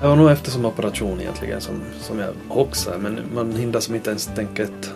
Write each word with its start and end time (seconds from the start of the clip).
Det 0.00 0.06
var 0.06 0.16
nog 0.16 0.30
efter 0.30 0.50
som 0.50 0.64
operation 0.64 1.20
egentligen 1.20 1.60
som, 1.60 1.82
som 2.00 2.18
jag 2.18 2.32
hoxade 2.48 2.98
men 2.98 3.20
man 3.34 3.52
hindrar 3.52 3.80
som 3.80 3.94
inte 3.94 4.10
ens 4.10 4.26
tänka 4.26 4.62
ett, 4.62 4.92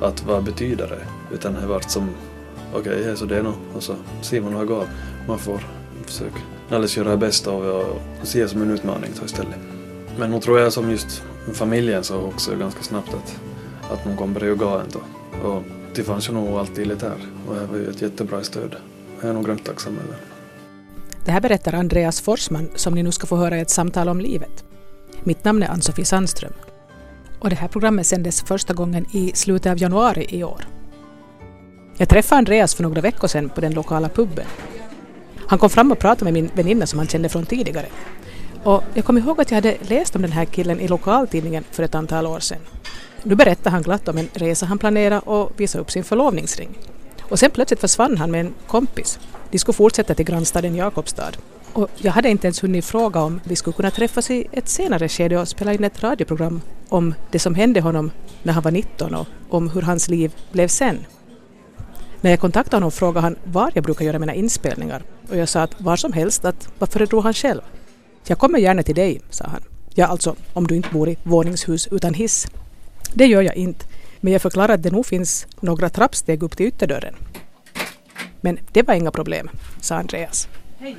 att 0.00 0.24
vad 0.26 0.44
betyder 0.44 0.88
det? 0.88 1.34
Utan 1.34 1.54
det 1.54 1.66
vart 1.66 1.90
som 1.90 2.10
okej, 2.74 3.00
okay, 3.00 3.16
så 3.16 3.24
det 3.24 3.36
är 3.36 3.42
nog 3.42 3.54
och 3.74 3.82
så 3.82 3.94
ser 4.22 4.40
man 4.40 4.52
hur 4.52 4.60
det 4.60 4.66
går. 4.66 4.84
Man 5.28 5.38
får 5.38 5.60
försöka 6.06 6.38
alldeles 6.68 6.96
göra 6.96 7.10
det 7.10 7.16
bästa 7.16 7.50
av 7.50 7.64
det 7.64 7.70
och 7.70 7.96
se 8.22 8.42
det 8.42 8.48
som 8.48 8.62
en 8.62 8.70
utmaning 8.70 9.10
så 9.14 9.24
istället. 9.24 9.58
Men 10.18 10.30
nog 10.30 10.42
tror 10.42 10.58
jag 10.58 10.72
som 10.72 10.90
just 10.90 11.22
familjen 11.52 12.04
så 12.04 12.20
också 12.20 12.56
ganska 12.56 12.82
snabbt 12.82 13.14
att, 13.14 13.40
att 13.90 14.04
de 14.04 14.16
kommer 14.16 14.52
att 14.52 14.58
gå 14.58 14.68
ändå. 14.68 15.00
Och 15.48 15.62
det 15.94 16.02
fanns 16.02 16.28
ju 16.28 16.32
nog 16.32 16.48
alltid 16.48 16.86
lite 16.86 17.06
här 17.06 17.18
och 17.48 17.54
det 17.54 17.66
var 17.66 17.76
ju 17.76 17.90
ett 17.90 18.02
jättebra 18.02 18.42
stöd. 18.42 18.76
Jag 19.20 19.30
är 19.30 19.34
nog 19.34 19.46
grymt 19.46 19.64
tacksam 19.64 19.98
över. 20.04 20.35
Det 21.26 21.32
här 21.32 21.40
berättar 21.40 21.72
Andreas 21.72 22.20
Forsman 22.20 22.68
som 22.74 22.94
ni 22.94 23.02
nu 23.02 23.12
ska 23.12 23.26
få 23.26 23.36
höra 23.36 23.58
i 23.58 23.60
ett 23.60 23.70
samtal 23.70 24.08
om 24.08 24.20
livet. 24.20 24.64
Mitt 25.24 25.44
namn 25.44 25.62
är 25.62 25.68
Ann-Sofie 25.68 26.04
Sandström. 26.04 26.52
Och 27.38 27.50
det 27.50 27.56
här 27.56 27.68
programmet 27.68 28.06
sändes 28.06 28.42
första 28.42 28.74
gången 28.74 29.06
i 29.12 29.32
slutet 29.34 29.72
av 29.72 29.78
januari 29.78 30.26
i 30.28 30.44
år. 30.44 30.66
Jag 31.96 32.08
träffade 32.08 32.38
Andreas 32.38 32.74
för 32.74 32.82
några 32.82 33.00
veckor 33.00 33.28
sedan 33.28 33.48
på 33.48 33.60
den 33.60 33.74
lokala 33.74 34.08
puben. 34.08 34.46
Han 35.46 35.58
kom 35.58 35.70
fram 35.70 35.92
och 35.92 35.98
pratade 35.98 36.24
med 36.24 36.32
min 36.32 36.50
väninna 36.54 36.86
som 36.86 36.98
han 36.98 37.08
kände 37.08 37.28
från 37.28 37.46
tidigare. 37.46 37.86
Och 38.64 38.82
jag 38.94 39.04
kom 39.04 39.18
ihåg 39.18 39.40
att 39.40 39.50
jag 39.50 39.56
hade 39.56 39.76
läst 39.80 40.16
om 40.16 40.22
den 40.22 40.32
här 40.32 40.44
killen 40.44 40.80
i 40.80 40.88
lokaltidningen 40.88 41.64
för 41.70 41.82
ett 41.82 41.94
antal 41.94 42.26
år 42.26 42.40
sedan. 42.40 42.60
Nu 43.22 43.34
berättar 43.34 43.70
han 43.70 43.82
glatt 43.82 44.08
om 44.08 44.18
en 44.18 44.28
resa 44.32 44.66
han 44.66 44.78
planerade 44.78 45.20
och 45.20 45.52
visar 45.56 45.80
upp 45.80 45.90
sin 45.90 46.04
förlovningsring. 46.04 46.78
Och 47.28 47.38
sen 47.38 47.50
plötsligt 47.50 47.80
försvann 47.80 48.16
han 48.16 48.30
med 48.30 48.40
en 48.40 48.54
kompis. 48.66 49.18
De 49.50 49.58
skulle 49.58 49.74
fortsätta 49.74 50.14
till 50.14 50.24
grannstaden 50.24 50.74
Jakobstad. 50.74 51.32
Och 51.72 51.90
jag 51.96 52.12
hade 52.12 52.28
inte 52.28 52.46
ens 52.46 52.62
hunnit 52.62 52.84
fråga 52.84 53.22
om 53.22 53.40
vi 53.44 53.56
skulle 53.56 53.74
kunna 53.74 53.90
träffas 53.90 54.30
i 54.30 54.46
ett 54.52 54.68
senare 54.68 55.08
skede 55.08 55.38
och 55.38 55.48
spela 55.48 55.72
in 55.72 55.84
ett 55.84 56.02
radioprogram 56.02 56.60
om 56.88 57.14
det 57.30 57.38
som 57.38 57.54
hände 57.54 57.80
honom 57.80 58.10
när 58.42 58.52
han 58.52 58.62
var 58.62 58.70
19 58.70 59.14
och 59.14 59.26
om 59.48 59.70
hur 59.70 59.82
hans 59.82 60.08
liv 60.08 60.34
blev 60.52 60.68
sen. 60.68 61.06
När 62.20 62.30
jag 62.30 62.40
kontaktade 62.40 62.76
honom 62.76 62.90
frågade 62.90 63.20
han 63.20 63.36
var 63.44 63.70
jag 63.74 63.84
brukar 63.84 64.04
göra 64.04 64.18
mina 64.18 64.34
inspelningar 64.34 65.02
och 65.30 65.36
jag 65.36 65.48
sa 65.48 65.62
att 65.62 65.80
var 65.80 65.96
som 65.96 66.12
helst, 66.12 66.44
att 66.44 66.68
vad 66.78 66.88
föredrog 66.88 67.22
han 67.22 67.34
själv? 67.34 67.60
Jag 68.26 68.38
kommer 68.38 68.58
gärna 68.58 68.82
till 68.82 68.94
dig, 68.94 69.20
sa 69.30 69.44
han. 69.44 69.62
Ja, 69.94 70.06
alltså 70.06 70.36
om 70.52 70.66
du 70.66 70.76
inte 70.76 70.88
bor 70.92 71.08
i 71.08 71.16
våningshus 71.22 71.88
utan 71.90 72.14
hiss. 72.14 72.46
Det 73.14 73.26
gör 73.26 73.42
jag 73.42 73.56
inte, 73.56 73.86
men 74.26 74.32
jag 74.32 74.42
förklarar 74.42 74.74
att 74.74 74.82
det 74.82 74.90
nog 74.90 75.06
finns 75.06 75.46
några 75.60 75.88
trappsteg 75.88 76.42
upp 76.42 76.56
till 76.56 76.66
ytterdörren. 76.66 77.14
Men 78.40 78.58
det 78.72 78.82
var 78.82 78.94
inga 78.94 79.10
problem, 79.10 79.50
sa 79.80 79.96
Andreas. 79.96 80.48
Hej. 80.78 80.96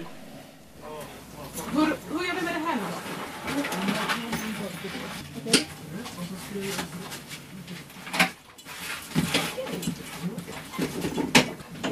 Hur, 1.73 1.85
hur 1.85 2.27
gör 2.27 2.35
vi 2.35 2.45
med 2.45 2.53
det 2.53 2.59
här 2.59 2.75
nu 2.75 2.81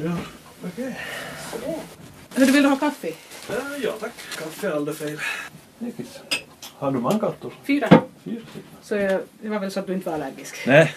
Ja, 0.05 0.17
okej. 0.67 0.95
Okay. 2.35 2.51
Vill 2.51 2.63
du 2.63 2.69
ha 2.69 2.75
kaffe? 2.75 3.11
Ja 3.83 3.91
tack, 3.99 4.13
kaffe 4.37 4.67
är 4.67 4.71
aldrig 4.71 4.97
fel. 4.97 5.19
Har 6.77 6.91
du 6.91 6.99
många 6.99 7.19
katter? 7.19 7.51
Fyra. 7.63 8.03
Fyra 8.23 8.41
Så 8.81 8.95
jag, 8.95 9.21
det 9.41 9.49
var 9.49 9.59
väl 9.59 9.71
så 9.71 9.79
att 9.79 9.87
du 9.87 9.93
inte 9.93 10.09
var 10.09 10.15
allergisk? 10.15 10.67
Nej. 10.67 10.95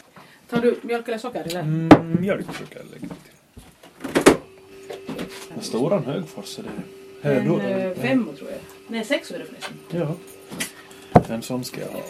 Tar 0.50 0.60
du 0.60 0.78
mjölk 0.82 1.08
eller 1.08 1.18
socker 1.18 1.44
eller? 1.44 1.60
Mm, 1.60 2.16
mjölk 2.20 2.46
brukar 2.58 2.80
jag 2.80 2.86
lägga 2.90 3.14
till. 3.14 3.32
Storan 5.62 6.04
Högfors 6.04 6.58
är 6.58 6.62
det. 6.62 6.70
En 7.22 7.48
då, 7.48 7.60
äh, 7.60 7.94
fem 7.94 8.30
tror 8.38 8.50
jag. 8.50 8.58
Nej, 8.88 9.04
sex 9.04 9.30
är 9.30 9.38
det 9.38 9.44
förresten. 9.44 9.76
Ja. 9.90 10.14
En 11.28 11.42
sån 11.42 11.64
ska 11.64 11.80
jag 11.80 11.88
ha. 11.88 12.00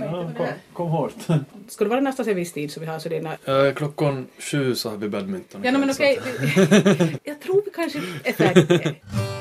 Ja, 0.00 0.30
kom, 0.36 0.46
kom 0.72 0.88
hårt. 0.88 1.14
Ska 1.68 1.84
det 1.84 1.90
vara 1.90 2.34
viss 2.34 2.52
tid 2.52 2.72
så 2.72 2.80
vi 2.80 2.86
har 2.86 2.98
så 2.98 3.08
det 3.08 3.16
är... 3.16 3.66
Äh, 3.66 3.74
klockan 3.74 4.26
sju 4.38 4.74
så 4.74 4.90
har 4.90 4.96
vi 4.96 5.08
badminton. 5.08 5.64
Ja, 5.64 5.70
no, 5.70 5.78
men 5.78 5.90
okej. 5.90 6.18
Okay. 6.18 7.16
jag 7.24 7.40
tror 7.40 7.62
vi 7.64 7.70
kanske 7.70 7.98
är 8.24 8.32
färdiga. 8.32 8.94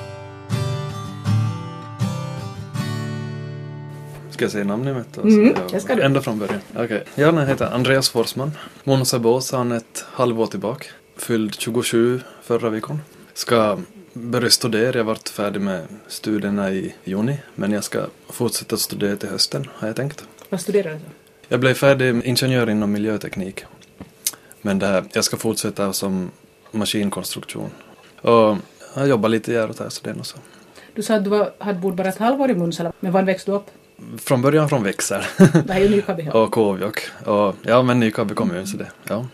Ska 4.36 4.46
jag 4.46 4.52
säga 4.52 4.64
namnet? 4.64 5.18
Alltså, 5.18 5.40
mm, 5.40 5.56
det 5.72 5.80
ska 5.80 5.96
du. 5.96 6.02
Ända 6.02 6.22
från 6.22 6.40
början. 6.40 6.60
Okej. 6.74 6.86
Okay. 6.86 7.02
Jag 7.16 7.46
heter 7.46 7.66
Andreas 7.66 8.10
Forsman. 8.10 8.52
Måns 8.84 9.14
Bås 9.14 9.52
han 9.52 9.72
ett 9.72 10.06
halvår 10.12 10.48
tillbaka. 10.48 10.86
Fylld 11.18 11.56
27 11.56 12.22
förra 12.44 12.70
veckan. 12.70 13.02
Ska 13.34 13.80
börja 14.14 14.50
studera. 14.50 14.98
Jag 14.98 15.04
varit 15.04 15.30
färdig 15.30 15.62
med 15.62 15.84
studierna 16.08 16.72
i 16.72 16.96
juni. 17.04 17.38
Men 17.56 17.72
jag 17.72 17.84
ska 17.84 18.06
fortsätta 18.30 18.78
studera 18.78 19.16
till 19.16 19.30
hösten 19.30 19.70
har 19.74 19.88
jag 19.88 19.96
tänkt. 19.96 20.26
Vad 20.50 20.62
studerar 20.62 20.94
du? 20.94 21.00
Jag 21.48 21.60
blev 21.60 21.74
färdig 21.74 22.22
ingenjör 22.26 22.70
inom 22.70 22.92
miljöteknik. 22.92 23.64
Men 24.62 24.80
det 24.80 24.88
här, 24.88 25.04
jag 25.14 25.24
ska 25.24 25.38
fortsätta 25.38 25.94
som 25.94 26.32
maskinkonstruktion. 26.72 27.70
Och 28.22 28.58
jag 28.96 29.08
jobbar 29.08 29.30
lite 29.30 29.54
här 29.54 29.70
och 29.70 29.76
där 29.76 29.90
så 29.90 30.04
det 30.04 30.10
är 30.10 30.16
nog 30.16 30.26
så. 30.26 30.38
Du 30.94 31.02
sa 31.02 31.16
att 31.16 31.24
du 31.24 31.30
var, 31.30 31.52
hade 31.58 31.80
bott 31.80 31.96
bara 31.96 32.10
ett 32.10 32.18
halvår 32.18 32.52
i 32.52 32.56
Munsala, 32.56 32.94
men 33.00 33.12
var 33.12 33.24
växte 33.24 33.52
du 33.52 33.58
upp? 33.58 33.72
Från 34.18 34.42
början 34.42 34.70
från 34.70 34.84
Växel. 34.84 35.22
Det 35.38 35.74
är 35.74 35.80
ju 35.80 35.90
Nykabi. 35.90 36.30
och 36.34 36.52
Kåvjok. 36.52 37.02
Och, 37.26 37.56
ja, 37.62 37.84
men 37.84 38.00
Nykabi 38.00 38.36
kommun 38.36 38.68
så 38.68 38.78
det. 38.78 38.92
Ja. 39.08 39.28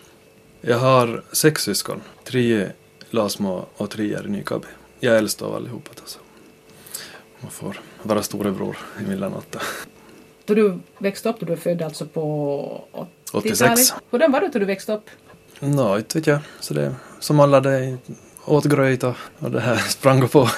Jag 0.62 0.78
har 0.78 1.24
sex 1.32 1.64
syskon. 1.64 2.02
Tre 2.24 2.68
Lasmo 3.10 3.66
och 3.78 3.90
tre 3.90 4.14
är 4.14 4.26
i 4.26 4.30
Nykabi. 4.30 4.68
Jag 5.00 5.14
är 5.14 5.18
äldst 5.18 5.42
av 5.42 5.56
allihopa. 5.56 5.92
Alltså. 6.00 6.20
Man 7.40 7.52
får 7.52 7.80
vara 8.04 8.24
storebror 8.24 8.78
i 9.00 9.10
Millanatta. 9.10 9.60
Då 10.46 10.54
du 10.54 10.80
växte 10.98 11.30
upp, 11.30 11.40
då 11.40 11.46
du 11.46 11.54
är 11.54 11.58
född 11.58 11.82
alltså 11.82 12.06
på 12.06 12.84
86. 13.32 13.94
Hur 14.12 14.30
var 14.32 14.42
det 14.42 14.50
då 14.54 14.60
du 14.60 14.66
växte 14.66 14.94
upp? 14.94 15.10
Nå, 15.60 15.98
inte 15.98 16.18
vet 16.18 16.28
jag. 16.28 16.40
Så 16.60 16.74
det, 16.74 16.96
som 17.20 17.40
alla 17.40 17.60
det 17.60 17.98
åt 18.46 18.66
gröt 18.66 19.04
och, 19.04 19.16
och 19.40 19.52
det 19.52 19.60
här 19.60 19.76
sprang 19.90 20.28
på. 20.28 20.50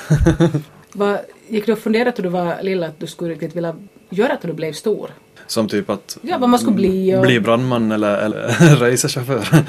Vad, 0.93 1.19
gick 1.47 1.65
du 1.65 1.73
och 1.73 1.79
funderade 1.79 2.13
då 2.15 2.23
du 2.23 2.29
var 2.29 2.61
lilla 2.61 2.87
att 2.87 2.99
du 2.99 3.07
skulle 3.07 3.33
riktigt 3.33 3.55
vilja 3.55 3.75
göra 4.13 4.33
att 4.33 4.41
du 4.41 4.53
blev 4.53 4.73
stor? 4.73 5.11
Som 5.47 5.67
typ 5.67 5.89
att 5.89 6.17
ja, 6.21 6.37
vad 6.37 6.49
man 6.49 6.59
skulle 6.59 6.75
bli, 6.75 7.15
och... 7.15 7.21
bli 7.21 7.39
brandman 7.39 7.91
eller, 7.91 8.17
eller 8.17 8.47
racerchaufför. 8.79 9.47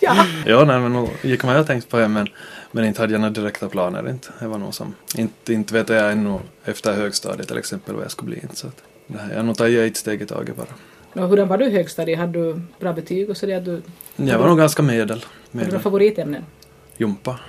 ja. 0.00 0.26
ja, 0.46 0.64
nej 0.64 0.80
men 0.80 1.08
gick 1.22 1.44
man 1.44 1.54
jag 1.54 1.66
tänkt 1.66 1.88
på 1.88 1.98
det 1.98 2.08
men, 2.08 2.28
men 2.72 2.84
inte 2.84 3.00
hade 3.00 3.12
jag 3.12 3.20
några 3.20 3.32
direkta 3.32 3.68
planer 3.68 4.08
inte. 4.08 4.28
Det 4.38 4.46
var 4.46 4.58
nog 4.58 4.74
som, 4.74 4.94
inte, 5.16 5.52
inte 5.52 5.74
vet 5.74 5.88
jag 5.88 6.12
ännu 6.12 6.38
efter 6.64 6.92
högstadiet 6.92 7.48
till 7.48 7.58
exempel 7.58 7.94
vad 7.94 8.04
jag 8.04 8.10
skulle 8.10 8.30
bli 8.30 8.38
inte 8.42 8.56
så 8.56 8.66
att 8.66 8.82
här, 9.18 9.30
jag 9.30 9.36
har 9.36 9.42
nog 9.42 9.56
tagit 9.56 9.90
ett 9.90 9.96
steg 9.96 10.22
i 10.22 10.26
taget 10.26 10.56
bara. 10.56 11.22
Och 11.24 11.28
hur 11.28 11.44
var 11.44 11.58
du 11.58 11.64
i 11.64 11.70
högstadiet? 11.70 12.18
Hade 12.18 12.32
du 12.32 12.60
bra 12.80 12.92
betyg 12.92 13.30
och 13.30 13.36
så 13.36 13.46
det? 13.46 13.60
Du, 13.60 13.82
jag 14.16 14.38
var 14.38 14.48
nog 14.48 14.58
ganska 14.58 14.82
medel. 14.82 15.24
medel. 15.50 15.66
Hade 15.66 15.78
du 15.78 15.82
favoritämnen? 15.82 16.44
Jumpa. 16.96 17.40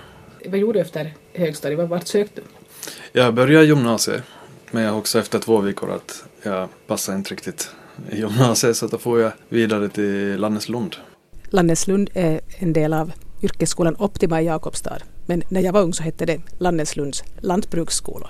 Vad 0.45 0.59
gjorde 0.59 0.79
du 0.79 0.81
efter 0.81 1.13
högstadiet? 1.33 1.89
Vart 1.89 2.07
sökte 2.07 2.41
du? 2.41 2.47
Jag 3.19 3.33
började 3.33 3.65
gymnasiet. 3.65 4.23
Men 4.71 4.83
jag 4.83 4.97
också 4.97 5.19
efter 5.19 5.39
två 5.39 5.61
veckor 5.61 5.91
att 5.91 6.23
jag 6.43 6.69
passar 6.87 7.15
inte 7.15 7.31
riktigt 7.31 7.69
i 8.11 8.17
gymnasiet 8.17 8.77
så 8.77 8.87
då 8.87 8.97
får 8.97 9.19
jag 9.19 9.31
vidare 9.49 9.89
till 9.89 10.37
Lanneslund. 10.37 10.95
Lanneslund 11.49 12.09
är 12.13 12.41
en 12.57 12.73
del 12.73 12.93
av 12.93 13.11
yrkesskolan 13.41 13.95
Optima 13.99 14.41
i 14.41 14.45
Jakobstad. 14.45 14.97
Men 15.25 15.43
när 15.49 15.61
jag 15.61 15.73
var 15.73 15.81
ung 15.81 15.93
så 15.93 16.03
hette 16.03 16.25
det 16.25 16.41
Lanneslunds 16.57 17.23
lantbruksskolor. 17.39 18.29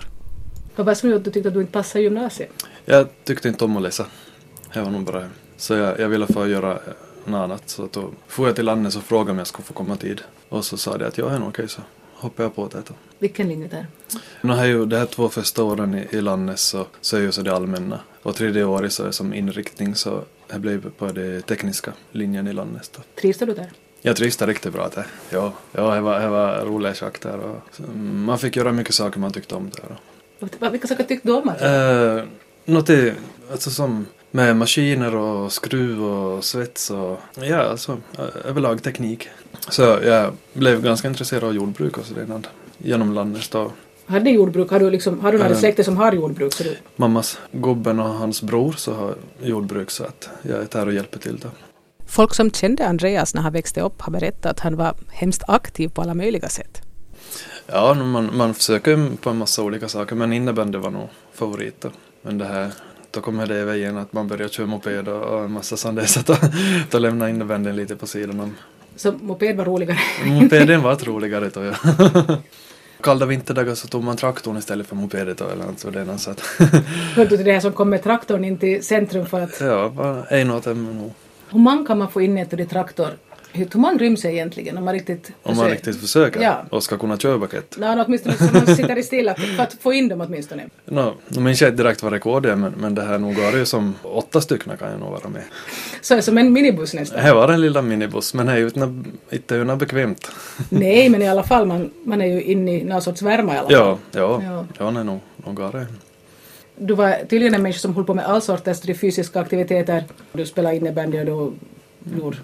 Vad 0.75 0.85
var 0.85 0.91
det 0.91 0.95
som 0.95 1.09
gjorde 1.09 1.17
att 1.17 1.25
du 1.25 1.31
tyckte 1.31 1.47
att 1.47 1.53
du 1.53 1.61
inte 1.61 1.73
passade 1.73 1.99
i 1.99 2.03
gymnasiet? 2.03 2.49
Jag 2.85 3.07
tyckte 3.23 3.47
inte 3.47 3.65
om 3.65 3.77
att 3.77 3.83
läsa. 3.83 4.05
Det 4.73 4.81
var 4.81 4.89
nog 4.89 5.03
bara 5.03 5.29
Så 5.57 5.73
jag, 5.73 5.99
jag 5.99 6.09
ville 6.09 6.27
få 6.27 6.47
göra 6.47 6.79
något 7.25 7.37
annat. 7.37 7.63
Så 7.65 7.89
då 7.91 8.09
får 8.27 8.47
jag 8.47 8.55
till 8.55 8.65
Lannes 8.65 8.95
och 8.95 9.03
frågade 9.03 9.31
om 9.31 9.37
jag 9.37 9.47
skulle 9.47 9.65
få 9.65 9.73
komma 9.73 9.95
tid. 9.95 10.21
Och 10.49 10.65
så 10.65 10.77
sa 10.77 10.97
de 10.97 11.05
att 11.05 11.17
jag 11.17 11.33
är 11.33 11.39
nog 11.39 11.49
okej 11.49 11.69
så 11.69 11.81
hoppade 12.19 12.43
jag 12.43 12.55
på 12.55 12.67
det. 12.67 12.83
Vilken 13.19 13.47
linje 13.47 13.67
där? 13.67 13.87
Nu 14.41 14.53
har 14.53 14.65
ju 14.65 14.85
de 14.85 14.95
här 14.95 15.05
två 15.05 15.29
första 15.29 15.63
åren 15.63 15.95
i, 15.95 16.07
i 16.17 16.21
landet 16.21 16.59
så, 16.59 16.85
så 17.01 17.17
är 17.17 17.21
ju 17.21 17.31
så 17.31 17.41
det 17.41 17.55
allmänna. 17.55 17.99
Och 18.23 18.35
tredje 18.35 18.63
året 18.63 18.93
så 18.93 19.03
är 19.03 19.11
som 19.11 19.33
inriktning 19.33 19.95
så 19.95 20.21
jag 20.47 20.61
blev 20.61 20.89
på 20.89 21.07
den 21.07 21.41
tekniska 21.41 21.93
linjen 22.11 22.47
i 22.47 22.53
landet. 22.53 22.99
Trivs 23.15 23.37
du 23.37 23.45
där? 23.45 23.71
Jag 24.01 24.15
trivs 24.15 24.37
där 24.37 24.47
riktigt 24.47 24.73
bra. 24.73 24.89
Det. 24.95 25.05
Ja, 25.29 25.53
ja 25.71 25.95
det, 25.95 26.01
var, 26.01 26.19
det 26.19 26.27
var 26.27 26.65
roliga 26.65 26.93
schack 26.93 27.21
där. 27.21 27.37
Och, 27.37 27.79
man 28.03 28.39
fick 28.39 28.55
göra 28.55 28.71
mycket 28.71 28.95
saker 28.95 29.19
man 29.19 29.31
tyckte 29.31 29.55
om 29.55 29.69
där. 29.69 30.69
Vilka 30.69 30.87
saker 30.87 31.03
tyckte 31.03 31.27
du 31.27 31.33
om? 31.33 31.49
Alltså? 31.49 31.65
Eh, 31.65 32.23
något 32.65 32.89
i, 32.89 33.13
alltså 33.51 33.69
som 33.71 34.05
med 34.31 34.55
maskiner 34.55 35.15
och 35.15 35.51
skruv 35.51 36.03
och 36.03 36.43
svets 36.43 36.89
och 36.89 37.19
ja, 37.41 37.57
alltså 37.57 37.97
överlag 38.45 38.83
teknik. 38.83 39.29
Så 39.69 39.81
jag 39.81 40.33
blev 40.53 40.81
ganska 40.81 41.07
intresserad 41.07 41.43
av 41.43 41.55
jordbruk 41.55 41.97
och 41.97 42.05
så 42.05 42.13
redan 42.15 42.45
genom 42.77 43.13
landet 43.13 43.51
då. 43.51 43.71
Hade 44.05 44.29
jordbruk? 44.29 44.71
Har 44.71 44.79
du, 44.79 44.89
liksom, 44.89 45.19
har 45.19 45.31
du 45.31 45.37
några 45.37 45.51
äh, 45.51 45.57
släkter 45.57 45.83
som 45.83 45.97
har 45.97 46.13
jordbruk? 46.13 46.53
Så 46.53 46.63
du... 46.63 46.77
Mammas 46.95 47.39
gubben 47.51 47.99
och 47.99 48.09
hans 48.09 48.41
bror 48.41 48.71
så 48.71 48.93
har 48.93 49.15
jordbruk 49.41 49.91
så 49.91 50.03
att 50.03 50.29
jag 50.41 50.57
är 50.57 50.67
där 50.71 50.85
och 50.85 50.93
hjälper 50.93 51.19
till 51.19 51.37
då. 51.37 51.49
Folk 52.05 52.33
som 52.33 52.51
kände 52.51 52.87
Andreas 52.87 53.33
när 53.33 53.41
han 53.41 53.53
växte 53.53 53.81
upp 53.81 54.01
har 54.01 54.11
berättat 54.11 54.45
att 54.45 54.59
han 54.59 54.75
var 54.75 54.95
hemskt 55.11 55.43
aktiv 55.47 55.89
på 55.89 56.01
alla 56.01 56.13
möjliga 56.13 56.49
sätt. 56.49 56.81
Ja, 57.65 57.93
man, 57.93 58.37
man 58.37 58.53
försöker 58.53 59.15
på 59.21 59.29
en 59.29 59.37
massa 59.37 59.63
olika 59.63 59.87
saker 59.87 60.15
men 60.15 60.33
innebandy 60.33 60.77
var 60.77 60.89
nog 60.89 61.09
favoriten. 61.33 61.91
Men 62.21 62.37
det 62.37 62.45
här, 62.45 62.71
då 63.11 63.21
kommer 63.21 63.47
det 63.47 63.59
i 63.59 63.63
vägen 63.63 63.97
att 63.97 64.13
man 64.13 64.27
börjar 64.27 64.47
köra 64.47 64.67
moped 64.67 65.07
och, 65.07 65.43
en 65.43 65.51
massa 65.51 65.77
sånt 65.77 65.99
där 65.99 66.05
så 66.05 66.19
att 66.19 66.41
då 66.91 66.99
lämnar 66.99 67.27
innebandyn 67.27 67.75
lite 67.75 67.95
på 67.95 68.07
sidan 68.07 68.39
om. 68.39 68.55
Så 68.95 69.11
moped 69.11 69.57
var 69.57 69.65
roligare? 69.65 69.99
Mopeden 70.25 70.81
var 70.81 70.95
roligare 70.95 71.49
då 71.53 71.63
ja. 71.63 71.73
Kalla 73.01 73.25
vinterdagar 73.25 73.75
så 73.75 73.87
tog 73.87 74.03
man 74.03 74.17
traktorn 74.17 74.57
istället 74.57 74.87
för 74.87 74.95
mopedet 74.95 75.41
eller 75.41 75.65
något 75.65 75.79
sådant. 75.79 76.21
Så 76.21 76.31
att 76.31 76.41
Hörde 77.15 77.37
du 77.37 77.43
det 77.43 77.51
här 77.51 77.59
som 77.59 77.71
kom 77.71 77.89
med 77.89 78.03
traktorn 78.03 78.45
in 78.45 78.57
till 78.57 78.83
centrum 78.83 79.25
för 79.25 79.41
att... 79.41 79.61
ja, 79.61 80.25
en 80.29 80.51
åt 80.51 80.67
en 80.67 80.97
nog. 80.97 81.13
Hur 81.49 81.59
många 81.59 81.85
kan 81.85 81.97
man 81.97 82.11
få 82.11 82.21
in 82.21 82.37
i 82.37 82.41
en 82.41 82.67
traktor? 82.67 83.09
Hur 83.57 83.65
hur 83.65 83.79
man 83.79 83.99
ryms 83.99 84.25
egentligen 84.25 84.77
om 84.77 84.85
man 84.85 84.93
riktigt 84.93 85.27
Om 85.27 85.33
man 85.43 85.55
försöker? 85.55 85.71
riktigt 85.75 86.01
försöker 86.01 86.41
Ja. 86.41 86.63
och 86.69 86.83
ska 86.83 86.97
kunna 86.97 87.17
köra 87.17 87.39
paket. 87.39 87.75
Nej, 87.77 87.95
no, 87.95 88.03
åtminstone 88.07 88.35
så 88.37 88.43
man 88.53 88.75
sitter 88.75 89.01
stilla 89.01 89.35
för 89.35 89.63
att 89.63 89.73
få 89.73 89.93
in 89.93 90.07
dem 90.07 90.21
åtminstone. 90.21 90.63
No, 90.85 91.13
nu 91.27 91.41
minns 91.41 91.61
jag 91.61 91.69
inte 91.71 91.83
direkt 91.83 92.03
vad 92.03 92.13
rekord 92.13 92.45
är 92.45 92.55
men, 92.55 92.73
men 92.77 92.95
det 92.95 93.01
här 93.01 93.17
nog 93.17 93.35
var 93.35 93.51
det 93.51 93.57
ju 93.57 93.65
som 93.65 93.95
åtta 94.03 94.41
stycken 94.41 94.77
kan 94.77 94.91
jag 94.91 94.99
nog 94.99 95.09
vara 95.09 95.29
med. 95.29 95.43
Så 96.01 96.13
är 96.13 96.15
det 96.15 96.21
som 96.21 96.37
en 96.37 96.53
minibuss 96.53 96.93
nästan. 96.93 97.23
Det 97.25 97.33
var 97.33 97.49
en 97.49 97.61
lilla 97.61 97.81
minibuss 97.81 98.33
men 98.33 98.45
det 98.45 98.51
är 98.51 98.57
ju 98.57 98.69
inte, 99.31 99.55
ju 99.55 99.75
bekvämt. 99.75 100.31
Nej, 100.69 101.09
men 101.09 101.21
i 101.21 101.27
alla 101.29 101.43
fall, 101.43 101.65
man, 101.65 101.89
man 102.03 102.21
är 102.21 102.25
ju 102.25 102.41
inne 102.43 102.79
i 102.79 102.83
någon 102.83 103.01
sorts 103.01 103.21
värme 103.21 103.53
i 103.53 103.57
alla 103.57 103.69
fall. 103.69 103.73
Ja, 103.73 103.97
ja, 104.11 104.41
Ja. 104.43 104.65
ja, 104.79 104.91
nej, 104.91 105.03
nog, 105.03 105.19
nog 105.45 105.59
var 105.59 105.71
det. 105.71 105.85
Du 106.79 106.93
var 106.93 107.15
tydligen 107.29 107.53
en 107.55 107.61
människa 107.61 107.79
som 107.79 107.95
höll 107.95 108.03
på 108.05 108.13
med 108.13 108.25
all 108.25 108.41
sorters 108.41 108.81
fysiska 108.99 109.39
aktiviteter. 109.39 110.03
Du 110.33 110.45
spelade 110.45 110.75
innebandy 110.75 111.19
och 111.19 111.25
du 111.99 112.17
gjorde 112.19 112.37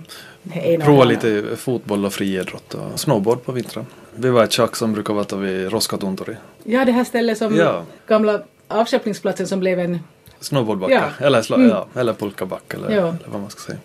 Prova 0.81 1.04
lite 1.04 1.44
fotboll 1.57 2.06
och 2.06 2.13
friidrott 2.13 2.74
och 2.74 3.00
snowboard 3.00 3.44
på 3.44 3.51
vintern. 3.51 3.86
Vi 4.16 4.30
var 4.30 4.44
ett 4.44 4.54
schack 4.54 4.75
som 4.75 4.94
brukar 4.94 5.13
vara 5.13 5.38
vid 5.38 5.72
Roskatuntori. 5.72 6.36
Ja, 6.63 6.86
det 6.86 6.92
här 6.92 7.04
stället 7.04 7.38
som 7.38 7.56
Ja. 7.56 7.84
gamla 8.07 8.42
avskeppningsplatsen 8.68 9.48
som 9.48 9.60
blev 9.60 9.80
en... 9.80 10.00
Snowboardbacka, 10.40 10.94
Ja. 11.19 11.25
eller, 11.25 11.42
sla, 11.42 11.56
Mm. 11.56 11.69
ja, 11.69 11.88
eller 11.95 12.13
pulkabacka 12.13 12.78
eller, 12.78 12.88
eller 12.90 13.16
vad 13.25 13.42
man 13.42 13.50
ska 13.50 13.60
säga. 13.62 13.78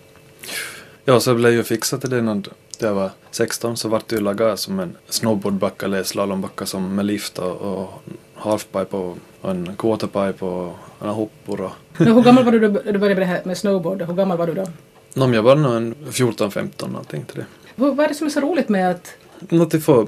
Ja, 1.05 1.19
så 1.19 1.35
blev 1.35 1.53
jag 1.53 1.65
fixad 1.65 2.01
till 2.01 2.09
det 2.09 2.21
när 2.21 2.41
jag 2.79 2.93
var 2.93 3.09
16 3.31 3.77
så 3.77 3.89
vart 3.89 4.07
det 4.07 4.15
ju 4.15 4.21
lagat 4.21 4.59
som 4.59 4.79
en 4.79 4.95
snowboardbacka 5.09 5.85
eller 5.85 6.03
slalombacka 6.03 6.65
som 6.65 6.95
med 6.95 7.05
lift 7.05 7.39
och, 7.39 7.51
och 7.61 7.89
halfpipe 8.35 8.97
och 8.97 9.17
en 9.41 9.75
quarterpipe 9.77 10.45
och 10.45 10.75
en 11.01 11.07
hoppor 11.09 11.61
och 11.61 11.71
hur 11.97 12.21
gammal 12.21 12.43
var 12.43 12.51
du 12.51 12.59
då 12.59 12.67
du 12.67 12.97
började 12.99 13.07
med 13.07 13.17
det 13.17 13.25
här 13.25 13.41
med 13.45 13.57
snowboard? 13.57 14.01
Hur 14.01 14.13
gammal 14.13 14.37
var 14.37 14.47
du 14.47 14.53
då? 14.53 14.65
Jag 15.13 15.43
var 15.43 15.55
nog 15.55 15.75
en 15.75 15.95
14-15 15.95 16.87
någonting 16.91 17.25
till 17.25 17.35
det. 17.35 17.45
Vad 17.75 17.95
vad 17.95 18.03
är 18.03 18.07
det 18.09 18.15
som 18.15 18.27
är 18.27 18.31
så 18.31 18.39
roligt 18.39 18.69
med 18.69 18.91
att... 18.91 19.13
Att 19.61 19.83
få 19.83 20.07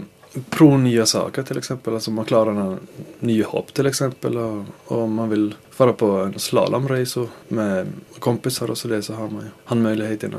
prova 0.50 0.78
nya 0.78 1.06
saker 1.06 1.44
till 1.44 1.58
exempel. 1.58 1.94
Alltså 1.94 2.12
man 2.12 2.26
klarar 2.26 2.52
en 2.52 2.80
ny 3.20 3.44
hopp 3.44 3.74
till 3.74 3.86
exempel. 3.86 4.38
Och, 4.38 4.64
och 4.86 4.98
om 4.98 5.14
man 5.14 5.30
vill 5.30 5.56
fara 5.70 5.94
på 5.94 6.06
en 6.12 6.40
slalomrace 6.40 7.20
och 7.20 7.30
med 7.48 7.88
kompisar 8.20 8.72
och 8.72 8.78
så 8.78 8.88
det 8.88 9.02
så 9.02 9.14
har 9.14 9.30
man 9.30 9.42
ju 9.42 9.50
han 9.66 9.82
möjligheterna. 9.82 10.38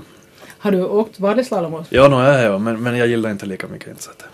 Har 0.59 0.71
du 0.71 0.85
åkt 0.85 1.21
vadeslalom 1.21 1.75
också? 1.75 1.95
Ja, 1.95 2.09
no, 2.09 2.23
jag 2.23 2.43
jag, 2.45 2.61
men, 2.61 2.83
men 2.83 2.97
jag 2.97 3.09
gillar 3.09 3.31
inte 3.31 3.47
lika 3.47 3.69
mycket 3.69 3.89
inte 3.89 4.03
så 4.03 4.11
att 4.11 4.25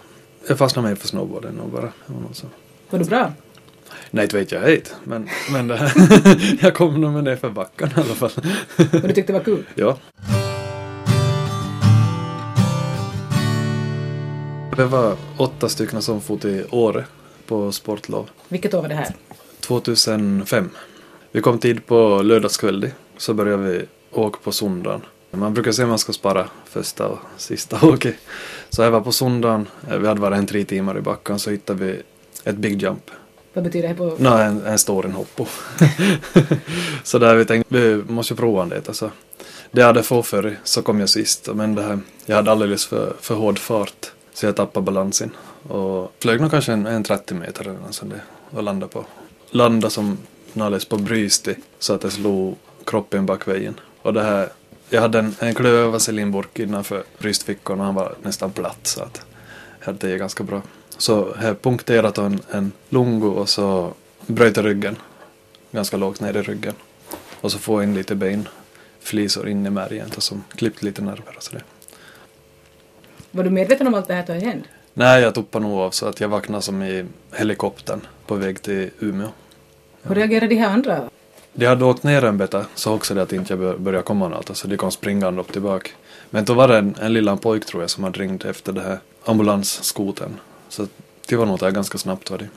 jag 0.49 0.59
fastnade 0.59 0.89
med 0.89 0.99
för 0.99 1.09
snowboarden 1.09 1.61
och 1.61 1.69
bara. 1.69 1.93
nog 2.07 2.31
så. 2.33 2.47
Var 2.91 2.99
du 2.99 3.05
bra? 3.05 3.33
Nej, 4.11 4.25
inte 4.25 4.37
vet 4.37 4.53
jag 4.53 4.75
inte. 4.75 4.91
Men, 5.05 5.29
men 5.53 5.69
det 5.69 5.77
här, 5.77 5.93
jag 6.65 6.75
kom 6.75 7.01
nog 7.01 7.13
med 7.13 7.25
det 7.25 7.37
för 7.37 7.51
backen 7.51 7.89
i 7.89 8.01
alla 8.01 8.15
fall. 8.15 8.31
Och 8.77 9.09
du 9.09 9.15
tyckte 9.15 9.33
det 9.33 9.39
var 9.39 9.45
kul? 9.45 9.65
Ja. 9.75 9.99
Det 14.77 14.85
var 14.85 15.17
åtta 15.37 15.69
stycken 15.69 16.03
som 16.03 16.21
for 16.21 16.37
till 16.37 16.65
Åre 16.71 17.05
på 17.47 17.73
sportlov. 17.73 18.31
Vilket 18.49 18.75
år 18.75 18.83
var 18.83 18.89
det 18.89 18.95
här? 18.95 19.15
2005. 19.61 20.71
Vi 21.33 21.41
kom 21.41 21.59
tid 21.59 21.87
på 21.87 22.23
lördagskvällen 22.23 22.91
så 23.17 23.35
började 23.35 23.63
vi 23.63 23.85
åka 24.13 24.39
på 24.45 24.53
söndagen. 24.53 25.01
Man 25.31 25.55
brukar 25.55 25.73
säga 25.73 25.87
att 25.87 25.91
man 25.91 25.99
ska 25.99 26.13
spara 26.13 26.49
första 26.65 27.09
och 27.09 27.19
sista 27.37 27.87
åket. 27.87 28.15
Så 28.71 28.83
jag 28.83 28.91
var 28.91 29.01
på 29.01 29.13
söndagen, 29.13 29.67
eh, 29.91 29.99
vi 29.99 30.09
hade 30.09 30.21
varit 30.21 30.39
en 30.39 30.47
tre 30.47 30.65
timmar 30.65 30.99
i 30.99 31.01
backen 31.01 31.39
så 31.39 31.51
hittade 31.51 31.85
vi 31.85 32.03
ett 32.45 32.57
big 32.57 32.83
jump. 32.83 33.11
Vad 33.59 33.65
betyder 33.65 33.89
det 33.89 33.95
på... 33.95 34.17
Nej, 34.19 34.47
en, 34.47 34.67
en 34.67 34.79
stor 34.79 35.07
en 35.07 35.13
hoppo. 35.13 35.47
så 37.03 37.19
där 37.19 37.35
vi 37.35 37.45
tänkte, 37.45 37.75
vi 37.79 38.03
måste 38.13 38.35
ju 38.35 38.37
prova 38.37 38.65
det. 38.65 38.89
Alltså. 38.89 39.11
Det 39.71 39.81
jag 39.81 39.87
hade 39.87 40.03
fått 40.03 40.27
förr, 40.27 40.59
så 40.65 40.83
kom 40.83 41.01
jag 41.01 41.09
sist. 41.09 41.49
Men 41.55 41.75
det 41.75 41.83
här, 41.83 42.01
jag 42.27 42.37
hade 42.37 42.51
alldeles 42.51 42.87
för, 42.87 43.17
för 43.21 43.35
hård 43.35 43.59
fart. 43.59 44.13
Så 44.33 44.47
jag 44.47 44.57
tappade 44.57 44.85
balansen. 44.85 45.31
Och 45.69 46.13
flög 46.19 46.41
nog 46.41 46.51
kanske 46.51 46.73
en, 46.73 46.87
en 46.87 47.03
30 47.03 47.35
meter 47.35 47.69
eller 47.69 47.81
något 47.81 47.95
sånt 47.95 48.11
där. 48.11 48.23
Och 48.51 48.63
landade 48.63 48.93
på. 48.93 49.05
Landade 49.51 49.91
som 49.91 50.19
alldeles 50.55 50.85
på 50.85 50.97
brystet. 50.97 51.59
Så 51.79 51.95
att 51.95 52.01
det 52.01 52.11
slog 52.11 52.57
kroppen 52.85 53.27
bak 53.27 53.49
vägen. 53.49 53.81
Och 54.03 54.15
det 54.15 54.23
här, 54.23 54.49
jag 54.91 55.01
hade 55.01 55.19
en, 55.19 55.35
en 55.39 55.55
klöv 55.55 55.91
vaselinburk 55.91 56.59
innanför 56.59 57.03
bröstfickan 57.19 57.81
och 57.81 57.87
han 57.87 57.95
var 57.95 58.15
nästan 58.23 58.53
platt. 58.53 58.87
Så 58.87 59.03
att 59.03 60.01
det 60.01 60.11
är 60.11 60.17
ganska 60.17 60.45
bra. 60.45 60.63
Så 60.99 61.35
jag 61.43 61.63
punkterat 61.63 62.19
en, 62.19 62.41
en 62.51 62.73
lungo 62.89 63.29
och 63.29 63.49
så 63.49 63.93
bröt 64.27 64.57
jag 64.57 64.67
ryggen. 64.67 64.97
Ganska 65.71 65.97
lågt 65.97 66.21
ner 66.21 66.37
i 66.37 66.43
ryggen. 66.43 66.75
Och 67.41 67.53
så 67.53 67.59
får 67.59 67.83
jag 67.83 67.89
in 67.91 67.95
lite 67.95 68.15
benflisor 68.15 69.49
in 69.49 69.67
i 69.67 69.71
märgen 69.71 70.11
och 70.17 70.23
som 70.23 70.45
klippt 70.57 70.83
lite 70.83 71.03
nerver 71.03 71.37
och 71.37 71.43
sådär. 71.43 71.65
Var 73.31 73.45
du 73.45 73.51
medveten 73.51 73.87
om 73.87 73.95
allt 73.95 74.09
det 74.09 74.15
här 74.15 74.23
att 74.37 74.43
hände? 74.43 74.65
Nej, 74.95 75.23
jag 75.23 75.35
tuppade 75.35 75.65
nog 75.67 75.79
av 75.79 75.91
så 75.91 76.07
att 76.07 76.21
jag 76.21 76.29
vaknade 76.29 76.63
som 76.63 76.83
i 76.83 77.05
helikoptern 77.33 78.01
på 78.27 78.35
väg 78.35 78.63
till 78.63 78.91
Umeå. 78.99 79.29
Hur 80.03 80.15
reagerade 80.15 80.47
de 80.47 80.55
här 80.55 80.69
andra? 80.71 81.11
De 81.53 81.67
hade 81.67 81.85
åkt 81.85 82.03
ner 82.03 82.25
en 82.25 82.39
beta 82.39 82.67
så 82.75 82.95
också 82.95 83.15
det 83.15 83.23
att 83.23 83.33
inte 83.33 83.53
jag 83.53 83.61
bör- 83.61 83.77
började 83.77 84.03
komma 84.05 84.29
något. 84.29 84.57
Så 84.57 84.69
de 84.69 84.77
kom 84.77 84.91
springande 84.91 85.41
upp 85.41 85.53
tillbaka. 85.53 85.91
Men 86.31 86.45
då 86.45 86.55
var 86.55 86.69
det 86.69 86.79
en, 86.79 86.95
en 87.01 87.13
liten 87.13 87.39
pojk 87.39 87.65
tror 87.67 87.83
jag 87.83 87.91
som 87.91 88.05
hade 88.05 88.19
ringt 88.21 88.45
efter 88.45 88.73
det 88.73 88.81
här 88.81 88.99
ambulansskoten. 89.25 90.37
Så 90.69 90.87
det 91.29 91.37
var 91.37 91.47
nog 91.47 91.59
där 91.59 91.71
ganska 91.71 91.99
snabbt 91.99 92.31
var 92.31 92.39
det. 92.39 92.49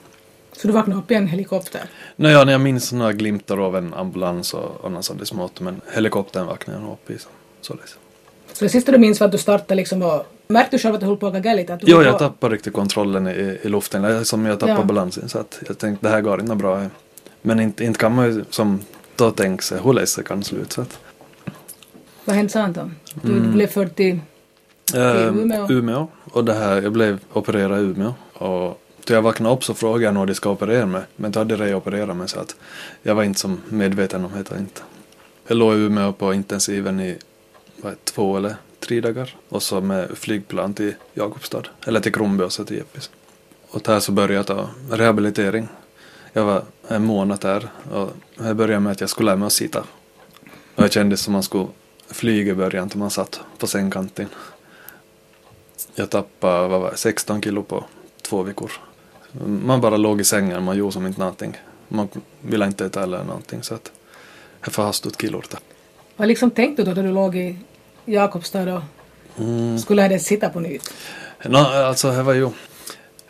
Så 0.57 0.67
du 0.67 0.73
vaknade 0.73 0.99
upp 1.01 1.11
i 1.11 1.13
en 1.15 1.27
helikopter? 1.27 1.81
Nej, 2.15 2.31
ja, 2.31 2.51
jag 2.51 2.61
minns 2.61 2.91
några 2.91 3.13
glimtar 3.13 3.57
av 3.57 3.75
en 3.77 3.93
ambulans 3.93 4.53
och, 4.53 4.91
något 4.91 5.05
sånt 5.05 5.27
smått. 5.27 5.59
Men 5.59 5.81
helikoptern 5.93 6.45
vaknade 6.45 6.79
jag 6.81 6.91
upp 6.91 7.09
i. 7.09 7.17
Så, 7.19 7.27
således. 7.61 7.95
Så 8.53 8.65
det 8.65 8.69
sista 8.69 8.91
du 8.91 8.97
minns 8.97 9.19
var 9.19 9.25
att 9.25 9.31
du 9.31 9.37
startade 9.37 9.75
liksom 9.75 10.01
och... 10.01 10.25
Märkte 10.47 10.77
du 10.77 10.81
själv 10.81 10.95
att 10.95 11.01
du 11.01 11.07
höll 11.07 11.17
på 11.17 11.27
att 11.27 11.33
gagga 11.33 11.53
lite? 11.53 11.73
Att 11.73 11.79
Jo, 11.83 12.01
jag 12.03 12.13
på- 12.13 12.19
tappade 12.19 12.55
riktigt 12.55 12.73
kontrollen 12.73 13.27
i, 13.27 13.59
i 13.61 13.69
luften. 13.69 14.25
Som 14.25 14.45
jag 14.45 14.59
tappade 14.59 14.79
Ja. 14.79 14.85
balansen. 14.85 15.29
Så 15.29 15.39
att 15.39 15.59
jag 15.67 15.77
tänkte 15.77 16.07
det 16.07 16.13
här 16.13 16.21
går 16.21 16.39
inte 16.41 16.55
bra. 16.55 16.85
Men 17.41 17.59
inte, 17.59 17.83
inte 17.85 17.99
kan 17.99 18.15
man 18.15 18.25
ju 18.25 18.45
som 18.49 18.79
då 19.15 19.31
tänka 19.31 19.61
sig 19.61 19.79
hur 19.83 19.93
det 19.93 20.23
kan 20.23 20.43
sluta. 20.43 20.85
Så 20.85 20.85
Vad 22.25 22.35
hände 22.35 22.51
sen 22.51 22.73
då? 22.73 22.89
Du 23.21 23.31
Mm. 23.33 23.53
blev 23.53 23.67
förd 23.67 23.95
till... 23.95 24.19
Eh, 24.93 25.27
Umeå. 25.27 25.67
Umeå. 25.71 26.07
Och 26.31 26.45
det 26.45 26.53
här, 26.53 26.81
jag 26.81 26.91
blev 26.91 27.19
opererad 27.33 27.79
i 27.79 27.83
Umeå. 27.83 28.13
Och 28.33 28.81
då 29.05 29.13
jag 29.13 29.21
vaknade 29.21 29.55
upp 29.55 29.63
så 29.63 29.73
frågade 29.73 30.03
jag 30.03 30.13
när 30.13 30.25
de 30.25 30.35
ska 30.35 30.49
operera 30.49 30.85
mig. 30.85 31.01
Men 31.15 31.31
då 31.31 31.39
hade 31.39 31.55
de 31.55 31.73
opererat 31.73 32.17
mig 32.17 32.29
så 32.29 32.39
att 32.39 32.55
jag 33.01 33.15
var 33.15 33.23
inte 33.23 33.39
som 33.39 33.61
medveten 33.69 34.25
om 34.25 34.31
det 34.49 34.59
inte. 34.59 34.81
Jag 35.47 35.57
låg 35.57 35.73
i 35.73 35.77
Umeå 35.77 36.13
på 36.13 36.33
intensiven 36.33 36.99
i 36.99 37.17
vad, 37.81 38.05
två 38.05 38.37
eller 38.37 38.55
tre 38.79 39.01
dagar. 39.01 39.35
Och 39.49 39.63
så 39.63 39.81
med 39.81 40.17
flygplan 40.17 40.73
till 40.73 40.93
Jakobstad. 41.13 41.63
Eller 41.85 41.99
till 41.99 42.13
Kronby 42.13 42.43
och 42.43 42.51
så 42.51 42.65
till 42.65 42.77
Jeppis. 42.77 43.09
Och 43.69 43.81
där 43.81 43.99
så 43.99 44.11
började 44.11 44.33
jag 44.33 44.47
ta 44.47 44.69
rehabilitering. 44.91 45.67
Jag 46.33 46.45
var 46.45 46.63
en 46.87 47.05
månad 47.05 47.39
där 47.39 47.69
och 47.91 48.09
jag 48.37 48.55
började 48.55 48.79
med 48.79 48.91
att 48.91 49.01
jag 49.01 49.09
skulle 49.09 49.25
lära 49.25 49.35
mig 49.35 49.45
att 49.45 49.53
sitta. 49.53 49.79
Och 50.75 50.83
jag 50.83 50.91
kände 50.91 51.17
som 51.17 51.33
man 51.33 51.43
skulle 51.43 51.67
flyga 52.07 52.51
i 52.51 52.55
början 52.55 52.89
till 52.89 52.99
man 52.99 53.09
satt 53.09 53.39
på 53.57 53.67
sängkanten. 53.67 54.27
Jag 55.95 56.09
tappade 56.09 56.67
vad 56.67 56.81
var 56.81 56.91
det, 56.91 56.97
16 56.97 57.41
kilo 57.41 57.63
på 57.63 57.83
två 58.21 58.43
veckor. 58.43 58.71
Man 59.45 59.81
bara 59.81 59.97
låg 59.97 60.21
i 60.21 60.23
sängen, 60.23 60.63
man 60.63 60.77
gjorde 60.77 60.93
som 60.93 61.07
inte 61.07 61.19
någonting. 61.19 61.57
Man 61.87 62.07
ville 62.41 62.65
inte 62.65 62.85
äta 62.85 63.03
eller 63.03 63.23
någonting 63.23 63.63
så 63.63 63.75
att 63.75 63.91
jag 64.63 64.73
förhastade 64.73 65.15
kilor. 65.15 65.45
Vad 66.17 66.27
liksom 66.27 66.51
tänkte 66.51 66.83
du 66.83 66.93
då 66.93 67.01
du 67.01 67.11
låg 67.11 67.35
i 67.35 67.57
Jakobstad 68.05 68.73
och 68.75 68.81
Mm. 69.37 69.79
skulle 69.79 70.07
dig 70.07 70.19
sitta 70.19 70.49
på 70.49 70.59
nytt? 70.59 70.93
No, 71.45 71.57
alltså 71.57 72.11
det 72.11 72.23
var 72.23 72.33
ju 72.33 72.49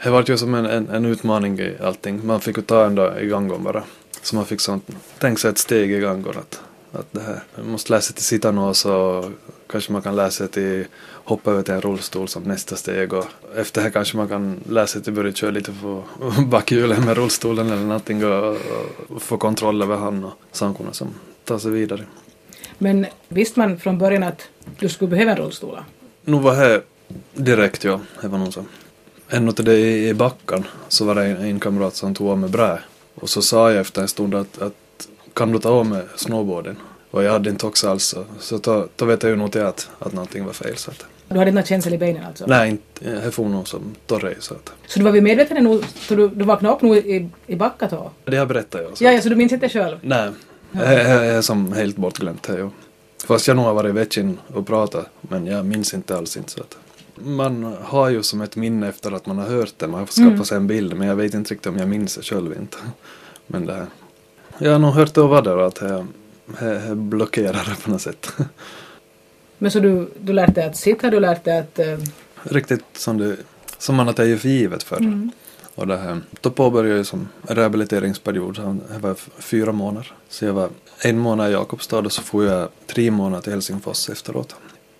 det 0.03 0.09
var 0.09 0.23
ju 0.27 0.37
som 0.37 0.53
en, 0.55 0.65
en, 0.65 0.89
en 0.89 1.05
utmaning 1.05 1.59
i 1.59 1.75
allting. 1.83 2.25
Man 2.25 2.41
fick 2.41 2.57
ju 2.57 2.63
ta 2.63 2.85
en 2.85 2.95
dag 2.95 3.21
i 3.23 3.27
gången 3.27 3.63
bara. 3.63 3.83
Så 4.21 4.35
man 4.35 4.45
fick 4.45 4.61
sånt, 4.61 4.87
tänk 5.19 5.39
sig 5.39 5.49
ett 5.49 5.57
steg 5.57 5.91
i 5.91 5.99
gången 5.99 6.25
att, 6.29 6.61
att 6.91 7.05
det 7.11 7.21
här, 7.21 7.43
man 7.55 7.69
måste 7.71 7.91
lära 7.93 8.01
sig 8.01 8.15
till 8.15 8.23
sitta 8.25 8.51
nu 8.51 8.61
och 8.61 8.77
så 8.77 9.25
kanske 9.67 9.91
man 9.91 10.01
kan 10.01 10.15
lära 10.15 10.31
sig 10.31 10.47
till 10.47 10.85
hoppa 11.31 11.51
över 11.51 11.63
till 11.63 11.73
en 11.73 11.81
rullstol 11.81 12.27
som 12.27 12.43
nästa 12.43 12.75
steg 12.75 13.13
och 13.13 13.25
efter 13.55 13.83
det 13.83 13.91
kanske 13.91 14.17
man 14.17 14.27
kan 14.27 14.59
lära 14.69 14.87
sig 14.87 15.01
till 15.03 15.13
börja 15.13 15.33
köra 15.33 15.51
lite 15.51 15.71
på 15.81 16.03
backhjulen 16.45 17.05
med 17.05 17.17
rullstolen 17.17 17.67
eller 17.67 17.83
någonting 17.83 18.25
och, 18.25 18.57
och 19.09 19.21
få 19.21 19.37
kontroll 19.37 19.81
över 19.81 19.95
han 19.95 20.23
och 20.23 20.33
sankorna 20.51 20.93
som 20.93 21.07
tar 21.45 21.57
sig 21.57 21.71
vidare. 21.71 22.05
Men 22.77 23.05
visste 23.27 23.59
man 23.59 23.79
från 23.79 23.97
början 23.97 24.23
att 24.23 24.41
du 24.79 24.89
skulle 24.89 25.09
behöva 25.09 25.31
en 25.31 25.37
rullstol? 25.37 25.77
Nu 26.25 26.39
var 26.39 26.55
det 26.55 26.81
direkt 27.33 27.83
ja, 27.83 27.99
det 28.21 28.27
var 28.27 28.37
nog 28.37 28.53
så. 28.53 28.65
ännu 29.29 29.51
till 29.51 29.65
det 29.65 29.79
i, 29.79 30.13
backan 30.13 30.67
så 30.87 31.05
var 31.05 31.15
det 31.15 31.25
en, 31.25 31.37
en 31.37 31.59
kamrat 31.59 31.95
som 31.95 32.13
tog 32.13 32.29
av 32.29 32.37
mig 32.37 32.49
brä. 32.49 32.79
Och 33.15 33.29
så 33.29 33.41
sa 33.41 33.71
jag 33.71 33.81
efter 33.81 34.01
en 34.01 34.07
stund 34.07 34.35
att, 34.35 34.61
att 34.61 35.07
kan 35.33 35.51
du 35.51 35.59
ta 35.59 35.69
av 35.69 35.85
mig 35.85 36.03
snowboarden? 36.15 36.77
Och 37.11 37.23
jag 37.23 37.31
hade 37.31 37.49
inte 37.49 37.65
också 37.65 37.89
alls 37.89 38.05
så, 38.05 38.25
så 38.39 38.57
då, 38.57 38.87
då 38.95 39.05
vet 39.05 39.23
jag 39.23 39.29
ju 39.29 39.35
nog 39.35 39.51
till 39.51 39.61
att, 39.61 39.89
att 39.99 40.13
någonting 40.13 40.45
var 40.45 40.53
fel. 40.53 40.77
Så 40.77 40.91
att, 40.91 41.05
Du 41.31 41.37
hade 41.37 41.49
inte 41.49 41.59
någon 41.59 41.65
känsla 41.65 41.91
i 41.91 41.97
benen 41.97 42.23
alltså? 42.25 42.45
nej, 42.47 42.69
inte, 42.69 43.19
jag 43.23 43.33
får 43.33 43.45
nog 43.45 43.67
som 43.67 43.95
torrej 44.05 44.35
så 44.39 44.53
att. 44.53 44.71
Så 44.87 44.99
du 44.99 45.05
var 45.05 45.11
vid 45.11 45.23
medveten 45.23 45.63
nog, 45.63 45.83
så 45.95 46.15
du, 46.15 46.27
du 46.27 46.45
vaknade 46.45 46.75
upp 46.75 46.81
nog 46.81 46.97
i, 46.97 47.29
i 47.47 47.55
backa 47.55 47.87
då? 47.87 48.11
Det 48.25 48.37
har 48.37 48.45
berättat 48.45 48.81
jag. 48.83 48.97
Så. 48.97 49.03
Ja, 49.03 49.11
ja, 49.11 49.21
så 49.21 49.29
du 49.29 49.35
minns 49.35 49.51
inte 49.51 49.69
själv? 49.69 49.97
Nej, 50.01 50.31
jag, 50.71 51.27
är 51.27 51.41
som 51.41 51.73
helt 51.73 51.95
bortglömt 51.95 52.49
ju. 52.49 52.69
Fast 53.27 53.47
jag 53.47 53.57
nog 53.57 53.65
har 53.65 53.73
varit 53.73 53.89
i 53.89 53.91
Vetchin 53.91 54.37
och 54.53 54.67
pratat, 54.67 55.05
men 55.21 55.45
jag 55.47 55.65
minns 55.65 55.93
inte 55.93 56.17
alls 56.17 56.37
inte 56.37 56.51
så 56.51 56.61
att. 56.61 56.77
Man 57.15 57.75
har 57.83 58.09
ju 58.09 58.23
som 58.23 58.41
ett 58.41 58.55
minne 58.55 58.89
efter 58.89 59.11
att 59.11 59.25
man 59.25 59.37
har 59.37 59.45
hört 59.45 59.73
det, 59.77 59.87
man 59.87 59.99
har 59.99 60.07
skaffat 60.07 60.31
Mm. 60.33 60.45
sig 60.45 60.57
en 60.57 60.67
bild, 60.67 60.97
men 60.97 61.07
jag 61.07 61.15
vet 61.15 61.33
inte 61.33 61.53
riktigt 61.53 61.67
om 61.67 61.77
jag 61.77 61.87
minns 61.87 62.15
det 62.15 62.23
själv 62.23 62.53
inte. 62.53 62.77
Men 63.47 63.65
det 63.65 63.73
här. 63.73 63.85
Jag 64.57 64.71
har 64.71 64.79
nog 64.79 64.93
hört 64.93 65.13
det 65.13 65.21
och 65.21 65.29
vad 65.29 65.43
det 65.43 65.65
att 65.65 65.81
jag, 65.81 66.07
jag, 66.61 66.75
jag 66.89 66.97
blockerar 66.97 67.65
det 67.69 67.83
på 67.83 67.91
något 67.91 68.01
sätt. 68.01 68.33
Men 69.61 69.71
så 69.71 69.79
du, 69.79 70.09
du 70.19 70.33
lärt 70.33 70.55
dig 70.55 70.63
att 70.65 70.77
sitta, 70.77 71.09
du 71.09 71.19
lärt 71.19 71.43
dig 71.43 71.59
att... 71.59 71.79
eh, 71.79 71.97
Riktigt 72.43 72.83
som, 72.93 73.17
det, 73.17 73.37
som 73.77 73.95
man 73.95 74.07
har 74.07 74.13
tagit 74.13 74.41
för 74.41 74.49
givet 74.49 74.83
för. 74.83 74.97
Mm. 74.97 75.31
Och 75.75 75.87
det 75.87 75.97
här, 75.97 76.21
då 76.41 76.49
påbörjade 76.51 76.97
jag 76.97 77.05
som 77.05 77.29
rehabiliteringsperiod. 77.41 78.81
Det 78.93 78.97
var 78.97 79.15
fyra 79.39 79.71
månader. 79.71 80.13
Så 80.29 80.45
jag 80.45 80.53
var 80.53 80.69
en 81.03 81.19
månad 81.19 81.49
i 81.49 81.53
Jakobstad 81.53 81.99
och 81.99 82.11
så 82.11 82.21
får 82.21 82.45
jag 82.45 82.67
tre 82.87 83.11
månader 83.11 83.43
till 83.43 83.53
Helsingfors 83.53 84.09
efteråt. 84.09 84.55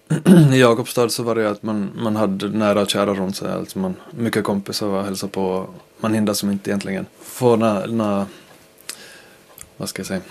I 0.53 0.59
Jakobstad 0.59 1.09
så 1.09 1.23
var 1.23 1.35
det 1.35 1.49
att 1.49 1.63
man, 1.63 1.91
man 1.95 2.15
hade 2.15 2.49
nära 2.49 2.81
och 2.81 2.89
kära 2.89 3.13
runt 3.13 3.35
sig. 3.35 3.51
Alltså 3.51 3.79
man, 3.79 3.95
mycket 4.11 4.43
kompisar 4.43 4.87
var 4.87 4.99
och 4.99 5.05
hälsade 5.05 5.31
på. 5.31 5.67
Man 5.99 6.13
hindrade 6.13 6.35
som 6.37 6.51
inte 6.51 6.69
egentligen 6.69 7.05
få 7.21 7.55
na, 7.55 8.25
vad 9.77 9.89
ska 9.89 9.99
jag 9.99 10.07
säga, 10.07 10.21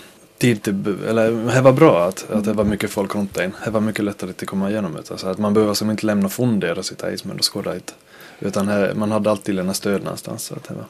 tid 0.41 0.63
till, 0.63 0.73
bu- 0.75 1.09
eller 1.09 1.31
det 1.55 1.61
var 1.61 1.73
bra 1.73 2.05
att, 2.09 2.31
att 2.31 2.45
det 2.45 2.53
var 2.53 2.65
mycket 2.65 2.91
folk 2.91 3.15
runt 3.15 3.37
en. 3.37 3.53
Det 3.65 3.71
var 3.71 3.81
mycket 3.81 4.05
lättare 4.05 4.31
att 4.31 4.47
komma 4.47 4.71
igenom 4.71 4.93
det. 4.93 5.11
Alltså 5.11 5.27
att 5.27 5.39
man 5.39 5.55
behöver 5.55 5.75
som 5.75 5.91
inte 5.91 6.07
lämna 6.07 6.29
fundera 6.29 6.83
sitt 6.83 7.03
ejsmen 7.03 7.39
och 7.39 7.45
skåda 7.55 7.75
inte. 7.75 7.93
Utan 8.41 8.69
här, 8.69 8.95
man 8.95 9.11
hade 9.11 9.31
alltid 9.31 9.59
en 9.59 9.75
stöd 9.75 10.03
någonstans. 10.05 10.43
Så 10.45 10.55
att 10.55 10.65
det, 10.65 10.75
var, 10.75 10.85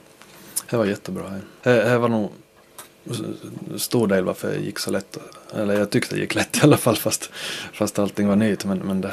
det 0.70 0.76
var 0.76 0.84
jättebra. 0.84 1.24
Det, 1.62 1.84
det 1.84 1.98
var 1.98 2.08
nog 2.08 2.30
stor 3.76 4.06
del 4.06 4.24
varför 4.24 4.52
jag 4.52 4.60
gick 4.60 4.78
så 4.78 4.90
lätt. 4.90 5.18
Eller 5.54 5.78
jag 5.78 5.90
tyckte 5.90 6.14
det 6.14 6.20
gick 6.20 6.34
lätt 6.34 6.56
i 6.56 6.60
alla 6.62 6.76
fall 6.76 6.96
fast, 6.96 7.30
fast 7.72 7.98
allting 7.98 8.28
var 8.28 8.36
nytt. 8.36 8.64
Men, 8.64 8.78
men 8.78 9.00
det, 9.00 9.12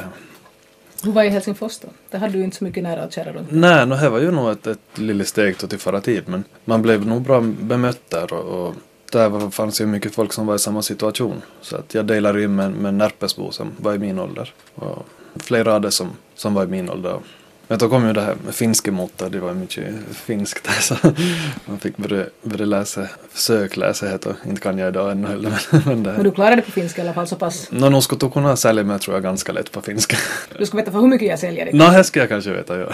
Hur 1.04 1.12
var 1.12 1.22
i 1.22 1.28
Helsingfors 1.28 1.78
då? 1.78 1.88
Där 2.10 2.18
hade 2.18 2.32
du 2.32 2.44
inte 2.44 2.56
så 2.56 2.64
mycket 2.64 2.82
nära 2.82 3.06
och 3.06 3.12
kära 3.12 3.32
runt. 3.32 3.48
nej, 3.50 3.86
no, 3.86 3.94
det 3.94 4.08
var 4.08 4.18
ju 4.18 4.30
nog 4.30 4.50
ett, 4.50 4.66
ett 4.66 4.78
litet 4.98 5.28
steg 5.28 5.58
till 5.58 5.78
förra 5.78 6.00
tid. 6.00 6.22
Men 6.26 6.44
man 6.64 6.82
blev 6.82 7.06
nog 7.06 7.22
bra 7.22 7.40
bemött 7.40 8.00
där. 8.10 8.32
Och, 8.32 8.66
och 8.68 8.74
där 9.12 9.50
fanns 9.50 9.80
ju 9.80 9.86
mycket 9.86 10.14
folk 10.14 10.32
som 10.32 10.46
var 10.46 10.54
i 10.54 10.58
samma 10.58 10.82
situation. 10.82 11.42
Så 11.60 11.76
att 11.76 11.94
jag 11.94 12.06
delade 12.06 12.38
rum 12.38 12.56
med, 12.56 12.72
med 12.72 12.94
Närpesbo 12.94 13.52
som 13.52 13.72
var 13.76 13.94
i 13.94 13.98
min 13.98 14.18
ålder. 14.18 14.52
Och 14.74 15.06
flera 15.36 15.72
hade 15.72 15.90
som, 15.90 16.10
som 16.34 16.54
var 16.54 16.64
i 16.64 16.66
min 16.66 16.90
ålder. 16.90 17.20
Men 17.68 17.78
då 17.78 17.88
kom 17.88 18.06
ju 18.06 18.12
det 18.12 18.20
här 18.20 18.36
med 18.44 18.54
finska 18.54 18.92
motor, 18.92 19.30
det 19.30 19.38
var 19.38 19.54
mycket 19.54 19.94
finskt 20.12 20.64
där 20.64 20.72
så 20.80 20.94
man 21.64 21.78
fick 21.78 21.96
börja, 21.96 22.24
börja 22.42 22.66
läsa, 22.66 23.06
försökläsa 23.32 24.08
heter 24.08 24.34
inte 24.46 24.60
kan 24.60 24.78
jag 24.78 24.88
idag 24.88 25.10
ännu 25.12 25.28
heller 25.28 25.58
men, 25.84 26.02
men 26.02 26.22
du 26.22 26.30
klarade 26.30 26.56
det 26.56 26.62
på 26.62 26.70
finska 26.70 27.02
i 27.02 27.04
alla 27.04 27.14
fall 27.14 27.26
så 27.26 27.36
pass. 27.36 27.68
Nå, 27.70 27.88
nog 27.88 28.02
skulle 28.02 28.18
du 28.18 28.30
kunna 28.30 28.56
sälja 28.56 28.84
mig 28.84 28.98
tror 28.98 29.16
jag 29.16 29.22
ganska 29.22 29.52
lätt 29.52 29.72
på 29.72 29.80
finska. 29.80 30.16
Du 30.58 30.66
ska 30.66 30.76
veta 30.76 30.90
för 30.90 30.98
hur 30.98 31.08
mycket 31.08 31.28
jag 31.28 31.38
säljer. 31.38 31.70
Nå, 31.72 31.90
det 31.90 32.04
ska 32.04 32.20
jag 32.20 32.28
kanske 32.28 32.50
veta, 32.50 32.78
ja. 32.78 32.86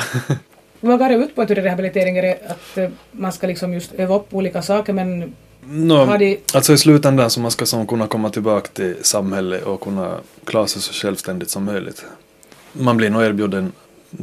Vad 0.80 0.98
går 0.98 1.08
det 1.08 1.14
ut 1.14 1.34
på 1.34 1.42
att 1.42 1.50
rehabilitering? 1.50 2.18
Är 2.18 2.38
att 2.48 2.78
eh, 2.78 2.88
man 3.10 3.32
ska 3.32 3.46
liksom 3.46 3.74
just 3.74 3.92
öva 3.94 4.16
upp 4.16 4.34
olika 4.34 4.62
saker 4.62 4.92
men 4.92 5.34
Nå, 5.66 6.04
har 6.04 6.18
de... 6.18 6.40
alltså 6.52 6.72
i 6.72 6.78
slutändan 6.78 7.30
så 7.30 7.40
man 7.40 7.50
ska 7.50 7.66
som 7.66 7.86
kunna 7.86 8.06
komma 8.06 8.30
tillbaka 8.30 8.68
till 8.68 8.96
samhället 9.02 9.64
och 9.64 9.80
kunna 9.80 10.18
klara 10.44 10.66
sig 10.66 10.82
så 10.82 10.92
självständigt 10.92 11.50
som 11.50 11.64
möjligt. 11.64 12.04
Man 12.72 12.96
blir 12.96 13.10
nog 13.10 13.22
erbjuden 13.22 13.72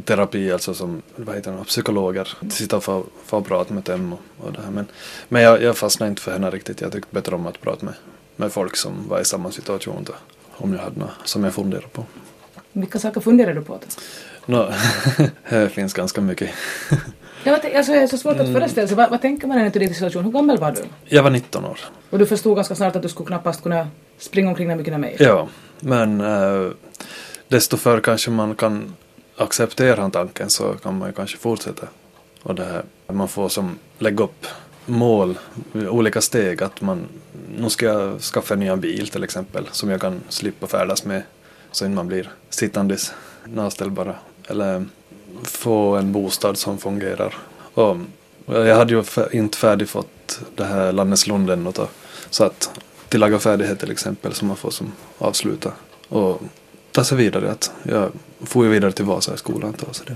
terapi, 0.04 0.52
alltså 0.52 0.74
som 0.74 1.02
vad 1.16 1.36
heter 1.36 1.52
det, 1.52 1.64
psykologer, 1.64 2.28
sitta 2.50 2.76
och 2.76 2.84
få, 2.84 3.04
få 3.24 3.42
prata 3.42 3.74
med 3.74 3.82
dem 3.82 4.12
och, 4.12 4.46
och 4.46 4.52
det 4.52 4.62
här. 4.62 4.70
Men, 4.70 4.86
men 5.28 5.42
jag, 5.42 5.62
jag 5.62 5.76
fastnade 5.76 6.10
inte 6.10 6.22
för 6.22 6.32
henne 6.32 6.50
riktigt. 6.50 6.80
Jag 6.80 6.92
tyckte 6.92 7.14
bättre 7.14 7.34
om 7.34 7.46
att 7.46 7.60
prata 7.60 7.84
med, 7.86 7.94
med 8.36 8.52
folk 8.52 8.76
som 8.76 9.08
var 9.08 9.20
i 9.20 9.24
samma 9.24 9.50
situation 9.50 10.04
då, 10.04 10.12
om 10.52 10.72
jag 10.72 10.80
hade 10.80 11.00
något 11.00 11.10
som 11.24 11.44
jag 11.44 11.54
funderade 11.54 11.88
på. 11.88 12.04
Vilka 12.72 12.98
saker 12.98 13.20
funderar 13.20 13.54
du 13.54 13.62
på? 13.62 13.72
Då? 13.72 13.86
Nå, 14.46 14.72
det 15.50 15.68
finns 15.68 15.92
ganska 15.92 16.20
mycket. 16.20 16.50
Det 17.44 17.50
var, 17.50 17.76
alltså, 17.76 17.92
det 17.92 17.98
är 17.98 18.06
så 18.06 18.18
svårt 18.18 18.34
Mm. 18.34 18.46
att 18.46 18.52
föreställa 18.52 18.88
sig. 18.88 18.96
Vad, 18.96 19.10
vad 19.10 19.20
tänker 19.22 19.46
man 19.46 19.58
när 19.58 19.70
du 19.70 19.78
din 19.78 19.94
situation? 19.94 20.24
Hur 20.24 20.30
gammal 20.32 20.58
var 20.58 20.72
du? 20.72 20.82
Jag 21.04 21.22
var 21.22 21.30
19 21.30 21.64
år. 21.64 21.78
Och 22.10 22.18
du 22.18 22.26
förstod 22.26 22.56
ganska 22.56 22.74
snart 22.74 22.96
att 22.96 23.02
du 23.02 23.08
skulle 23.08 23.26
knappast 23.26 23.62
kunna 23.62 23.88
springa 24.18 24.48
omkring 24.48 24.68
där 24.68 24.76
mycket 24.76 25.00
mer. 25.00 25.16
Ja, 25.18 25.48
men 25.80 26.20
äh, 26.20 26.70
desto 27.48 27.76
förr 27.76 28.00
kanske 28.00 28.30
man 28.30 28.54
kan 28.54 28.94
acceptera 29.36 30.10
tanken 30.10 30.50
så 30.50 30.72
kan 30.72 30.98
man 30.98 31.08
ju 31.08 31.12
kanske 31.14 31.38
fortsätta. 31.38 31.86
Och 32.42 32.54
det 32.54 32.64
här, 32.64 32.82
man 33.12 33.28
får 33.28 33.48
som 33.48 33.78
lägga 33.98 34.24
upp 34.24 34.46
mål, 34.86 35.38
olika 35.74 36.20
steg. 36.20 36.62
Att 36.62 36.80
man, 36.80 37.06
nu 37.58 37.70
ska 37.70 37.86
jag 37.86 38.20
skaffa 38.20 38.54
en 38.54 38.60
ny 38.60 38.76
bil 38.76 39.08
till 39.08 39.24
exempel 39.24 39.68
som 39.72 39.90
jag 39.90 40.00
kan 40.00 40.20
slippa 40.28 40.66
färdas 40.66 41.04
med 41.04 41.22
så 41.70 41.84
inte 41.84 41.96
man 41.96 42.06
blir 42.08 42.30
sittandes 42.50 43.12
naställbara. 43.44 44.14
Eller 44.48 44.84
få 45.42 45.96
en 45.96 46.12
bostad 46.12 46.58
som 46.58 46.78
fungerar. 46.78 47.34
Och 47.74 47.96
jag 48.46 48.76
hade 48.76 48.92
ju 48.94 49.04
inte 49.32 49.58
färdigfått 49.58 50.40
det 50.54 50.64
här 50.64 50.92
Lanneslunden 50.92 51.66
och 51.66 51.72
då, 51.72 51.88
så 52.30 52.44
att 52.44 52.80
tillaga 53.08 53.38
färdighet 53.38 53.80
till 53.80 53.90
exempel 53.90 54.34
som 54.34 54.48
man 54.48 54.56
får 54.56 54.70
som 54.70 54.92
avsluta 55.18 55.72
och 56.08 56.42
ta 56.92 57.04
sig 57.04 57.18
vidare. 57.18 57.50
Att 57.50 57.72
jag 57.82 58.10
får 58.40 58.64
ju 58.64 58.70
vidare 58.70 58.92
till 58.92 59.04
Vasa 59.04 59.34
i 59.34 59.38
skolan 59.38 59.74
då, 59.78 59.86
så 59.92 60.04
det. 60.04 60.14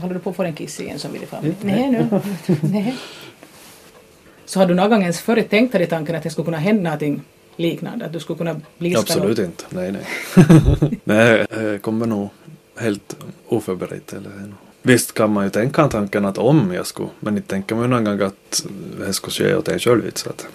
Håller 0.00 0.14
du 0.14 0.20
på 0.20 0.30
att 0.30 0.36
få 0.36 0.42
en 0.42 0.54
kiss 0.54 0.80
igen 0.80 0.98
som 0.98 1.12
vill 1.12 1.26
fram? 1.26 1.44
Mm. 1.44 1.56
Nej 1.60 1.90
nu. 1.90 2.20
Nej. 2.62 2.96
Så 4.44 4.60
har 4.60 4.66
du 4.66 4.74
någon 4.74 4.90
gång 4.90 5.00
ens 5.00 5.20
förr 5.20 5.42
tänkt 5.42 5.72
dig 5.72 5.82
i 5.82 5.86
tanken 5.86 6.16
att 6.16 6.22
det 6.22 6.30
skulle 6.30 6.44
kunna 6.44 6.58
hända 6.58 6.82
någonting 6.82 7.22
liknande? 7.56 8.06
Att 8.06 8.12
du 8.12 8.20
skulle 8.20 8.38
kunna 8.38 8.60
bli 8.78 8.96
Absolut 8.96 9.38
inte, 9.38 9.64
nej 9.68 9.92
nej. 9.92 10.06
nej, 11.04 11.46
jag 11.50 11.82
kommer 11.82 12.06
nog 12.06 12.28
helt 12.76 13.16
oförberedd. 13.48 14.12
Eller, 14.12 14.52
visst 14.82 15.14
kan 15.14 15.32
man 15.32 15.44
ju 15.44 15.50
tänka 15.50 15.88
tanken 15.88 16.24
att 16.24 16.38
om 16.38 16.72
jag 16.74 16.86
skulle, 16.86 17.08
men 17.20 17.36
inte 17.36 17.48
tänker 17.48 17.74
man 17.74 17.84
ju 17.84 17.90
någon 17.90 18.04
gång 18.04 18.20
att 18.20 18.66
det 18.98 19.12
skulle 19.12 19.32
ske 19.32 19.54
åt 19.54 19.68
en 19.68 19.78
själv. 19.78 20.10
Så 20.14 20.30
att, 20.30 20.46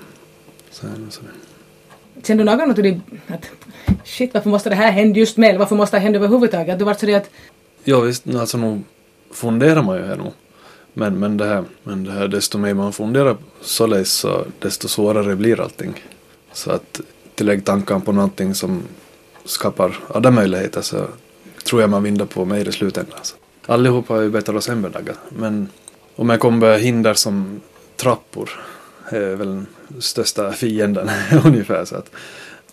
så 0.72 0.88
är 0.88 0.92
det 0.92 1.12
så. 1.12 1.22
Kände 2.24 2.44
du 2.44 2.46
någon 2.46 2.58
gång 2.58 2.70
att 2.70 2.76
du 2.76 3.00
att 3.28 3.50
shit 4.04 4.34
varför 4.34 4.50
måste 4.50 4.70
det 4.70 4.76
här 4.76 4.92
hända 4.92 5.20
just? 5.20 5.38
Eller 5.38 5.60
varför 5.60 5.76
måste 5.76 5.98
det 5.98 6.02
hända 6.02 6.20
överhuvudtaget? 6.20 6.74
Att 6.74 6.80
du 6.80 6.86
vart 6.86 7.00
så 7.00 7.06
det 7.06 7.16
att 7.16 7.30
Ja 7.84 8.00
visst, 8.00 8.28
alltså 8.28 8.58
nog 8.58 8.84
funderar 9.32 9.84
man 9.84 9.98
ju 9.98 10.06
här 10.06 10.16
nog. 10.16 10.34
Men, 10.94 11.20
men, 11.20 11.38
det 11.38 11.46
här, 11.46 11.64
men 11.84 12.04
det 12.04 12.12
här, 12.12 12.28
desto 12.28 12.58
mer 12.58 12.74
man 12.74 12.94
funderar 12.94 13.38
således 13.62 14.12
så 14.12 14.46
desto 14.60 14.88
svårare 14.88 15.36
blir 15.36 15.62
allting. 15.62 16.04
Så 16.54 16.72
att 16.72 17.02
tillägg 17.36 17.66
tanken 17.66 18.02
på 18.02 18.12
någonting 18.12 18.56
som 18.56 18.84
skapar 19.46 20.00
andra 20.14 20.32
möjligheter 20.32 20.82
så 20.82 21.08
tror 21.70 21.82
jag 21.82 21.90
man 21.90 22.04
vinner 22.04 22.26
på 22.26 22.46
mig 22.46 22.68
i 22.68 22.72
slutändan. 22.72 23.18
Alltså. 23.18 23.36
Allihopa 23.66 24.14
har 24.14 24.22
ju 24.22 24.30
bättre 24.30 24.56
och 24.56 24.64
sämre 24.64 24.92
dagar. 24.92 25.16
Men 25.30 25.70
om 26.16 26.30
jag 26.30 26.40
kommer 26.40 26.78
hinder 26.78 27.14
som 27.14 27.62
trappor 27.96 28.50
är 29.10 29.36
väl 29.36 29.48
den 29.48 29.68
största 30.02 30.52
fienden 30.52 31.10
ungefär. 31.46 31.86
Så 31.86 31.96
att 31.96 32.12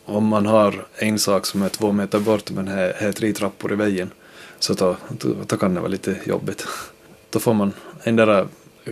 om 0.04 0.26
man 0.26 0.46
har 0.46 0.86
en 0.94 1.18
sak 1.18 1.46
som 1.46 1.62
är 1.62 1.68
två 1.68 1.92
meter 1.92 2.18
bort 2.18 2.50
men 2.50 2.68
här 2.68 2.94
här 2.96 3.08
är 3.08 3.12
tre 3.12 3.32
trappor 3.32 3.72
i 3.72 3.76
vägen 3.76 4.10
så 4.58 4.74
då, 4.74 4.96
då, 5.08 5.28
då 5.46 5.56
kan 5.56 5.74
det 5.74 5.80
vara 5.80 5.90
lite 5.90 6.16
jobbigt. 6.24 6.66
Då 7.30 7.38
får 7.38 7.54
man 7.54 7.72
endera 8.04 8.48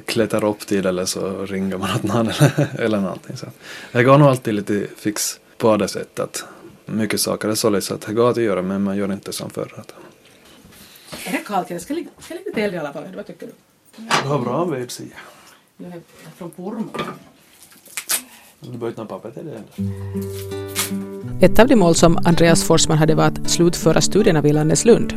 klättra 0.06 0.48
upp 0.48 0.60
till 0.66 0.86
eller 0.86 1.04
så 1.04 1.46
ringer 1.46 1.78
man 1.78 1.90
åt 1.96 2.02
någon 2.02 2.28
eller, 2.38 2.68
eller 2.78 3.00
någonting. 3.00 3.36
Så 3.36 3.46
jag 3.92 4.04
går 4.04 4.18
nog 4.18 4.28
alltid 4.28 4.54
lite 4.54 4.86
fix 4.96 5.40
på 5.58 5.76
det 5.76 5.88
sättet 5.88 6.20
att 6.20 6.44
mycket 6.86 7.20
saker 7.20 7.48
är 7.48 7.54
således 7.54 7.90
att 7.90 8.00
det 8.00 8.12
går 8.12 8.30
att 8.30 8.36
göra 8.36 8.62
men 8.62 8.82
man 8.82 8.96
gör 8.96 9.12
inte 9.12 9.32
som 9.32 9.50
förr. 9.50 9.84
Är 11.26 11.32
det 11.32 11.38
kallt? 11.46 11.70
Jag 11.70 11.80
ska 11.80 11.94
ligga, 11.94 12.10
ska 12.18 12.34
ligga 12.34 12.46
lite 12.46 12.62
eld 12.62 12.74
i 12.74 12.78
alla 12.78 12.92
fall. 12.92 13.04
Vad 13.16 13.26
tycker 13.26 13.46
du? 13.46 13.52
Du 14.22 14.28
har 14.28 14.38
bra 14.38 14.64
vedsida. 14.64 15.16
Jag 15.76 15.92
är 15.92 16.00
från 16.36 16.50
Pormo. 16.50 16.88
Du 18.60 18.68
behöver 18.68 18.88
inte 18.88 19.04
papper 19.04 19.30
till 19.30 19.46
det. 19.46 19.62
Ett 21.46 21.58
av 21.58 21.68
de 21.68 21.76
mål 21.76 21.94
som 21.94 22.18
Andreas 22.24 22.64
Forsman 22.64 22.98
hade 22.98 23.14
var 23.14 23.24
att 23.24 23.50
slutföra 23.50 24.00
studierna 24.00 24.40
vid 24.40 24.54
Lanneslund. 24.54 25.14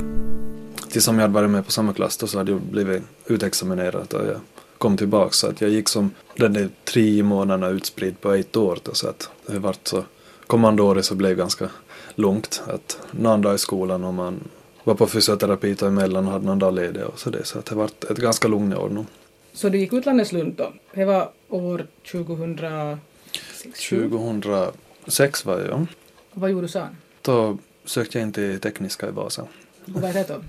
Tills 0.90 1.06
som 1.06 1.16
jag 1.16 1.22
hade 1.22 1.34
varit 1.34 1.50
med 1.50 1.66
på 1.66 1.72
samma 1.72 1.94
klass 1.94 2.18
då 2.18 2.28
så 2.28 2.38
hade 2.38 2.52
jag 2.52 2.62
blivit 2.62 3.04
utexaminerad 3.26 4.14
och 4.14 4.28
jag 4.28 4.40
kom 4.78 4.98
tillbaka 4.98 5.32
så 5.32 5.48
att 5.48 5.62
jag 5.62 5.70
gick 5.70 5.90
som 5.90 6.12
den 6.36 6.54
där 6.54 6.70
tre 6.86 7.24
månaderna 7.24 7.68
utspridd 7.70 8.22
på 8.22 8.32
ett 8.32 8.56
år 8.56 8.80
då, 8.84 8.94
så 8.94 9.10
att 9.10 9.30
det 9.46 9.60
vart 9.60 9.88
så 9.88 10.04
kommande 10.48 10.82
året 10.82 11.06
så 11.06 11.16
blev 11.16 11.30
det 11.30 11.36
ganska 11.36 11.70
långt 12.16 12.64
att 12.68 13.00
någon 13.12 13.42
dag 13.42 13.56
i 13.56 13.58
skolan 13.58 14.04
och 14.04 14.14
man 14.14 14.40
var 14.84 14.96
på 14.96 15.08
fysioterapi 15.08 15.74
då 15.74 15.86
emellan 15.86 16.26
och 16.26 16.32
hade 16.32 16.46
någon 16.46 16.60
dag 16.60 16.74
ledig 16.74 17.04
och 17.04 17.20
så 17.20 17.30
det. 17.30 17.46
Så 17.46 17.60
det 17.66 17.76
varit 17.76 18.04
ett 18.04 18.18
ganska 18.18 18.48
lugnt 18.48 18.76
år 18.76 18.90
nu. 18.90 19.06
Så 19.54 19.70
du 19.70 19.78
gick 19.78 19.94
utlandets 19.94 20.32
Lund 20.32 20.54
då? 20.58 20.74
Det 20.94 21.06
var 21.06 21.30
år 21.50 21.88
2006? 22.12 23.90
2006 23.90 25.46
var 25.46 25.60
jag. 25.60 25.86
Vad 26.34 26.50
gjorde 26.50 26.64
du 26.64 26.68
sen? 26.68 26.98
Då 27.22 27.58
sökte 27.86 28.18
jag 28.18 28.28
in 28.28 28.34
till 28.34 28.60
Tekniska 28.60 29.08
i 29.08 29.12
Vasa. 29.12 29.42
Och 29.42 30.02
vad 30.02 30.04
är 30.04 30.14
det 30.14 30.28
då? 30.28 30.42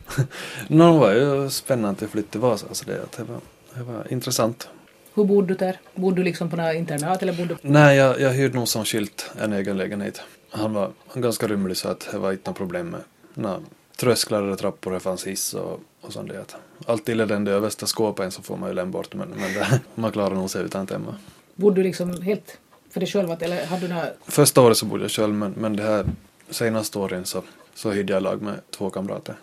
Nå, 0.69 0.93
det 0.93 0.99
var 0.99 1.13
ju 1.13 1.51
spännande 1.51 2.05
att 2.05 2.11
flytta 2.11 2.31
till 2.31 2.41
Vasa 2.41 2.67
så 2.73 2.85
det, 2.85 3.17
det, 3.17 3.23
var, 3.23 3.41
det 3.75 3.83
var 3.83 4.13
intressant. 4.13 4.69
Hur 5.19 5.25
bodde 5.25 5.49
du 5.49 5.55
där? 5.55 5.81
Bodde 5.95 6.17
du 6.17 6.23
liksom 6.23 6.51
på 6.51 6.57
något 6.57 6.75
internat 6.75 7.23
eller 7.23 7.33
bodde. 7.33 7.57
Nej, 7.63 7.97
jag, 7.97 8.21
jag 8.21 8.31
hyrde 8.31 8.55
nog 8.55 8.69
som 8.69 8.85
skilt 8.85 9.31
en 9.41 9.53
egen 9.53 9.77
lägenhet. 9.77 10.21
Han 10.51 10.73
var 10.73 10.91
ganska 11.15 11.47
rymlig 11.49 11.77
så 11.77 11.89
att 11.89 12.09
det 12.11 12.19
var 12.19 12.33
inte 12.33 12.51
något 12.51 12.57
problem 12.57 12.91
med 12.91 13.01
några 13.35 13.61
trösklar 13.97 14.43
eller 14.43 14.57
trappor, 14.57 14.93
det 14.93 15.01
fanns 15.01 15.27
hiss 15.27 15.55
och, 15.55 15.81
och 16.01 16.13
sånt 16.13 16.29
där. 16.29 16.45
Allt 16.87 17.09
illa 17.09 17.27
den 17.27 17.45
där 17.45 17.53
översta 17.53 17.87
skåpen 17.87 18.31
så 18.31 18.43
får 18.43 18.57
man 18.57 18.69
ju 18.69 18.75
lämna 18.75 18.93
bort 18.93 19.15
men, 19.15 19.29
men 19.29 19.55
det, 19.55 19.81
man 19.95 20.13
klarar 20.13 20.35
nog 20.35 20.51
sig 20.51 20.65
utan 20.65 20.87
temma. 20.87 21.15
Bodde 21.55 21.77
du 21.77 21.83
liksom 21.83 22.23
helt 22.23 22.59
för 22.91 23.01
dig 23.01 23.09
själv 23.09 23.37
eller 23.41 23.67
hade 23.67 23.87
du 23.87 23.95
några... 23.95 24.09
Första 24.27 24.61
året 24.61 24.77
så 24.77 24.87
bodde 24.87 25.05
jag 25.05 25.11
själv 25.11 25.35
men, 25.35 25.53
men 25.53 25.77
det 25.77 25.83
här 25.83 26.07
senaste 26.51 26.99
åren 26.99 27.25
så, 27.25 27.43
så 27.75 27.91
hyrde 27.91 28.13
jag 28.13 28.23
lag 28.23 28.43
med 28.43 28.55
två 28.71 28.91
kamrater. 28.91 29.35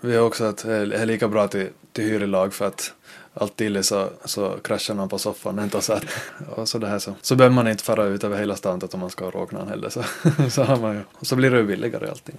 Vi 0.00 0.16
har 0.16 0.26
också 0.26 0.44
att 0.44 0.58
det 0.64 0.74
är 0.74 1.06
lika 1.06 1.28
bra 1.28 1.48
till, 1.48 1.68
till 1.92 2.04
hyrelag 2.04 2.54
för 2.54 2.66
att 2.66 2.92
allt 3.34 3.60
illa 3.60 3.82
så, 3.82 4.08
så 4.24 4.56
kraschar 4.64 4.94
någon 4.94 5.08
på 5.08 5.18
soffan 5.18 5.58
inte 5.58 5.80
så 5.80 5.92
att, 5.92 6.04
och 6.56 6.68
så 6.68 6.78
det 6.78 6.86
här 6.86 6.98
så, 6.98 7.14
så 7.22 7.36
behöver 7.36 7.54
man 7.54 7.68
inte 7.68 7.84
fara 7.84 8.04
ut 8.04 8.24
över 8.24 8.38
hela 8.38 8.56
stan 8.56 8.80
om 8.92 9.00
man 9.00 9.10
ska 9.10 9.30
råka 9.30 9.56
någon 9.56 9.68
heller 9.68 9.88
så, 9.88 10.02
så 10.50 10.62
har 10.62 10.76
man 10.76 10.94
ju, 10.94 11.00
och 11.12 11.26
så 11.26 11.36
blir 11.36 11.50
det 11.50 11.58
ju 11.58 11.64
billigare 11.64 12.08
allting. 12.08 12.36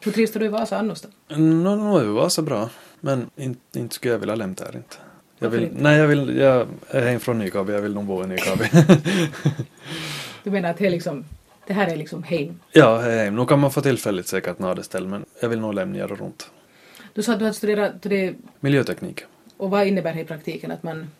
Hur 0.00 0.12
trivs 0.12 0.32
du 0.32 0.44
i 0.44 0.48
Vasa 0.48 0.78
annars 0.78 1.00
då? 1.00 1.08
Nå, 1.36 1.76
no, 1.76 2.12
var 2.12 2.28
så 2.28 2.42
bra 2.42 2.68
men 3.00 3.30
inte, 3.36 3.78
inte 3.78 3.94
skulle 3.94 4.14
jag 4.14 4.18
vilja 4.18 4.34
lämna 4.34 4.54
där 4.54 4.76
inte. 4.76 4.96
Jag 5.38 5.50
vill, 5.50 5.62
inte? 5.62 5.82
nej, 5.82 5.98
jag 5.98 6.06
vill, 6.06 6.36
jag 6.36 6.66
är 6.88 7.10
hem 7.10 7.20
från 7.20 7.38
Nykabi, 7.38 7.72
jag 7.72 7.82
vill 7.82 7.94
nog 7.94 8.04
bo 8.04 8.24
i 8.24 8.26
Nykabi. 8.26 8.64
Du 10.44 10.50
menar 10.52 10.70
att 10.70 10.76
det 10.76 10.86
är 10.86 10.90
liksom... 10.90 11.24
Det 11.66 11.72
här 11.74 11.92
är 11.92 11.96
liksom 11.96 12.22
hem. 12.22 12.60
ja, 12.72 12.98
hem. 12.98 13.36
Nu 13.36 13.46
kan 13.46 13.58
man 13.58 13.70
få 13.70 13.80
tillfälligt 13.80 14.26
säkert 14.26 14.58
några 14.58 14.82
ställ 14.82 15.06
men 15.06 15.24
jag 15.40 15.48
vill 15.48 15.60
nog 15.60 15.74
lämna 15.74 16.06
runt. 16.06 16.50
Du 17.14 17.22
sa 17.22 17.32
att 17.32 17.38
du 17.38 17.44
hade 17.44 17.56
studerat 17.56 18.02
till 18.02 18.10
det... 18.10 18.34
Miljöteknik. 18.60 19.24
Och 19.58 19.70
vad 19.70 19.86
innebär 19.86 20.14
det 20.14 20.20
i 20.20 20.24
praktiken? 20.24 20.70
Att 20.70 20.82
man... 20.82 21.10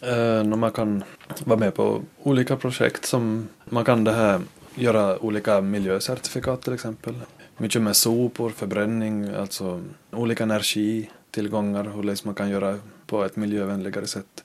När 0.00 0.56
man 0.56 0.72
kan 0.72 1.04
vara 1.44 1.58
med 1.58 1.74
på 1.74 2.02
olika 2.22 2.56
projekt 2.56 3.04
som 3.04 3.48
man 3.64 3.84
kan 3.84 4.04
det 4.04 4.12
här 4.12 4.40
göra 4.74 5.18
olika 5.18 5.60
miljöcertifikat 5.60 6.62
till 6.62 6.72
exempel. 6.72 7.14
Mycket 7.56 7.82
med 7.82 7.96
sopor, 7.96 8.50
förbränning, 8.50 9.28
alltså 9.28 9.82
olika 10.10 10.44
energitillgångar, 10.44 11.92
hur 11.94 12.02
liksom 12.02 12.28
man 12.28 12.34
kan 12.34 12.50
göra 12.50 12.78
på 13.06 13.24
ett 13.24 13.36
miljövänligare 13.36 14.06
sätt. 14.06 14.44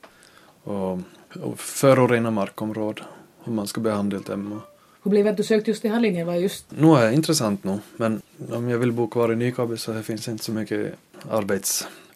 Och, 0.63 0.99
och 1.41 1.59
förorena 1.59 2.31
markområden, 2.31 3.05
hur 3.43 3.53
man 3.53 3.67
ska 3.67 3.81
behandla 3.81 4.19
dem. 4.19 4.51
Och, 4.51 4.61
Hur 5.03 5.11
blev 5.11 5.25
det 5.25 5.31
att 5.31 5.37
du 5.37 5.43
sökte 5.43 5.71
just 5.71 5.83
den 5.83 5.91
här 5.91 5.99
linjen? 5.99 6.27
Var 6.27 6.33
just... 6.33 6.65
nu 6.69 6.87
är 6.87 7.05
det 7.05 7.13
intressant 7.13 7.63
nu, 7.63 7.79
men 7.97 8.21
om 8.51 8.69
jag 8.69 8.77
vill 8.77 8.91
bo 8.91 9.07
kvar 9.07 9.33
i 9.33 9.35
Nykabi 9.35 9.77
så 9.77 9.91
det 9.93 10.03
finns 10.03 10.27
inte 10.27 10.43
så 10.43 10.51
mycket 10.51 10.95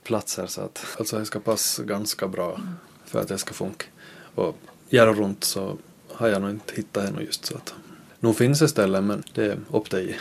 arbetsplatser 0.02 0.48
så 0.48 0.62
att 0.62 0.86
alltså 1.00 1.20
det 1.20 1.26
ska 1.26 1.40
passa 1.40 1.84
ganska 1.84 2.28
bra 2.28 2.60
för 3.06 3.22
att 3.22 3.28
det 3.28 3.38
ska 3.38 3.54
funka. 3.54 3.86
Och 4.36 4.56
göra 4.90 5.14
runt 5.14 5.44
så 5.44 5.78
har 6.14 6.28
jag 6.28 6.42
nog 6.42 6.50
inte 6.50 6.76
hittat 6.76 7.10
ännu 7.10 7.22
just 7.22 7.46
så 7.46 7.56
att 7.56 7.74
nu 8.20 8.34
finns 8.34 8.60
det 8.60 8.68
ställen 8.68 9.08
men 9.08 9.24
det 9.34 9.46
är 9.46 9.58
upp 9.72 9.90
till 9.90 10.00
dig. 10.00 10.20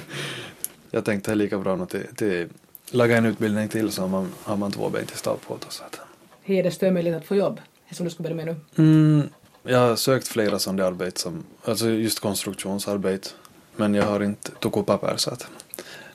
jag 0.90 1.04
tänkte 1.04 1.30
det 1.30 1.34
är 1.34 1.36
lika 1.36 1.58
bra 1.58 1.76
att 1.76 1.90
till, 1.90 2.06
till 2.16 2.48
laga 2.92 3.16
en 3.16 3.26
utbildning 3.26 3.68
till 3.68 3.90
så 3.92 4.02
har 4.02 4.08
man, 4.08 4.32
har 4.42 4.56
man 4.56 4.72
två 4.72 4.90
ben 4.90 5.06
till 5.06 5.16
stav 5.16 5.36
på 5.46 5.56
det. 5.56 5.72
Så 5.72 5.84
att. 5.84 6.00
Är 6.44 6.62
det 6.62 6.70
stödmöjligt 6.70 7.16
att 7.16 7.24
få 7.24 7.34
jobb? 7.34 7.60
Som 7.92 8.04
du 8.04 8.10
ska 8.10 8.22
börja 8.22 8.36
med 8.36 8.46
nu. 8.46 8.56
Mm, 8.76 9.28
jag 9.62 9.78
har 9.78 9.96
sökt 9.96 10.28
flera 10.28 10.58
sådana 10.58 10.86
arbeten, 10.86 11.16
som, 11.16 11.44
alltså 11.64 11.88
just 11.88 12.20
konstruktionsarbete. 12.20 13.28
Men 13.76 13.94
jag 13.94 14.04
har 14.04 14.22
inte 14.22 14.50
tagit 14.50 14.76
upp 14.76 14.86
papper 14.86 15.16
så 15.16 15.30
att 15.30 15.46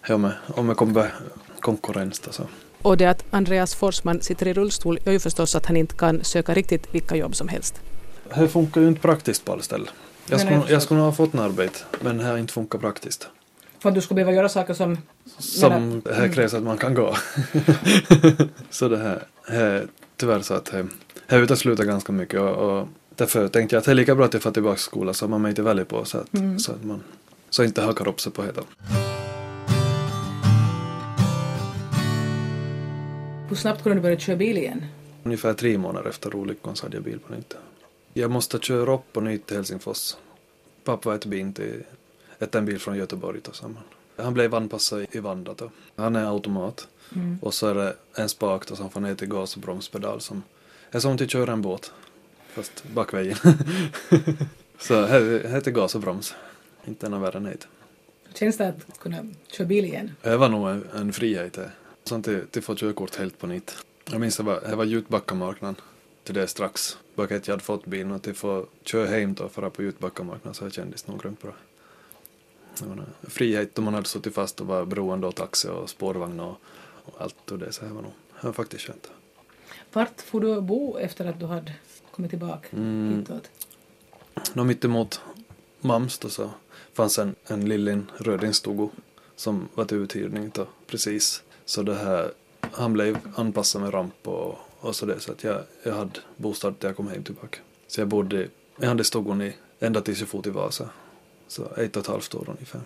om 0.10 0.24
jag, 0.24 0.34
om 0.58 0.68
jag 0.68 0.78
kommer 0.78 1.14
konkurrens 1.60 2.22
så. 2.32 2.44
Och 2.82 2.98
det 2.98 3.06
att 3.06 3.24
Andreas 3.30 3.76
Forsman 3.76 4.22
sitter 4.22 4.48
i 4.48 4.54
rullstol 4.54 5.00
gör 5.06 5.14
ju 5.14 5.20
förstås 5.20 5.56
att 5.56 5.66
han 5.66 5.78
inte 5.78 5.96
kan 5.96 6.24
söka 6.24 6.54
riktigt 6.54 6.88
vilka 6.96 7.16
jobb 7.16 7.36
som 7.36 7.48
helst. 7.48 7.82
Det 8.36 8.48
funkar 8.48 8.82
ju 8.82 8.88
inte 8.88 9.02
praktiskt 9.02 9.46
på 9.46 9.52
alla 9.52 9.62
ställen. 9.62 9.88
Jag 10.28 10.40
skulle, 10.40 10.64
jag 10.68 10.82
skulle 10.82 11.00
ha 11.00 11.12
fått 11.12 11.34
en 11.34 11.40
arbete, 11.40 11.80
men 12.02 12.18
det 12.18 12.24
har 12.24 12.38
inte 12.38 12.54
funkat 12.54 12.82
praktiskt. 12.82 13.28
För 13.80 13.90
att 13.90 13.96
du 13.96 14.02
skulle 14.02 14.16
behöva 14.16 14.34
göra 14.34 14.50
saker 14.50 14.74
som... 14.74 14.98
Som 15.38 16.02
här 16.14 16.28
krävs 16.28 16.54
att 16.54 16.64
man 16.64 16.78
kan 16.78 16.94
gå. 16.94 17.16
så 18.70 18.88
det 18.90 18.98
här, 18.98 19.24
här 19.48 19.88
tyvärr 20.18 20.42
så 20.42 20.54
att 20.54 20.66
det, 20.66 20.88
det 21.28 21.36
utesluter 21.36 21.84
ganska 21.84 22.12
mycket 22.12 22.40
och, 22.40 22.80
och 22.80 22.88
därför 23.16 23.48
tänkte 23.48 23.76
jag 23.76 23.80
att 23.80 23.86
det 23.86 23.92
är 23.92 23.96
lika 23.96 24.16
bra 24.16 24.26
att 24.26 24.34
jag 24.34 24.44
får 24.44 24.52
tillbaka 24.52 24.78
skolan 24.78 25.14
så 25.14 25.28
man 25.28 25.48
inte 25.48 25.62
väldigt 25.62 25.88
på 25.88 26.06
så 26.06 26.18
att, 26.18 26.34
Mm. 26.34 26.60
så 26.60 26.72
att 26.72 26.84
man 26.84 27.04
så 27.50 27.64
inte 27.64 27.82
hakar 27.82 28.08
upp 28.08 28.22
sig 28.22 28.32
på 28.32 28.42
det. 28.42 29.11
Hur 33.52 33.56
snabbt 33.56 33.84
kunde 33.84 33.98
du 33.98 34.02
börja 34.02 34.20
köra 34.20 34.36
bil 34.36 34.58
igen? 34.58 34.86
Ungefär 35.24 35.54
tre 35.54 35.78
månader 35.78 36.10
efter 36.10 36.36
olyckan 36.36 36.76
så 36.76 36.86
hade 36.86 36.98
jag 36.98 37.04
bil 37.04 37.20
på 37.20 37.34
nytt. 37.34 37.54
Jag 38.14 38.32
måste 38.32 38.60
köra 38.60 38.94
upp 38.94 39.14
på 39.14 39.22
nytt 39.22 39.46
till 39.46 39.56
Helsingfors. 39.56 40.16
Pappa 40.84 41.10
var 41.10 41.16
ett 41.16 41.26
bin 41.26 41.54
till 41.54 41.84
ett 42.40 42.56
en 42.56 42.66
bil 42.66 42.80
från 42.80 42.98
Göteborg 42.98 43.40
då 43.44 43.52
samman. 43.52 43.84
Han 44.16 44.34
blev 44.34 44.56
anpassad 44.56 45.06
i 45.12 45.20
Vanda 45.20 45.54
då. 45.58 45.70
Han 45.96 46.16
är 46.16 46.26
automat. 46.26 46.88
Mm. 47.16 47.40
Och 47.42 47.54
så 47.54 47.68
är 47.68 47.76
det 47.76 47.96
en 48.16 48.30
spak 48.30 48.68
då 48.68 48.76
som 48.76 48.90
får 48.90 49.00
ner 49.00 49.16
till 49.16 49.28
gas 49.28 49.56
och 49.56 49.62
bromspedal 49.62 50.22
som 50.22 50.44
är 50.92 51.00
som 51.00 51.14
att 51.14 51.32
köra 51.32 51.52
en 51.52 51.62
båt. 51.62 51.92
Fast 52.54 52.84
bakvägen. 52.94 53.38
så 54.80 55.06
här 55.06 55.48
heter 55.50 55.72
gas 55.72 55.96
och 55.96 56.02
broms. 56.02 56.36
Inte 56.86 57.10
något 57.10 57.22
värre 57.22 57.38
än. 57.38 57.58
Känns 58.34 58.58
det 58.58 58.68
att 58.68 59.00
kunna 59.00 59.26
köra 59.48 59.68
bil 59.68 59.86
igen? 59.86 60.12
Det 60.22 60.38
var 60.38 60.50
nog 60.50 60.70
en, 60.70 60.86
en 60.96 61.14
frihet 61.14 61.54
det. 61.54 61.72
Sånt 62.12 62.26
till, 62.26 62.48
till 62.48 62.62
få 62.62 62.76
körkort 62.76 63.16
helt 63.16 63.40
på 63.40 63.48
nytt. 63.48 63.78
Jag 64.06 64.22
minns 64.22 64.38
det 64.38 64.44
var, 64.44 64.62
det 64.70 64.76
var 64.76 64.86
Jutbackamarknaden. 64.86 65.76
Till 66.24 66.36
det 66.36 66.48
strax. 66.48 66.98
Bak 67.16 67.32
att 67.32 67.48
jag 67.48 67.54
hade 67.54 67.64
fått 67.64 67.86
bilen 67.86 68.12
och 68.12 68.22
till 68.22 68.34
få 68.34 68.66
köra 68.84 69.08
hem 69.08 69.34
då 69.34 69.50
för 69.50 69.64
att 69.64 69.74
på 69.74 69.84
Jutbackamarknaden 69.84 70.54
så 70.54 70.66
det 70.66 70.72
kändes 70.72 71.08
nog 71.08 71.22
grymt 71.22 71.42
bra. 71.42 71.54
Frihet 73.24 73.76
då 73.76 73.82
man 73.82 73.94
hade 73.94 74.08
suttit 74.08 74.34
fast 74.34 74.62
och 74.62 74.68
var 74.68 74.86
beroende 74.86 75.28
av 75.28 75.32
taxi 75.32 75.70
och 75.70 75.90
spårvagn 75.90 76.40
och, 76.40 76.56
och 77.04 77.22
allt 77.22 77.52
och 77.52 77.60
det 77.60 77.72
så 77.72 77.86
det 77.86 77.94
var 77.94 78.02
nog 78.02 78.12
det 78.42 78.48
var 78.48 78.54
faktiskt 78.54 78.88
skönt. 78.88 79.12
Vart 79.94 80.22
får 80.22 80.42
du 80.42 80.62
bo 80.62 80.98
efter 80.98 81.26
att 81.26 81.40
du 81.40 81.46
hade 81.46 81.74
kommit 82.12 82.32
tillbaka 82.32 82.68
Mm. 82.72 83.20
hitåt? 83.20 83.50
Nå 84.54 84.64
mitt 84.64 84.86
emot 84.86 85.22
Mams 85.82 86.18
då 86.18 86.30
så 86.30 86.50
fanns 86.94 87.20
en, 87.20 87.36
en 87.48 87.70
liten 87.70 88.12
rödingstuga 88.18 88.90
som 89.36 89.70
var 89.74 89.86
till 89.86 89.98
uthyrning 89.98 90.52
då 90.54 90.68
precis. 90.88 91.44
Så 91.72 91.84
det 91.84 91.96
här, 91.96 92.32
han 92.72 92.94
blev 92.94 93.18
anpassad 93.36 93.82
med 93.82 93.94
ramp 93.94 94.28
och, 94.28 94.58
och 94.80 94.96
så 94.96 95.06
det 95.06 95.20
så 95.20 95.32
att 95.32 95.44
jag, 95.44 95.60
jag 95.84 95.94
hade 95.94 96.20
bostad 96.38 96.80
till 96.80 96.88
jag 96.88 96.98
kom 96.98 97.08
hem 97.08 97.24
tillbaka. 97.24 97.60
Så 97.88 98.02
jag 98.02 98.08
bodde, 98.08 98.48
jag 98.80 98.88
hade 98.88 99.04
stugan 99.04 99.42
i, 99.42 99.54
ända 99.80 100.02
tills 100.02 100.20
jag 100.20 100.30
for 100.30 100.42
till 100.42 100.52
Vasa. 100.52 100.90
Så 101.48 101.64
ett 101.78 101.96
och 101.96 102.02
ett 102.02 102.08
halvt 102.08 102.36
år 102.36 102.50
ungefär. 102.50 102.82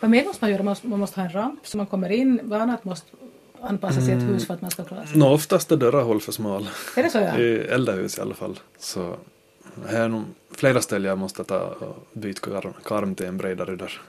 Vad 0.00 0.10
mer 0.10 0.24
måste 0.24 0.44
man 0.44 0.50
göra? 0.50 0.62
Man 0.62 0.70
måste, 0.70 0.86
man 0.86 0.98
måste 0.98 1.20
ha 1.20 1.26
en 1.26 1.32
ramp 1.32 1.66
så 1.66 1.76
man 1.76 1.86
kommer 1.86 2.12
in. 2.12 2.40
Vad 2.42 2.60
annat 2.60 2.84
måste 2.84 3.06
anpassas 3.60 4.08
i 4.08 4.12
ett 4.12 4.22
hus 4.22 4.46
för 4.46 4.54
att 4.54 4.62
man 4.62 4.70
ska 4.70 4.84
klara 4.84 5.06
sig? 5.06 5.18
Nå 5.18 5.32
oftast 5.32 5.72
är 5.72 5.76
dörrar 5.76 6.02
håll 6.02 6.20
för 6.20 6.32
smal. 6.32 6.68
Är 6.96 7.02
det 7.02 7.10
så 7.10 7.18
ja? 7.18 7.38
I 7.38 7.58
äldre 7.58 7.94
hus 7.94 8.18
i 8.18 8.20
alla 8.20 8.34
fall. 8.34 8.60
Så 8.78 9.16
här 9.86 10.00
är 10.00 10.08
nog 10.08 10.24
flera 10.50 10.82
ställen 10.82 11.08
jag 11.08 11.18
måste 11.18 11.44
ta 11.44 11.58
och 11.58 12.06
byta 12.12 12.50
karm, 12.50 12.72
karm 12.84 13.14
till 13.14 13.26
en 13.26 13.36
bredare 13.36 13.76
dörr. 13.76 14.00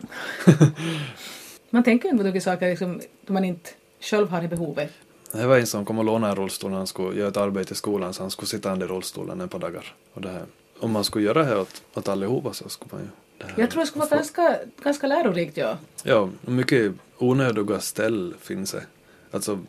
Man 1.74 1.84
tänker 1.84 2.06
ju 2.06 2.12
inte 2.12 2.24
på 2.24 2.28
mycket 2.28 2.44
saker 2.44 2.70
liksom, 2.70 3.02
då 3.26 3.34
man 3.34 3.46
inte 3.46 3.70
själv 4.00 4.30
har 4.30 4.42
det 4.42 4.48
behovet. 4.48 4.92
Det 5.32 5.48
var 5.48 5.58
en 5.58 5.68
som 5.68 5.86
kom 5.86 6.00
och 6.00 6.06
lånade 6.06 6.32
en 6.32 6.36
rullstol 6.36 6.72
när 6.72 6.78
han 6.78 6.88
skulle 6.88 7.20
göra 7.20 7.30
ett 7.30 7.38
arbete 7.38 7.74
i 7.74 7.76
skolan 7.76 8.14
så 8.14 8.24
han 8.24 8.32
skulle 8.32 8.48
sitta 8.48 8.76
i 8.76 8.80
rullstolen 8.80 9.42
ett 9.42 9.52
par 9.52 9.60
dagar. 9.60 9.96
Och 10.14 10.22
det 10.22 10.30
här, 10.30 10.44
om 10.80 10.92
man 10.92 11.04
skulle 11.04 11.26
göra 11.26 11.40
det 11.40 11.46
här 11.46 11.60
åt, 11.60 11.82
åt 11.94 12.08
allihopa 12.08 12.54
så 12.54 12.70
skulle 12.70 12.92
man 12.92 13.02
ju... 13.02 13.62
Jag 13.62 13.72
tror 13.72 13.82
det 13.82 13.88
skulle 13.88 14.06
vara 14.06 14.16
ganska, 14.16 14.58
ganska 14.84 15.08
lärorikt 15.08 15.58
ja. 15.58 15.78
Ja, 16.04 16.30
mycket 16.42 16.94
onödiga 17.18 17.80
ställ 17.80 18.36
finns 18.40 18.72
det. 18.72 18.84
Alltså, 19.32 19.60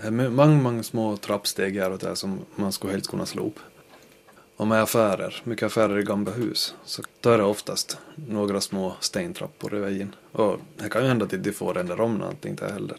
det 0.00 0.06
är 0.06 0.10
många, 0.10 0.62
många 0.62 0.82
små 0.82 1.16
trappsteg 1.16 1.76
här 1.76 1.90
och 1.90 1.98
där 1.98 2.14
som 2.14 2.38
man 2.54 2.72
skulle 2.72 2.92
helst 2.92 3.10
kunna 3.10 3.26
slå 3.26 3.46
upp. 3.46 3.58
Och 4.56 4.66
med 4.66 4.82
affärer, 4.82 5.42
mycket 5.44 5.66
affärer 5.66 5.98
i 5.98 6.02
gamla 6.02 6.30
hus, 6.30 6.74
så 6.84 7.02
då 7.20 7.30
är 7.30 7.38
det 7.38 7.44
oftast 7.44 7.98
några 8.14 8.60
små 8.60 8.96
stentrappor 9.00 9.76
i 9.76 9.78
vägen. 9.78 10.14
Och 10.32 10.58
det 10.76 10.88
kan 10.88 11.02
ju 11.02 11.08
hända 11.08 11.24
att 11.24 11.42
de 11.44 11.52
får 11.52 11.78
ändra 11.78 12.04
om 12.04 12.18
någonting 12.18 12.54
där 12.56 12.72
heller. 12.72 12.96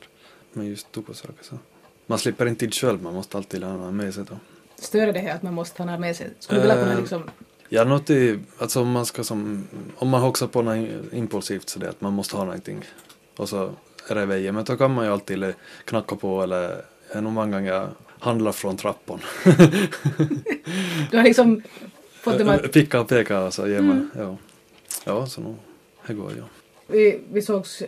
Men 0.54 0.66
just 0.66 0.88
saker 0.94 1.34
så. 1.42 1.58
Man 2.06 2.20
slipper 2.20 2.46
inte 2.46 2.60
tid 2.60 2.74
själv, 2.74 3.04
man 3.04 3.14
måste 3.14 3.38
alltid 3.38 3.64
ha 3.64 3.78
någon 3.78 3.98
med 3.98 4.14
sig 4.14 4.24
då. 4.30 4.38
Stör 4.76 5.14
det 5.14 5.20
här 5.20 5.36
att 5.36 5.44
man 5.44 5.54
måste 5.54 5.84
ha 5.84 5.98
med 5.98 6.16
sig? 6.16 6.30
Skulle 6.40 6.62
du 6.62 6.68
vilja 6.68 6.84
kunna 6.84 6.94
Eh, 6.94 7.00
liksom... 7.00 7.24
Ja, 7.70 7.84
något 7.84 8.10
i, 8.10 8.40
alltså 8.58 8.82
om 8.82 8.92
man 8.92 9.06
ska 9.06 9.24
som, 9.24 9.68
om 9.96 10.10
man 10.10 10.22
hoxar 10.22 10.48
på 10.48 10.62
något 10.62 11.14
impulsivt 11.14 11.70
så 11.70 11.80
det 11.80 11.90
att 11.90 12.02
man 12.02 12.14
måste 12.14 12.38
ha 12.38 12.46
någonting. 12.46 12.86
Och 13.38 13.50
så 13.50 13.72
är 14.08 14.22
i 14.22 14.26
vägen. 14.26 14.56
Men 14.56 14.64
då 14.64 14.78
kan 14.78 14.94
man 14.94 15.06
ju 15.06 15.12
alltid 15.12 15.54
knacka 15.86 16.16
på 16.16 16.44
eller 16.44 16.86
är 17.12 17.22
nog 17.22 17.34
många 17.34 17.58
gånger 17.58 17.74
jag 17.74 17.90
handlar 18.20 18.52
från 18.52 18.78
trappan. 18.78 19.20
du 21.12 21.18
har 21.18 21.24
liksom 21.24 21.62
fått 22.22 22.38
dem 22.38 22.50
att... 22.50 22.72
Picka 22.72 23.00
och 23.02 23.08
peka 23.08 23.44
och 23.44 23.54
så 23.54 23.68
ger 23.68 23.82
man, 23.82 23.92
mm. 23.92 24.10
ja. 24.16 24.38
Ja, 25.06 25.26
så 25.26 25.42
nog, 25.42 25.56
det 26.08 26.14
går 26.14 26.32
ju. 26.32 26.38
Ja. 26.38 26.44
Vi, 26.88 27.20
vi 27.32 27.42
sågs 27.42 27.84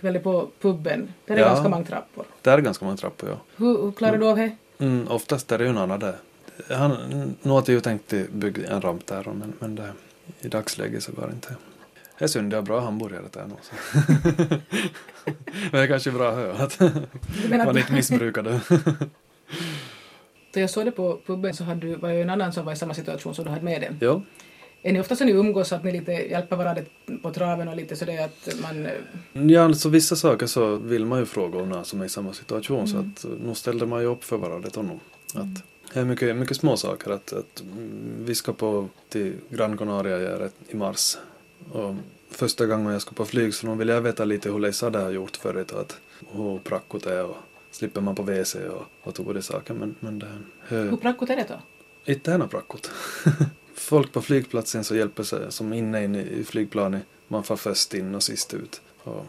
kvällen 0.00 0.22
på 0.22 0.48
puben. 0.60 1.12
Där 1.26 1.34
är 1.34 1.40
ja, 1.40 1.48
ganska 1.48 1.68
många 1.68 1.84
trappor. 1.84 2.24
Där 2.42 2.58
är 2.58 2.62
ganska 2.62 2.84
många 2.84 2.96
trappor, 2.96 3.28
ja. 3.28 3.36
Hur, 3.56 3.82
hur 3.82 3.92
klarar 3.92 4.16
du 4.16 4.26
av 4.26 4.36
det? 4.36 4.56
Mm, 4.78 5.08
oftast 5.08 5.52
är 5.52 5.58
det 5.58 5.64
ju 5.64 5.70
en 5.70 5.78
annan 5.78 6.00
där. 6.00 6.16
Han, 6.70 6.96
nu 7.42 7.52
hade 7.52 7.72
ju 7.72 7.80
tänkt 7.80 8.14
bygga 8.32 8.70
en 8.70 8.80
ramp 8.80 9.06
där 9.06 9.24
men, 9.24 9.52
men 9.58 9.74
det, 9.74 9.92
i 10.40 10.48
dagsläget 10.48 11.02
så 11.02 11.12
går 11.12 11.26
det 11.26 11.32
inte. 11.32 11.54
Det 12.18 12.24
är 12.24 12.28
synd, 12.28 12.52
jag 12.52 12.58
har 12.58 12.62
bra 12.62 12.80
hamburgare 12.80 13.24
där 13.32 13.46
nu. 13.46 13.54
men 15.24 15.72
det 15.72 15.78
är 15.78 15.86
kanske 15.86 16.10
bra 16.10 16.28
att 16.28 16.36
höra 16.36 16.52
att 16.52 16.80
man 17.66 17.78
inte 17.78 17.92
missbrukar 17.92 18.42
det. 18.42 18.60
Då 20.58 20.62
jag 20.62 20.70
såg 20.70 20.84
det 20.84 20.90
på 20.90 21.18
puben 21.26 21.54
så 21.54 21.64
hade 21.64 21.80
du, 21.80 21.94
var 21.94 22.08
ju 22.08 22.22
en 22.22 22.30
annan 22.30 22.52
som 22.52 22.64
var 22.64 22.72
i 22.72 22.76
samma 22.76 22.94
situation 22.94 23.34
som 23.34 23.44
du 23.44 23.50
hade 23.50 23.62
med 23.62 23.80
dig. 23.80 23.90
Ja. 24.00 24.22
Är 24.82 24.92
ni 24.92 25.00
ofta 25.00 25.16
så 25.16 25.24
ni 25.24 25.32
umgås 25.32 25.72
att 25.72 25.84
ni 25.84 25.92
lite 25.92 26.12
hjälper 26.12 26.56
varandra 26.56 26.82
på 27.22 27.30
traven 27.30 27.68
och 27.68 27.76
lite 27.76 27.96
så 27.96 28.04
det 28.04 28.18
att 28.18 28.48
man... 28.62 28.86
Eh, 28.86 28.92
ja, 29.52 29.64
alltså 29.64 29.88
vissa 29.88 30.16
saker 30.16 30.46
så 30.46 30.76
vill 30.76 31.04
man 31.04 31.18
ju 31.18 31.26
fråga 31.26 31.58
om 31.58 31.68
när 31.68 31.82
som 31.82 32.00
är 32.00 32.04
i 32.04 32.08
samma 32.08 32.32
situation 32.32 32.84
mm. 32.84 32.88
så 32.88 32.98
att 32.98 33.40
nu 33.44 33.54
ställde 33.54 33.86
man 33.86 34.00
ju 34.00 34.06
upp 34.06 34.24
för 34.24 34.36
varandra 34.36 34.70
då 34.74 34.82
nog. 34.82 35.00
Mm. 35.34 35.52
Att, 35.52 35.62
det 35.94 36.00
är 36.00 36.04
mycket, 36.04 36.36
mycket 36.36 36.56
små 36.56 36.76
saker 36.76 37.10
att, 37.10 37.32
att 37.32 37.62
vi 38.18 38.34
ska 38.34 38.52
på 38.52 38.88
till 39.08 39.34
Gran 39.50 39.78
Canaria 39.78 40.48
i 40.68 40.76
mars 40.76 41.16
och 41.72 41.94
första 42.30 42.66
gången 42.66 42.92
jag 42.92 43.02
ska 43.02 43.12
på 43.12 43.24
flyg 43.24 43.54
så 43.54 43.74
vill 43.74 43.88
jag 43.88 44.00
veta 44.00 44.24
lite 44.24 44.50
hur 44.50 44.58
Leisa 44.58 44.90
har 44.90 45.10
gjort 45.10 45.36
förut 45.36 45.70
och 45.70 45.80
att 45.80 46.00
hur 46.32 46.58
prackot 46.58 47.06
är 47.06 47.24
och 47.24 47.36
slipper 47.78 48.00
man 48.00 48.14
på 48.14 48.22
WC 48.22 48.54
och, 48.54 49.18
och 49.18 49.44
saker 49.44 49.74
men, 49.74 49.94
men 50.00 50.18
det... 50.18 50.26
Hur 50.68 50.96
prackot 50.96 51.30
är 51.30 51.36
det 51.36 51.46
då? 51.48 51.60
Inte 52.12 52.32
är 52.32 52.38
prackot. 52.38 52.90
Folk 53.74 54.12
på 54.12 54.22
flygplatsen 54.22 54.84
så 54.84 54.96
hjälper 54.96 55.22
sig 55.22 55.40
som 55.48 55.72
inne 55.72 56.04
in 56.04 56.14
i 56.14 56.44
flygplanet. 56.44 57.02
Man 57.28 57.44
får 57.44 57.56
först 57.56 57.94
in 57.94 58.14
och 58.14 58.22
sist 58.22 58.54
ut. 58.54 58.80
Och 59.02 59.26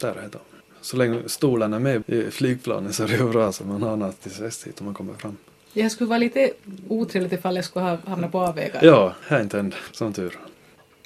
där 0.00 0.14
är 0.14 0.28
det. 0.32 0.38
Så 0.80 0.96
länge 0.96 1.22
stolen 1.26 1.72
är 1.72 1.78
med 1.78 2.02
i 2.06 2.30
flygplanet 2.30 2.94
så 2.94 3.02
är 3.02 3.08
det 3.08 3.16
ju 3.16 3.30
bra 3.30 3.52
så 3.52 3.64
man 3.64 3.82
har 3.82 3.96
något 3.96 4.20
till 4.20 4.32
sig 4.32 4.50
hit 4.64 4.80
om 4.80 4.84
man 4.84 4.94
kommer 4.94 5.14
fram. 5.14 5.36
Det 5.72 5.90
skulle 5.90 6.08
vara 6.08 6.18
lite 6.18 6.52
otrevligt 6.88 7.32
ifall 7.32 7.56
jag 7.56 7.64
skulle 7.64 7.98
hamna 8.06 8.28
på 8.28 8.40
avvägar. 8.40 8.84
Ja, 8.84 9.14
här 9.26 9.38
är 9.38 9.42
inte 9.42 9.58
än, 9.58 9.74
som 9.92 10.12
tur. 10.12 10.38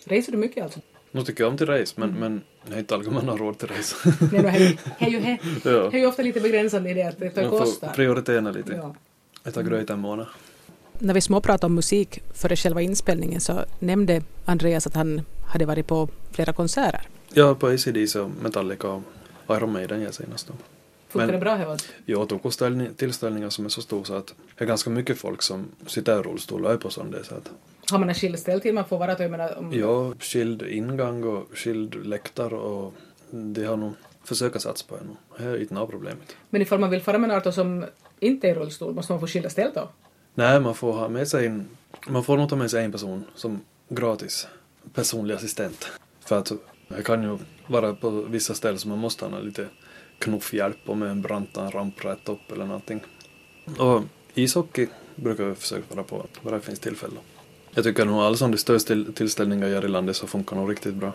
Reser 0.04 0.32
du 0.32 0.38
mycket 0.38 0.64
alltså? 0.64 0.80
Nu 1.14 1.22
tycker 1.22 1.44
jag 1.44 1.50
om 1.50 1.56
till 1.56 1.66
race 1.66 1.94
men, 1.96 2.08
mm. 2.08 2.20
men 2.20 2.42
det 2.66 2.74
är 2.74 2.78
inte 2.78 2.94
alltid 2.94 3.12
man 3.12 3.28
har 3.28 3.38
råd 3.38 3.58
till 3.58 3.68
race. 3.68 3.96
Nej, 4.32 4.42
no, 4.42 4.48
hej, 4.48 4.78
hej, 4.98 5.20
hej. 5.20 5.40
Ja. 5.64 5.70
Det 5.70 5.96
är 5.96 6.00
ju 6.00 6.06
ofta 6.06 6.22
lite 6.22 6.40
begränsande 6.40 6.90
i 6.90 6.94
det 6.94 7.02
att 7.02 7.18
det 7.18 7.48
kostar. 7.48 7.88
Prioritera 7.88 8.50
lite. 8.50 8.72
Ja. 8.72 8.94
Det 9.42 9.50
tar 9.50 9.62
gröt 9.62 9.90
en 9.90 9.98
månad. 9.98 10.26
När 10.98 11.14
vi 11.14 11.20
småpratade 11.20 11.66
om 11.66 11.74
musik 11.74 12.22
före 12.34 12.56
själva 12.56 12.82
inspelningen 12.82 13.40
så 13.40 13.64
nämnde 13.78 14.22
Andreas 14.44 14.86
att 14.86 14.94
han 14.94 15.22
hade 15.46 15.66
varit 15.66 15.86
på 15.86 16.08
flera 16.32 16.52
konserter. 16.52 17.02
Ja, 17.32 17.54
på 17.54 17.66
ACDC 17.66 18.18
och 18.18 18.30
Metallica 18.42 18.88
och 19.46 19.56
Iron 19.56 19.72
Maiden 19.72 20.02
jag 20.02 20.14
senast. 20.14 20.50
Funkar 21.20 21.32
det 21.32 21.38
bra 21.38 21.54
här? 21.54 21.80
Ja, 22.06 22.26
tog 22.26 22.42
tillställningar 22.96 23.50
som 23.50 23.64
är 23.64 23.68
så 23.68 23.82
stora 23.82 24.04
så 24.04 24.14
att 24.14 24.34
det 24.58 24.64
är 24.64 24.68
ganska 24.68 24.90
mycket 24.90 25.18
folk 25.18 25.42
som 25.42 25.66
sitter 25.86 26.20
i 26.20 26.22
rullstol 26.22 26.64
och 26.64 26.72
är 26.72 26.76
på 26.76 26.90
sånt 26.90 27.14
så 27.22 27.34
att 27.34 27.50
har 27.90 27.98
man 27.98 28.08
en 28.08 28.14
skild 28.14 28.38
ställtid 28.38 28.74
man 28.74 28.84
får 28.84 28.98
vara 28.98 29.14
då? 29.14 29.28
Menar, 29.28 29.58
om... 29.58 29.72
Ja, 29.72 30.12
skild 30.20 30.62
ingång 30.62 31.24
och 31.24 31.48
skild 31.54 32.06
läktare 32.06 32.54
och 32.54 32.94
det 33.30 33.64
har 33.64 33.76
nog 33.76 33.92
försöka 34.24 34.58
satsa 34.58 34.84
på 34.88 34.96
ännu. 34.96 35.16
Det 35.38 35.44
är 35.44 35.60
inte 35.60 35.74
något 35.74 35.90
problemet. 35.90 36.36
Men 36.50 36.62
ifall 36.62 36.78
man 36.78 36.90
vill 36.90 37.02
fara 37.02 37.18
med 37.18 37.30
en 37.30 37.52
som 37.52 37.84
inte 38.20 38.48
är 38.48 38.50
i 38.50 38.54
rullstol, 38.54 38.94
måste 38.94 39.12
man 39.12 39.20
få 39.20 39.26
skilda 39.26 39.50
ställ 39.50 39.70
då? 39.74 39.88
Nej, 40.34 40.60
man 40.60 40.74
får 40.74 40.92
ha 40.92 41.08
med 41.08 41.28
sig 41.28 41.46
en, 41.46 41.68
man 42.08 42.24
får 42.24 42.36
nog 42.36 42.48
ta 42.48 42.56
med 42.56 42.70
sig 42.70 42.84
en 42.84 42.92
person 42.92 43.24
som 43.34 43.60
gratis 43.88 44.46
personlig 44.94 45.34
assistent. 45.34 45.86
För 46.20 46.38
att 46.38 46.52
det 46.88 47.02
kan 47.02 47.22
ju 47.22 47.38
vara 47.66 47.94
på 47.94 48.10
vissa 48.10 48.54
ställen 48.54 48.78
som 48.78 48.90
man 48.90 48.98
måste 48.98 49.26
ha 49.26 49.38
lite 49.38 49.68
knuffhjälp 50.18 50.78
och 50.86 50.96
med 50.96 51.10
en 51.10 51.22
brant 51.22 51.56
ramp 51.56 52.04
rätt 52.04 52.28
upp 52.28 52.52
eller 52.52 52.64
någonting. 52.64 53.00
Och 53.78 54.02
ishockey 54.34 54.86
brukar 55.16 55.44
vi 55.44 55.54
försöka 55.54 55.94
vara 55.94 56.04
på 56.04 56.26
bara 56.42 56.54
det 56.54 56.60
finns 56.60 56.78
tillfälle. 56.78 57.14
Jag 57.74 57.84
tycker 57.84 58.04
nog 58.04 58.20
alla 58.20 58.36
sådana 58.36 58.56
större 58.56 59.12
tillställningar 59.12 59.68
gör 59.68 59.84
i 59.84 59.88
landet 59.88 60.16
så 60.16 60.26
funkar 60.26 60.56
nog 60.56 60.70
riktigt 60.70 60.94
bra. 60.94 61.12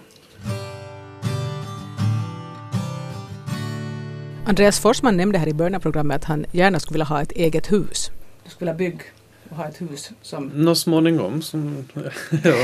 Andreas 4.45 4.79
Forsman 4.79 5.17
nämnde 5.17 5.37
här 5.37 5.47
i 5.47 5.53
början 5.53 5.75
av 5.75 5.79
programmet 5.79 6.15
att 6.15 6.23
han 6.23 6.45
gärna 6.51 6.79
skulle 6.79 6.93
vilja 6.93 7.05
ha 7.05 7.21
ett 7.21 7.31
eget 7.31 7.71
hus. 7.71 8.11
Du 8.43 8.49
skulle 8.49 8.73
vilja 8.73 8.89
bygga 8.89 9.03
och 9.49 9.57
ha 9.57 9.67
ett 9.67 9.81
hus 9.81 10.11
som... 10.21 10.51
Nå 10.55 10.75
småningom. 10.75 11.41
Som, 11.41 11.85
ja. 12.43 12.55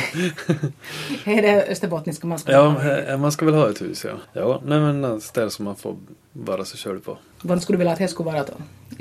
är 1.26 1.42
det 1.42 1.66
österbottniska 1.68 2.28
man 2.28 2.40
ska 2.40 2.52
ja, 2.52 2.68
ha? 3.08 3.18
man 3.18 3.32
ska 3.32 3.46
väl 3.46 3.56
ha 3.56 3.70
ett 3.70 3.82
hus, 3.82 4.06
ja. 4.06 4.14
Ja, 4.34 4.62
nej 4.66 4.80
men 4.80 5.04
ett 5.04 5.24
ställe 5.24 5.50
som 5.50 5.66
man 5.66 5.76
får 5.76 5.96
vara 6.34 6.66
sig 6.66 6.80
själv 6.80 7.00
på. 7.00 7.18
Var 7.42 7.58
skulle 7.58 7.76
du 7.76 7.78
vilja 7.78 7.94
att 7.94 8.00
det 8.00 8.08
skulle 8.08 8.32
vara 8.32 8.44
då? 8.44 8.54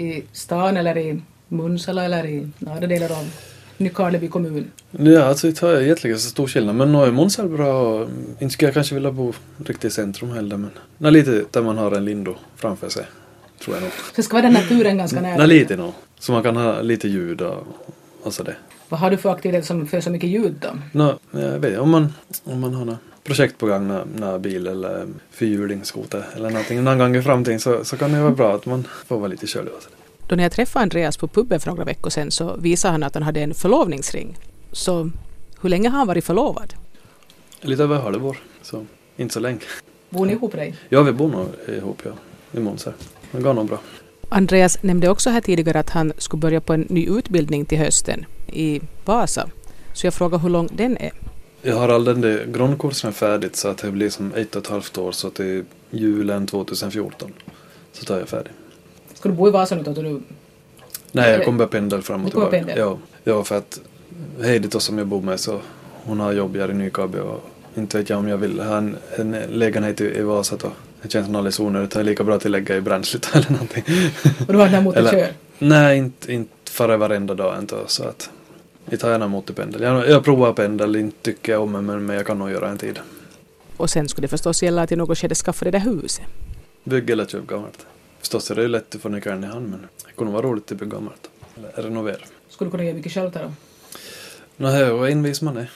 I 0.02 0.22
stan 0.32 0.76
eller 0.76 0.98
i 0.98 1.22
Munsala 1.48 2.04
eller 2.04 2.26
i 2.26 2.48
norra 2.58 2.86
delar 2.86 3.12
av 3.12 3.30
Nykarleby 3.76 4.28
kommun? 4.28 4.70
Ja, 4.90 5.22
alltså 5.22 5.46
det 5.46 5.60
har 5.60 5.80
egentligen 5.80 6.18
så 6.18 6.30
stor 6.30 6.46
skillnad. 6.46 6.76
Men 6.76 6.92
nu 6.92 6.98
är 6.98 7.10
Måns 7.10 7.36
bra 7.36 8.06
inte 8.38 8.54
skulle 8.54 8.68
jag 8.68 8.74
kanske 8.74 8.94
vilja 8.94 9.12
bo 9.12 9.32
riktigt 9.56 9.84
i 9.84 9.90
centrum 9.90 10.30
heller. 10.30 10.56
Men 10.56 10.70
nej, 10.98 11.12
lite 11.12 11.44
där 11.50 11.62
man 11.62 11.78
har 11.78 11.92
en 11.92 12.04
lindo 12.04 12.34
framför 12.56 12.88
sig. 12.88 13.04
Tror 13.64 13.76
jag 13.76 13.82
nog. 13.82 13.92
Så 14.16 14.22
ska 14.22 14.32
vara 14.32 14.42
den 14.42 14.52
naturen 14.52 14.98
ganska 14.98 15.20
nära? 15.20 15.36
Nej, 15.36 15.46
lite 15.46 15.76
nog. 15.76 15.92
Så 16.24 16.32
man 16.32 16.42
kan 16.42 16.56
ha 16.56 16.80
lite 16.80 17.08
ljud 17.08 17.40
och, 17.40 17.66
och 18.22 18.34
sådär. 18.34 18.58
Vad 18.88 19.00
har 19.00 19.10
du 19.10 19.16
för 19.16 19.30
aktiviteter 19.30 19.66
som 19.66 19.86
för 19.86 20.00
så 20.00 20.10
mycket 20.10 20.30
ljud 20.30 20.54
då? 20.60 20.68
No, 20.92 21.18
jag 21.40 21.58
vet 21.58 21.78
om 21.78 21.90
man, 21.90 22.12
om 22.44 22.60
man 22.60 22.74
har 22.74 22.84
något 22.84 22.98
projekt 23.24 23.58
på 23.58 23.66
gång, 23.66 23.88
när 24.16 24.38
bil 24.38 24.66
eller 24.66 25.06
fyrhjulingsskoter 25.30 26.24
eller 26.36 26.50
någonting 26.50 26.84
någon 26.84 26.98
gång 26.98 27.16
i 27.16 27.22
framtiden 27.22 27.60
så, 27.60 27.84
så 27.84 27.96
kan 27.96 28.12
det 28.12 28.20
vara 28.20 28.30
bra 28.30 28.54
att 28.54 28.66
man 28.66 28.84
får 29.06 29.18
vara 29.18 29.28
lite 29.28 29.46
själv. 29.46 29.68
Då 30.28 30.36
när 30.36 30.42
jag 30.42 30.52
träffade 30.52 30.82
Andreas 30.82 31.16
på 31.16 31.28
puben 31.28 31.60
för 31.60 31.70
några 31.70 31.84
veckor 31.84 32.10
sedan 32.10 32.30
så 32.30 32.56
visade 32.56 32.92
han 32.92 33.02
att 33.02 33.14
han 33.14 33.22
hade 33.22 33.40
en 33.40 33.54
förlovningsring. 33.54 34.38
Så 34.72 35.10
hur 35.60 35.68
länge 35.68 35.88
har 35.88 35.98
han 35.98 36.06
varit 36.06 36.24
förlovad? 36.24 36.74
Lite 37.60 37.82
över 37.82 37.98
halvår, 37.98 38.36
så 38.62 38.86
inte 39.16 39.34
så 39.34 39.40
länge. 39.40 39.60
Bor 40.10 40.26
ni 40.26 40.32
ihop 40.32 40.52
dig? 40.52 40.74
Ja, 40.88 41.02
vi 41.02 41.12
bor 41.12 41.28
nog 41.28 41.46
ihop 41.68 42.02
ja, 42.04 42.12
i 42.52 42.60
Måns 42.60 42.84
här. 42.84 42.94
Det 43.32 43.40
går 43.40 43.54
nog 43.54 43.66
bra. 43.66 43.78
Andreas 44.34 44.82
nämnde 44.82 45.08
också 45.08 45.30
här 45.30 45.40
tidigare 45.40 45.78
att 45.78 45.90
han 45.90 46.12
skulle 46.18 46.40
börja 46.40 46.60
på 46.60 46.72
en 46.72 46.80
ny 46.80 47.06
utbildning 47.06 47.64
till 47.64 47.78
hösten 47.78 48.26
i 48.46 48.80
Vasa. 49.04 49.50
Så 49.92 50.06
jag 50.06 50.14
frågar 50.14 50.38
hur 50.38 50.48
lång 50.48 50.68
den 50.72 50.96
är. 50.96 51.12
Jag 51.62 51.76
har 51.76 51.88
all 51.88 52.04
den 52.04 52.20
där 52.20 52.46
grundkursen 52.46 53.12
färdigt 53.12 53.56
så 53.56 53.68
att 53.68 53.78
det 53.78 53.90
blir 53.90 54.10
som 54.10 54.34
ett 54.34 54.56
och 54.56 54.62
ett 54.62 54.68
halvt 54.68 54.98
år 54.98 55.12
så 55.12 55.30
till 55.30 55.64
julen 55.90 56.46
2014 56.46 57.32
så 57.92 58.04
tar 58.04 58.18
jag 58.18 58.28
färdig. 58.28 58.52
Ska 59.14 59.28
du 59.28 59.34
bo 59.34 59.48
i 59.48 59.50
Vasa 59.50 59.74
nu 59.74 59.82
då? 59.82 59.92
Du... 59.92 60.20
Nej, 61.12 61.30
jag 61.30 61.44
kommer 61.44 61.58
börja 61.58 61.68
pendla 61.68 62.02
fram 62.02 62.24
och 62.24 62.30
tillbaka. 62.30 62.64
Ja, 62.76 62.98
ja, 63.24 63.44
för 63.44 63.58
att 63.58 63.80
Heidi 64.42 64.68
då 64.68 64.80
som 64.80 64.98
jag 64.98 65.06
bor 65.06 65.22
med 65.22 65.40
så 65.40 65.60
hon 66.04 66.20
har 66.20 66.32
jobb 66.32 66.56
här 66.56 66.70
i 66.70 66.74
Nykabi 66.74 67.18
och 67.18 67.44
inte 67.74 67.98
vet 67.98 68.10
jag 68.10 68.18
om 68.18 68.28
jag 68.28 68.36
vill 68.36 68.60
ha 68.60 68.76
en, 68.76 68.96
en 69.16 69.36
lägenhet 69.48 70.00
i, 70.00 70.18
i 70.18 70.22
Vasa 70.22 70.56
då. 70.56 70.70
Det 71.04 71.10
känns 71.10 71.26
som 71.26 71.36
alldeles 71.36 71.60
onödigt. 71.60 71.90
Det 71.90 72.00
är 72.00 72.04
lika 72.04 72.24
bra 72.24 72.34
att 72.34 72.44
lägga 72.44 72.76
i 72.76 72.80
bränslet 72.80 73.30
eller 73.34 73.50
någonting. 73.50 73.84
Och 74.46 74.52
du 74.52 74.58
har 74.58 74.68
den 74.68 74.84
mot 74.84 74.94
kör? 74.94 75.28
Nej, 75.58 75.98
inte, 75.98 76.32
inte 76.32 76.70
fara 76.70 76.96
varenda 76.96 77.34
dag 77.34 77.58
inte 77.58 77.76
så 77.86 78.04
att 78.04 78.30
jag 78.90 79.00
tar 79.00 79.10
gärna 79.10 79.28
motorpendel. 79.28 79.82
Jag, 79.82 80.08
jag 80.08 80.24
provar 80.24 80.52
pendel, 80.52 80.96
inte 80.96 81.16
tycker 81.22 81.52
jag 81.52 81.62
om 81.62 81.72
det 81.72 81.80
men, 81.80 82.06
men 82.06 82.16
jag 82.16 82.26
kan 82.26 82.38
nog 82.38 82.50
göra 82.50 82.68
en 82.68 82.78
tid. 82.78 82.98
Och 83.76 83.90
sen 83.90 84.08
skulle 84.08 84.24
det 84.24 84.28
förstås 84.28 84.62
gälla 84.62 84.82
att 84.82 84.92
i 84.92 84.96
något 84.96 85.18
skede 85.18 85.34
skaffa 85.34 85.64
det 85.64 85.70
där 85.70 85.78
huset. 85.78 86.24
Bygga 86.84 87.12
eller 87.12 87.26
köpa 87.26 87.54
gammalt. 87.54 87.86
Förstås 88.20 88.50
är 88.50 88.54
det 88.54 88.62
ju 88.62 88.68
lätt 88.68 88.94
att 88.94 89.00
få 89.00 89.08
nyckeln 89.08 89.44
i 89.44 89.46
hand 89.46 89.70
men 89.70 89.80
det 89.80 90.12
kunde 90.16 90.32
vara 90.32 90.46
roligt 90.46 90.72
att 90.72 90.78
bygga 90.78 90.96
gammalt. 90.96 91.30
Eller 91.56 91.88
renovera. 91.88 92.16
Skulle 92.48 92.68
du 92.68 92.70
kunna 92.70 92.84
göra 92.84 92.96
mycket 92.96 93.12
själv 93.12 93.30
då? 93.30 93.52
Nej, 94.56 94.90
vad 94.90 95.10
envis 95.10 95.42
man 95.42 95.56
är. 95.56 95.70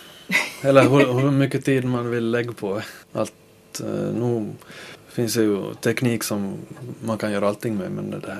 Eller 0.63 0.83
hur, 0.83 1.21
hur, 1.21 1.31
mycket 1.31 1.65
tid 1.65 1.85
man 1.85 2.11
vill 2.11 2.31
lägga 2.31 2.53
på 2.53 2.83
allt. 3.13 3.33
Uh, 3.85 4.15
nu 4.15 4.47
finns 5.19 5.35
det 5.35 5.43
ju 5.43 5.75
teknik 5.75 6.25
som 6.25 6.55
man 7.05 7.19
kan 7.19 7.33
göra 7.33 7.49
allting 7.49 7.77
med 7.77 7.91
men 7.91 8.11
det 8.11 8.37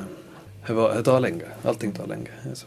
här, 0.67 0.95
det 0.95 1.03
tar 1.03 1.21
länge. 1.21 1.45
Allting 1.63 1.93
tar 1.93 2.07
länge. 2.07 2.31
Alltså. 2.49 2.67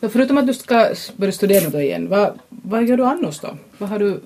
Förutom 0.00 0.38
att 0.38 0.46
du 0.46 0.54
ska 0.54 0.94
börja 1.16 1.32
studera 1.32 1.70
då 1.70 1.80
igen, 1.80 2.08
vad, 2.08 2.38
vad 2.48 2.84
gör 2.84 2.96
du 2.96 3.04
annars 3.04 3.40
då? 3.40 3.56
Vad 3.78 3.88
har 3.88 3.98
du? 3.98 4.20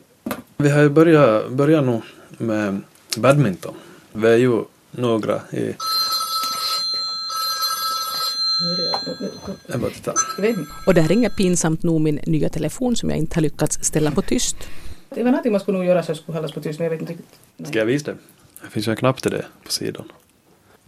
Vi 0.56 0.70
har 0.70 0.82
ju 0.82 0.88
börjat, 0.88 1.50
börjat 1.50 1.84
nu 1.84 2.00
med 2.38 2.80
badminton. 3.16 3.74
Vi 4.12 4.28
är 4.28 4.36
ju 4.36 4.64
några 4.90 5.40
i 5.52 5.74
jag 9.66 9.80
bara 9.80 9.90
titta. 9.90 10.12
Och 10.86 10.94
det 10.94 11.00
här 11.00 11.08
ringer 11.08 11.30
pinsamt 11.30 11.82
nog 11.82 12.00
min 12.00 12.20
nya 12.26 12.48
telefon 12.48 12.96
som 12.96 13.10
jag 13.10 13.18
inte 13.18 13.36
har 13.36 13.42
lyckats 13.42 13.84
ställa 13.84 14.10
på 14.10 14.22
tyst. 14.22 14.56
Det 15.10 15.22
var 15.22 15.30
någonting 15.30 15.52
man 15.52 15.60
skulle 15.60 15.78
nog 15.78 15.86
göra 15.86 16.02
så 16.02 16.10
jag 16.10 16.16
skulle 16.16 16.38
hållas 16.38 16.52
på 16.52 16.60
tyst 16.60 16.78
men 16.78 16.84
jag 16.84 16.90
vet 16.90 17.00
inte 17.00 17.12
riktigt. 17.12 17.68
Ska 17.68 17.78
jag 17.78 17.86
visa 17.86 18.10
det? 18.10 18.18
Det 18.62 18.70
finns 18.70 18.88
ju 18.88 18.90
en 18.90 18.96
knapp 18.96 19.22
till 19.22 19.30
det 19.30 19.46
på 19.64 19.72
sidan. 19.72 20.12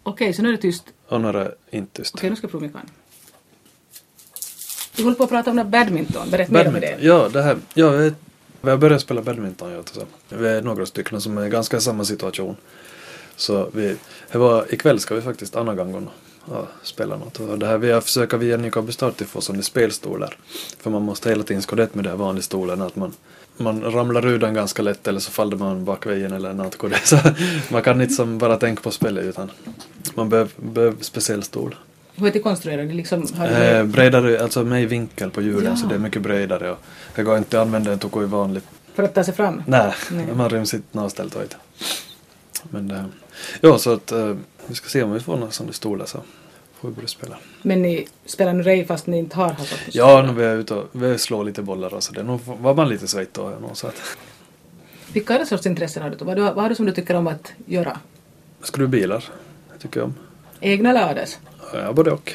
Okej, 0.02 0.32
så 0.32 0.42
nu 0.42 0.48
är 0.48 0.52
det 0.52 0.58
tyst. 0.58 0.84
Och 1.08 1.20
nu 1.20 1.28
är 1.28 1.32
det 1.32 1.54
inte 1.70 2.02
tyst. 2.02 2.14
Okej, 2.14 2.30
nu 2.30 2.36
ska 2.36 2.44
jag 2.44 2.50
prova 2.50 2.62
min 2.62 2.72
kan. 2.72 2.90
Du 4.96 5.02
håller 5.02 5.16
på 5.16 5.24
att 5.24 5.30
prata 5.30 5.50
om 5.50 5.70
badminton. 5.70 6.30
Berätta 6.30 6.52
mer 6.52 6.68
om 6.68 6.74
det. 6.74 6.96
Ja, 7.00 7.28
det 7.28 7.42
här. 7.42 7.56
Ja, 7.74 7.90
vi, 7.90 8.12
vi 8.60 8.70
har 8.70 8.76
börjat 8.76 9.00
spela 9.00 9.22
badminton. 9.22 9.72
Ja, 9.72 9.82
tillsammans. 9.82 10.14
vi 10.28 10.48
är 10.48 10.62
några 10.62 10.86
stycken 10.86 11.20
som 11.20 11.38
är 11.38 11.48
ganska 11.48 11.76
i 11.76 11.80
samma 11.80 12.04
situation. 12.04 12.56
Så 13.36 13.70
vi, 13.72 13.96
det 14.32 14.38
var, 14.38 14.74
ikväll 14.74 15.00
ska 15.00 15.14
vi 15.14 15.20
faktiskt 15.20 15.56
andra 15.56 15.74
gången 15.74 16.08
ja, 16.50 16.66
spela 16.82 17.16
något. 17.16 17.40
Och 17.40 17.58
det 17.58 17.66
här 17.66 17.78
vi 17.78 17.90
har 17.90 18.00
försökt 18.00 18.32
via 18.32 18.56
Nykarleby 18.56 18.92
till 18.92 19.26
få 19.26 19.40
sådana 19.40 19.62
spelstolar. 19.62 20.36
För 20.78 20.90
man 20.90 21.02
måste 21.02 21.28
hela 21.28 21.42
tiden 21.42 21.62
skåda 21.62 21.86
med 21.92 22.04
de 22.04 22.08
här 22.08 22.16
vanliga 22.16 22.42
stolarna. 22.42 22.86
Att 22.86 22.96
man, 22.96 23.12
man 23.56 23.82
ramlar 23.92 24.26
ur 24.26 24.38
den 24.38 24.54
ganska 24.54 24.82
lätt 24.82 25.08
eller 25.08 25.20
så 25.20 25.30
faller 25.30 25.56
man 25.56 25.84
bakvägen 25.84 26.32
eller 26.32 26.52
något. 26.52 26.76
Så 27.04 27.16
man 27.68 27.82
kan 27.82 28.00
inte 28.00 28.14
som 28.14 28.38
bara 28.38 28.56
tänka 28.56 28.82
på 28.82 28.90
spelet 28.90 29.24
utan 29.24 29.50
man 30.14 30.28
behöver, 30.28 30.50
behöver 30.56 31.02
speciell 31.02 31.42
stol. 31.42 31.74
Hur 32.14 32.26
är 32.26 32.32
det 32.32 32.38
konstruerat? 32.38 32.88
Det 32.88 32.94
liksom, 32.94 33.26
har 33.36 33.48
du... 33.48 33.54
Eh, 33.54 33.84
bredare, 33.84 34.42
alltså 34.42 34.64
med 34.64 34.88
vinkel 34.88 35.30
på 35.30 35.42
hjulen 35.42 35.64
Ja. 35.64 35.76
så 35.76 35.86
det 35.86 35.94
är 35.94 35.98
mycket 35.98 36.22
bredare. 36.22 36.70
Och 36.70 36.78
det 37.14 37.22
går 37.22 37.38
inte 37.38 37.60
att 37.60 37.66
använda 37.66 37.92
en 37.92 37.98
toko 37.98 38.22
i 38.22 38.26
vanlig. 38.26 38.62
För 38.94 39.02
att 39.02 39.14
ta 39.14 39.24
sig 39.24 39.34
fram? 39.34 39.62
Nej, 39.66 39.94
Nej. 40.10 40.26
man 40.34 40.50
ryms 40.50 40.74
inte 40.74 40.96
någonstans 40.96 41.32
Men 42.70 42.88
det, 42.88 43.04
ja 43.60 43.78
så 43.78 43.92
att 43.92 44.12
eh, 44.12 44.36
vi 44.70 44.76
ska 44.76 44.88
se 44.88 45.02
om 45.02 45.12
vi 45.12 45.20
får 45.20 45.36
några 45.36 45.52
sådana 45.52 45.72
stolar 45.72 46.06
så 46.06 46.18
får 46.80 46.88
vi 46.88 46.94
börja 46.94 47.08
spela. 47.08 47.36
Men 47.62 47.82
ni 47.82 48.06
spelar 48.24 48.52
nu 48.52 48.62
rej 48.62 48.84
fast 48.84 49.06
ni 49.06 49.18
inte 49.18 49.36
har 49.36 49.48
haft 49.48 49.72
något 49.72 49.94
Ja, 49.94 50.22
nu 50.22 50.32
vi 50.32 50.44
är 50.44 50.56
ute 50.56 50.74
och 50.74 50.88
vi 50.92 51.18
slår 51.18 51.44
lite 51.44 51.62
bollar 51.62 51.94
och 51.94 52.02
så 52.02 52.12
det. 52.12 52.22
Nu 52.22 52.38
var 52.44 52.74
man 52.74 52.88
lite 52.88 53.08
svett 53.08 53.34
då. 53.34 53.70
Så 53.72 53.86
att, 53.86 54.16
Vilka 55.12 55.34
andra 55.34 55.46
sorts 55.46 55.66
intressen 55.66 56.02
har 56.02 56.10
du? 56.10 56.24
Vad, 56.24 56.38
vad 56.38 56.56
har 56.56 56.68
du 56.68 56.74
som 56.74 56.86
du 56.86 56.92
tycker 56.92 57.14
om 57.14 57.26
att 57.26 57.52
göra? 57.66 57.98
skruvbilar, 58.62 59.24
tycker 59.78 60.00
jag 60.00 60.06
om. 60.06 60.14
Egna 60.60 61.00
andras? 61.00 61.38
Ja, 61.72 61.92
både 61.92 62.10
och. 62.10 62.32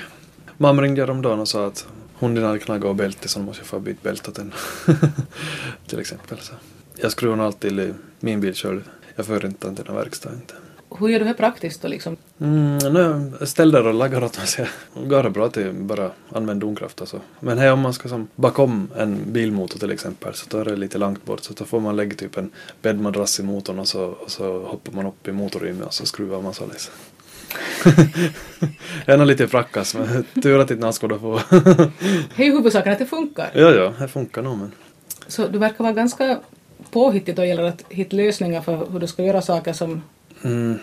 Mamma 0.58 0.82
ringde 0.82 1.02
häromdagen 1.02 1.40
och 1.40 1.48
sa 1.48 1.68
att 1.68 1.88
hunden 2.20 2.44
hade 2.44 2.60
knaggat 2.60 2.86
och 2.86 2.96
bälte 2.96 3.28
så 3.28 3.40
nu 3.40 3.46
måste 3.46 3.62
jag 3.62 3.68
få 3.68 3.80
byta 3.80 4.00
bälte 4.04 4.30
åt 4.30 4.36
den. 4.36 4.54
Till 5.88 6.00
exempel. 6.00 6.38
Så. 6.40 6.54
Jag 6.96 7.12
skruvar 7.12 7.46
alltid 7.46 7.80
i 7.80 7.94
min 8.20 8.42
bil 8.42 8.54
själv. 8.54 8.90
Jag 9.16 9.26
för 9.26 9.46
inte 9.46 9.68
den 9.68 9.76
till 9.76 9.86
någon 9.86 9.96
verkstad 9.96 10.34
inte. 10.34 10.54
Hur 11.00 11.10
gör 11.10 11.20
du 11.20 11.26
det 11.26 11.34
praktiskt 11.34 11.82
då 11.82 11.88
liksom? 11.88 12.18
Mm, 12.40 12.78
nu, 12.78 13.32
ställ 13.46 13.72
där 13.72 13.88
och 13.88 13.94
lagar 13.94 14.24
åt 14.24 14.36
så 14.36 14.62
jag 14.62 15.10
Går 15.10 15.24
det 15.24 15.30
bra 15.30 15.50
till 15.50 15.74
bara 15.74 16.12
använda 16.30 16.66
domkraft 16.66 17.02
och 17.02 17.08
så. 17.08 17.20
Men 17.40 17.58
här 17.58 17.74
om 17.74 17.80
man 17.80 17.94
ska 17.94 18.10
som 18.10 18.28
bakom 18.36 18.90
en 18.98 19.20
bilmotor 19.26 19.80
till 19.80 19.92
exempel 19.92 20.34
så 20.34 20.46
då 20.50 20.58
är 20.58 20.66
det 20.66 20.76
lite 20.76 20.98
långt 20.98 21.26
bort. 21.26 21.44
Så 21.44 21.54
då 21.54 21.66
får 21.66 21.80
man 21.80 21.96
lägga 21.96 22.16
typ 22.16 22.38
en 22.38 22.52
bäddmadrass 22.82 23.40
i 23.40 23.44
motorn 23.44 23.80
och 23.80 23.88
så, 23.88 24.04
och 24.04 24.32
så 24.32 24.64
hoppar 24.64 24.92
man 24.92 25.06
upp 25.06 25.28
i 25.28 25.32
motorrymmet 25.32 25.88
och 25.88 25.94
så 25.94 26.06
skruvar 26.06 26.42
man 26.42 26.54
således. 26.54 26.92
jag 29.06 29.14
är 29.14 29.18
nog 29.18 29.28
lite 29.28 29.48
frackas 29.48 29.96
men 29.96 30.26
tur 30.44 30.60
att 30.60 30.72
inte 30.72 30.84
någon 30.84 30.94
skulle 30.94 31.20
få. 31.20 31.42
Det 32.36 32.44
är 32.44 32.46
ju 32.46 32.52
huvudsaken 32.52 32.94
att 32.94 33.00
det 33.00 33.06
funkar. 33.06 33.52
ja, 33.54 33.72
ja, 33.72 33.94
det 34.00 34.08
funkar 34.08 34.42
nog 34.42 34.58
men. 34.58 34.72
Så 35.28 35.48
du 35.48 35.60
verkar 35.60 35.84
vara 35.84 35.94
ganska 35.94 36.40
påhittig 36.92 37.36
då 37.36 37.46
gäller 37.46 37.64
att 37.64 37.84
hitta 37.90 38.16
lösningar 38.16 38.62
för 38.62 38.92
hur 38.92 39.00
du 39.00 39.08
ska 39.08 39.24
göra 39.24 39.42
saker 39.42 39.74
som... 39.74 40.02
Mm, 40.46 40.80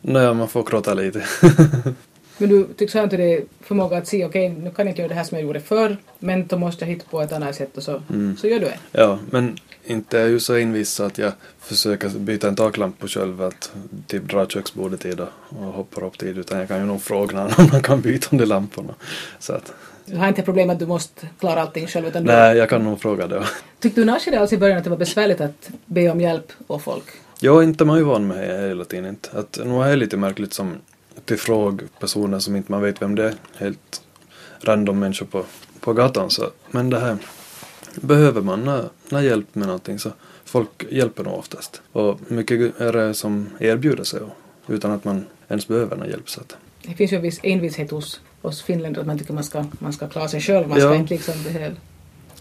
nej, 0.00 0.34
man 0.34 0.48
får 0.48 0.62
gråta 0.62 0.94
lite. 0.94 1.24
Men 2.38 2.48
du 2.48 2.66
tycks 2.76 2.94
ha 2.94 3.02
inte 3.02 3.16
det 3.16 3.44
förmåga 3.60 3.96
att 3.98 4.06
se 4.06 4.24
okej, 4.24 4.48
nu 4.48 4.70
kan 4.70 4.86
jag 4.86 4.92
inte 4.92 5.00
göra 5.02 5.08
det 5.08 5.14
här 5.14 5.24
som 5.24 5.38
jag 5.38 5.46
gjorde 5.46 5.60
förr, 5.60 5.96
men 6.18 6.46
då 6.46 6.58
måste 6.58 6.84
jag 6.84 6.92
hitta 6.92 7.04
på 7.10 7.20
ett 7.22 7.32
annat 7.32 7.54
sätt 7.56 7.76
och 7.76 7.82
så, 7.82 8.02
Mm. 8.10 8.36
så 8.36 8.46
gör 8.46 8.58
du 8.60 8.64
det. 8.66 8.78
Ja, 8.92 9.18
men 9.30 9.56
inte 9.84 10.18
är 10.18 10.22
jag 10.22 10.30
ju 10.30 10.40
så 10.40 10.54
envis 10.54 10.90
så 10.90 11.02
att 11.04 11.18
jag 11.18 11.32
försöker 11.60 12.08
byta 12.08 12.48
en 12.48 12.56
taklampa 12.56 13.06
själv 13.08 13.42
att 13.42 13.72
typ 14.06 14.30
dra 14.30 14.46
köksbordet 14.46 15.04
i 15.04 15.12
det 15.12 15.26
och 15.48 15.64
hoppar 15.72 16.04
upp 16.04 16.18
tid 16.18 16.38
utan 16.38 16.58
jag 16.58 16.68
kan 16.68 16.78
ju 16.78 16.84
nog 16.86 17.02
fråga 17.02 17.36
någon 17.36 17.52
om 17.58 17.68
man 17.72 17.82
kan 17.82 18.00
byta 18.00 18.36
de 18.36 18.44
lamporna. 18.44 18.94
Så 19.38 19.52
att, 19.52 19.72
Du 20.06 20.16
har 20.16 20.28
inte 20.28 20.42
problem 20.42 20.70
att 20.70 20.78
du 20.78 20.86
måste 20.86 21.28
klara 21.40 21.60
allting 21.62 21.86
själv 21.86 22.06
utan 22.06 22.24
du... 22.24 22.32
nej, 22.32 22.56
jag 22.56 22.68
kan 22.68 22.84
nog 22.84 23.00
fråga 23.00 23.26
det. 23.26 23.44
Tyckte 23.80 24.00
du 24.00 24.04
Nashi 24.04 24.36
alls 24.36 24.52
i 24.52 24.58
början 24.58 24.78
att 24.78 24.84
det 24.84 24.90
var 24.90 24.96
besvärligt 24.96 25.40
att 25.40 25.70
be 25.86 26.10
om 26.10 26.20
hjälp 26.20 26.52
av 26.66 26.78
folk? 26.78 27.04
Är 27.40 27.62
inte 27.62 27.84
man 27.84 27.98
ju 27.98 28.04
van 28.04 28.26
med 28.26 28.48
det 28.48 28.68
hela 28.68 28.84
tiden 28.84 29.06
inte. 29.06 29.38
Att 29.38 29.58
nu 29.64 29.82
är 29.82 29.90
det 29.90 29.96
lite 29.96 30.16
märkligt 30.16 30.52
som 30.52 30.74
till 31.24 31.38
fråga 31.38 31.84
personer 32.00 32.38
som 32.38 32.56
inte 32.56 32.72
man 32.72 32.82
vet 32.82 33.02
vem 33.02 33.14
det 33.14 33.24
är. 33.24 33.34
Helt 33.56 34.02
random 34.60 34.98
människor 34.98 35.26
på, 35.26 35.44
på 35.80 35.92
gatan 35.92 36.30
så. 36.30 36.50
Men 36.70 36.90
det 36.90 37.00
här 37.00 37.16
behöver 37.94 38.40
man 38.40 38.64
när, 38.64 38.88
när 39.08 39.20
hjälp 39.20 39.54
med 39.54 39.66
någonting 39.66 39.98
så 39.98 40.10
folk 40.44 40.84
hjälper 40.90 41.24
nog 41.24 41.34
oftast. 41.34 41.82
Och 41.92 42.20
mycket 42.28 42.80
är 42.80 42.92
det 42.92 43.14
som 43.14 43.48
erbjuder 43.60 44.04
sig 44.04 44.20
utan 44.66 44.90
att 44.90 45.04
man 45.04 45.24
ens 45.48 45.68
behöver 45.68 45.96
någon 45.96 46.08
hjälp. 46.08 46.30
Så 46.30 46.40
att, 46.40 46.56
Det 46.82 46.94
finns 46.94 47.12
ju 47.12 47.16
en 47.16 47.22
viss 47.22 47.40
envishet 47.42 47.90
hos 47.90 48.20
oss 48.42 48.62
finländare 48.62 49.00
att 49.00 49.06
man 49.06 49.18
tycker 49.18 49.32
man 49.32 49.44
ska, 49.44 49.64
man 49.78 49.92
ska 49.92 50.08
klara 50.08 50.28
sig 50.28 50.40
själv, 50.40 50.68
man 50.68 50.78
ska 50.78 50.88
Ja. 50.88 50.94
inte 50.94 51.14
liksom 51.14 51.42
behöva... 51.42 51.74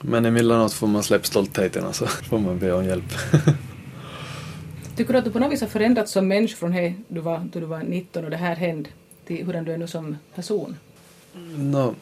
men 0.02 0.26
emellanåt 0.26 0.74
får 0.74 0.88
man 0.88 1.04
släppa 1.04 1.24
stoltheten 1.26 1.86
och 1.86 1.96
så 1.96 2.08
får 2.30 2.40
man 2.40 2.60
be 2.60 2.72
om 2.72 2.86
hjälp. 2.86 3.14
Tycker 4.96 5.14
du 5.14 5.20
att 5.20 5.26
du 5.26 5.32
på 5.32 5.40
något 5.40 5.52
vis 5.52 5.62
har 5.62 5.68
förändrats 5.68 6.12
som 6.12 6.28
människa 6.28 6.56
från 6.58 6.72
det 6.72 6.94
du 7.08 7.20
var, 7.20 7.40
då 7.54 7.60
du 7.60 7.66
var 7.66 7.80
19 7.80 8.24
och 8.24 8.32
det 8.32 8.38
här 8.38 8.56
hände 8.56 8.90
till 9.26 9.46
hurdan 9.46 9.66
du 9.66 9.72
är 9.72 9.78
nu 9.78 9.88
som 9.88 10.18
person? 10.36 10.78
Nå, 11.58 11.96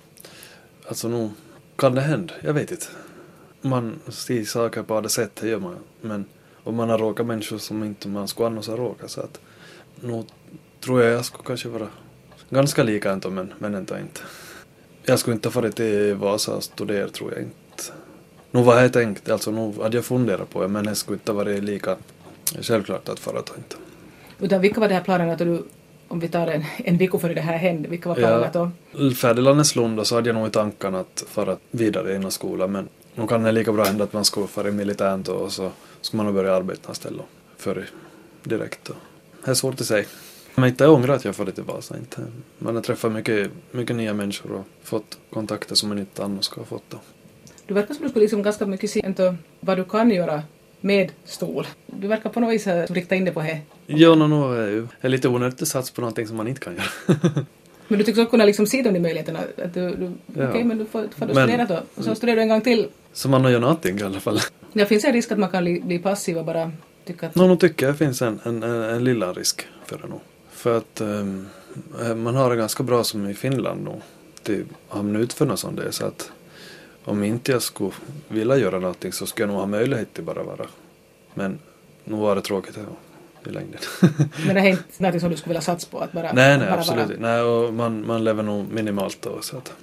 alltså 0.88 1.08
nu 1.08 1.30
kan 1.76 1.96
det 1.96 2.02
hända. 2.02 2.34
Jag 2.42 2.54
vet 2.54 2.72
inte. 2.72 2.86
Man 3.62 4.00
ser 4.10 4.44
saker 4.44 4.84
på 4.84 5.02
det 5.02 5.10
sättet, 5.10 5.42
det 5.42 5.48
gör 5.48 5.60
man. 5.60 5.78
Men 6.02 6.26
om 6.64 6.76
man 6.76 6.90
har 6.90 6.98
råkat 6.98 7.26
människor 7.26 7.58
som 7.58 7.84
inte 7.84 8.08
man 8.08 8.28
skulle 8.28 8.48
annars 8.48 8.68
ha 8.68 8.78
råkat 8.78 9.12
så 9.12 9.22
att 9.22 9.40
nu 10.02 10.24
tror 10.80 11.02
jag 11.02 11.14
jag 11.14 11.26
skulle 11.26 11.44
kanske 11.44 11.70
vara 11.70 11.88
ganska 12.50 12.84
lika 12.84 13.12
ändå 13.12 13.30
men, 13.30 13.54
men 13.60 13.76
ändå 13.76 13.98
inte. 13.98 14.22
Jag 15.04 15.20
skulle 15.20 15.34
inte 15.34 15.48
ha 15.48 15.54
farit 15.54 15.76
till 15.76 16.16
Vasa 16.16 16.56
och 16.56 16.64
studerat 16.64 17.14
tror 17.14 17.32
jag 17.32 17.42
inte. 17.42 17.84
Nu 18.52 18.64
var 18.64 18.82
jag 18.82 18.94
tänkt, 18.94 19.30
alltså 19.30 19.52
nu 19.52 19.74
hade 19.82 19.98
jag 19.98 20.06
funderat 20.06 20.50
på 20.50 20.62
det 20.62 20.68
men 20.68 20.86
det 20.86 20.96
skulle 20.96 21.16
inte 21.16 21.32
ha 21.32 21.38
varit 21.38 21.64
lika 21.64 21.98
självklart 22.62 23.10
att 23.10 23.20
fara 23.20 23.36
då 23.36 23.54
inte. 23.58 23.76
Utan 24.40 24.62
vilka 24.62 24.80
var 24.80 24.88
det 24.88 24.94
här 24.94 25.02
planerna 25.02 25.36
då 25.36 25.46
du, 25.46 25.64
om 26.08 26.20
vi 26.20 26.28
tar 26.28 26.48
en, 26.48 26.64
en 26.78 26.98
vecka 26.98 27.20
före 27.20 27.34
det 27.34 27.42
här 27.42 27.58
hände, 27.58 27.90
vilka 27.90 28.10
var 28.10 28.16
planerna 28.16 28.50
då? 28.54 29.12
Färdiglandeslund 29.12 30.00
och 30.00 30.08
så 30.08 30.16
hade 30.16 30.30
jag 30.30 30.36
nog 30.36 30.48
i 30.48 30.52
tankarna 30.52 31.00
att 31.00 31.24
fara 31.28 31.58
vidare 31.72 32.16
inom 32.16 32.32
skolan 32.32 32.72
men 32.72 32.90
nu 33.16 33.28
kan 33.28 33.44
det 33.44 33.52
lika 33.52 33.72
bra 33.72 33.84
hända 33.84 34.04
att 34.04 34.14
man 34.14 34.26
ska 34.26 34.48
fara 34.48 34.68
i 34.68 34.72
militären 34.72 35.22
och 35.22 35.52
så 35.52 35.72
ska 36.02 36.18
man 36.18 36.26
nog 36.26 36.36
börja 36.36 36.56
arbeta 36.56 36.92
istället 36.92 37.26
för 37.58 37.90
direkt. 38.44 38.80
Då. 38.86 38.94
Det 39.46 39.52
är 39.52 39.56
svårt 39.56 39.82
att 39.82 39.88
säga. 39.88 40.06
Men 40.56 40.70
inte 40.70 40.84
jag 40.84 40.94
ångrar 40.94 41.14
att 41.14 41.26
jag 41.26 41.36
farit 41.36 41.56
till 41.56 41.64
Vasa 41.64 41.98
inte. 41.98 42.26
Man 42.58 42.76
har 42.76 42.82
träffat 42.82 43.12
mycket, 43.12 43.52
mycket 43.72 43.96
nya 43.96 44.14
människor 44.14 44.52
och 44.52 44.66
fått 44.84 45.18
kontakter 45.30 45.76
som 45.76 45.90
man 45.90 46.00
inte 46.00 46.24
annars 46.24 46.46
skulle 46.46 46.62
ha 46.62 46.66
fått 46.66 46.90
då. 46.90 46.98
Du 47.66 47.74
verkar 47.74 47.94
som 47.94 48.04
du 48.04 48.10
skulle 48.10 48.24
liksom 48.24 48.44
ganska 48.44 48.66
mycket 48.66 48.90
se 48.90 49.14
vad 49.60 49.78
du 49.78 49.84
kan 49.84 50.12
göra 50.12 50.44
med 50.84 51.12
stol. 51.26 51.68
Du 51.88 52.08
verkar 52.08 52.30
på 52.30 52.40
något 52.40 52.54
vis 52.54 52.66
ha 52.66 52.86
riktat 52.86 53.16
in 53.16 53.26
dig 53.26 53.34
på 53.34 53.42
det. 53.42 53.60
Ja, 53.86 54.16
no, 54.16 54.24
no, 54.28 54.54
är 54.54 54.68
ju 54.68 54.88
är 55.02 55.10
lite 55.10 55.28
onödigt 55.28 55.62
att 55.62 55.68
satsa 55.68 55.94
på 55.96 56.02
någonting 56.02 56.28
som 56.28 56.38
man 56.38 56.48
inte 56.48 56.62
kan 56.62 56.74
göra. 56.76 56.86
Men 57.88 58.00
du 58.00 58.06
tycks 58.06 58.20
också 58.20 58.30
kunna 58.32 58.46
liksom 58.46 58.68
se 58.68 58.82
de 58.82 59.00
möjligheterna. 59.00 59.40
Att 59.66 59.74
du, 59.74 59.90
du, 59.96 60.12
Ja. 60.42 60.50
Okej, 60.50 60.64
men 60.64 60.78
du 60.78 60.86
får, 60.86 61.08
får 61.18 61.26
du 61.26 61.34
Men- 61.34 61.48
studera 61.48 61.66
då. 61.66 61.80
Och 61.96 62.04
så 62.04 62.16
studerar 62.16 62.36
du 62.36 62.42
en 62.42 62.50
gång 62.50 62.62
till. 62.62 62.88
så 63.14 63.30
man 63.30 63.44
har 63.44 63.52
ju 63.52 63.60
någonting 63.60 64.00
i 64.00 64.04
alla 64.04 64.20
fall. 64.20 64.40
Det 64.74 64.86
finns 64.86 65.04
en 65.06 65.14
risk 65.14 65.32
att 65.32 65.38
man 65.40 65.50
kan 65.50 65.64
bli, 65.64 65.82
bli 65.82 66.00
passiv 66.00 66.38
och 66.38 66.46
bara 66.46 66.72
tycka 67.06 67.28
att... 67.28 67.36
Nå, 67.36 67.48
nu 67.48 67.56
tycker 67.56 67.86
jag 67.86 67.98
finns 67.98 68.22
en, 68.22 68.40
en, 68.44 68.64
en, 68.64 68.84
en 68.84 69.04
lilla 69.04 69.34
risk 69.34 69.68
för 69.86 69.98
det 69.98 70.08
nog. 70.08 70.20
För 70.52 70.78
att 70.78 71.02
ehm, 71.02 71.48
man 72.16 72.36
har 72.36 72.50
det 72.50 72.56
ganska 72.56 72.84
bra 72.84 73.04
som 73.04 73.30
i 73.30 73.34
Finland 73.34 73.84
nu. 73.84 73.92
Till 74.44 74.66
hamna 74.90 75.20
utför 75.20 75.46
något 75.46 75.60
sånt 75.60 75.78
där. 75.78 75.92
Så 75.92 76.06
att 76.06 76.32
om 77.06 77.24
inte 77.24 77.52
jag 77.52 77.62
skulle 77.62 77.92
vilja 78.28 78.58
göra 78.58 78.80
någonting 78.80 79.12
så 79.12 79.26
skulle 79.26 79.44
jag 79.44 79.50
nog 79.50 79.60
ha 79.60 79.68
möjlighet 79.68 80.14
till 80.14 80.24
bara 80.24 80.44
vara. 80.44 80.66
Men 81.34 81.60
nu 82.04 82.16
var 82.16 82.36
det 82.36 82.42
tråkigt 82.42 82.76
här 82.76 82.86
i 83.46 83.50
längden. 83.50 83.80
Men 84.46 84.56
det 84.56 84.62
är 84.62 84.68
inte 84.68 84.84
någonting 84.98 85.22
som 85.22 85.30
du 85.30 85.38
skulle 85.38 85.50
vilja 85.50 85.62
satsa 85.62 85.88
på? 85.92 86.00
Att 86.00 86.12
bara, 86.12 86.34
nej, 86.34 86.58
nej, 86.58 86.68
bara 86.68 86.80
absolut 86.80 87.08
vara-. 87.08 87.18
Nej, 87.20 87.42
och 87.42 87.74
man, 87.74 88.08
man 88.08 88.24
lever 88.24 88.44
nog 88.44 88.72
minimalt 88.72 89.22
då. 89.22 89.42
Så 89.42 89.58
att, 89.58 89.74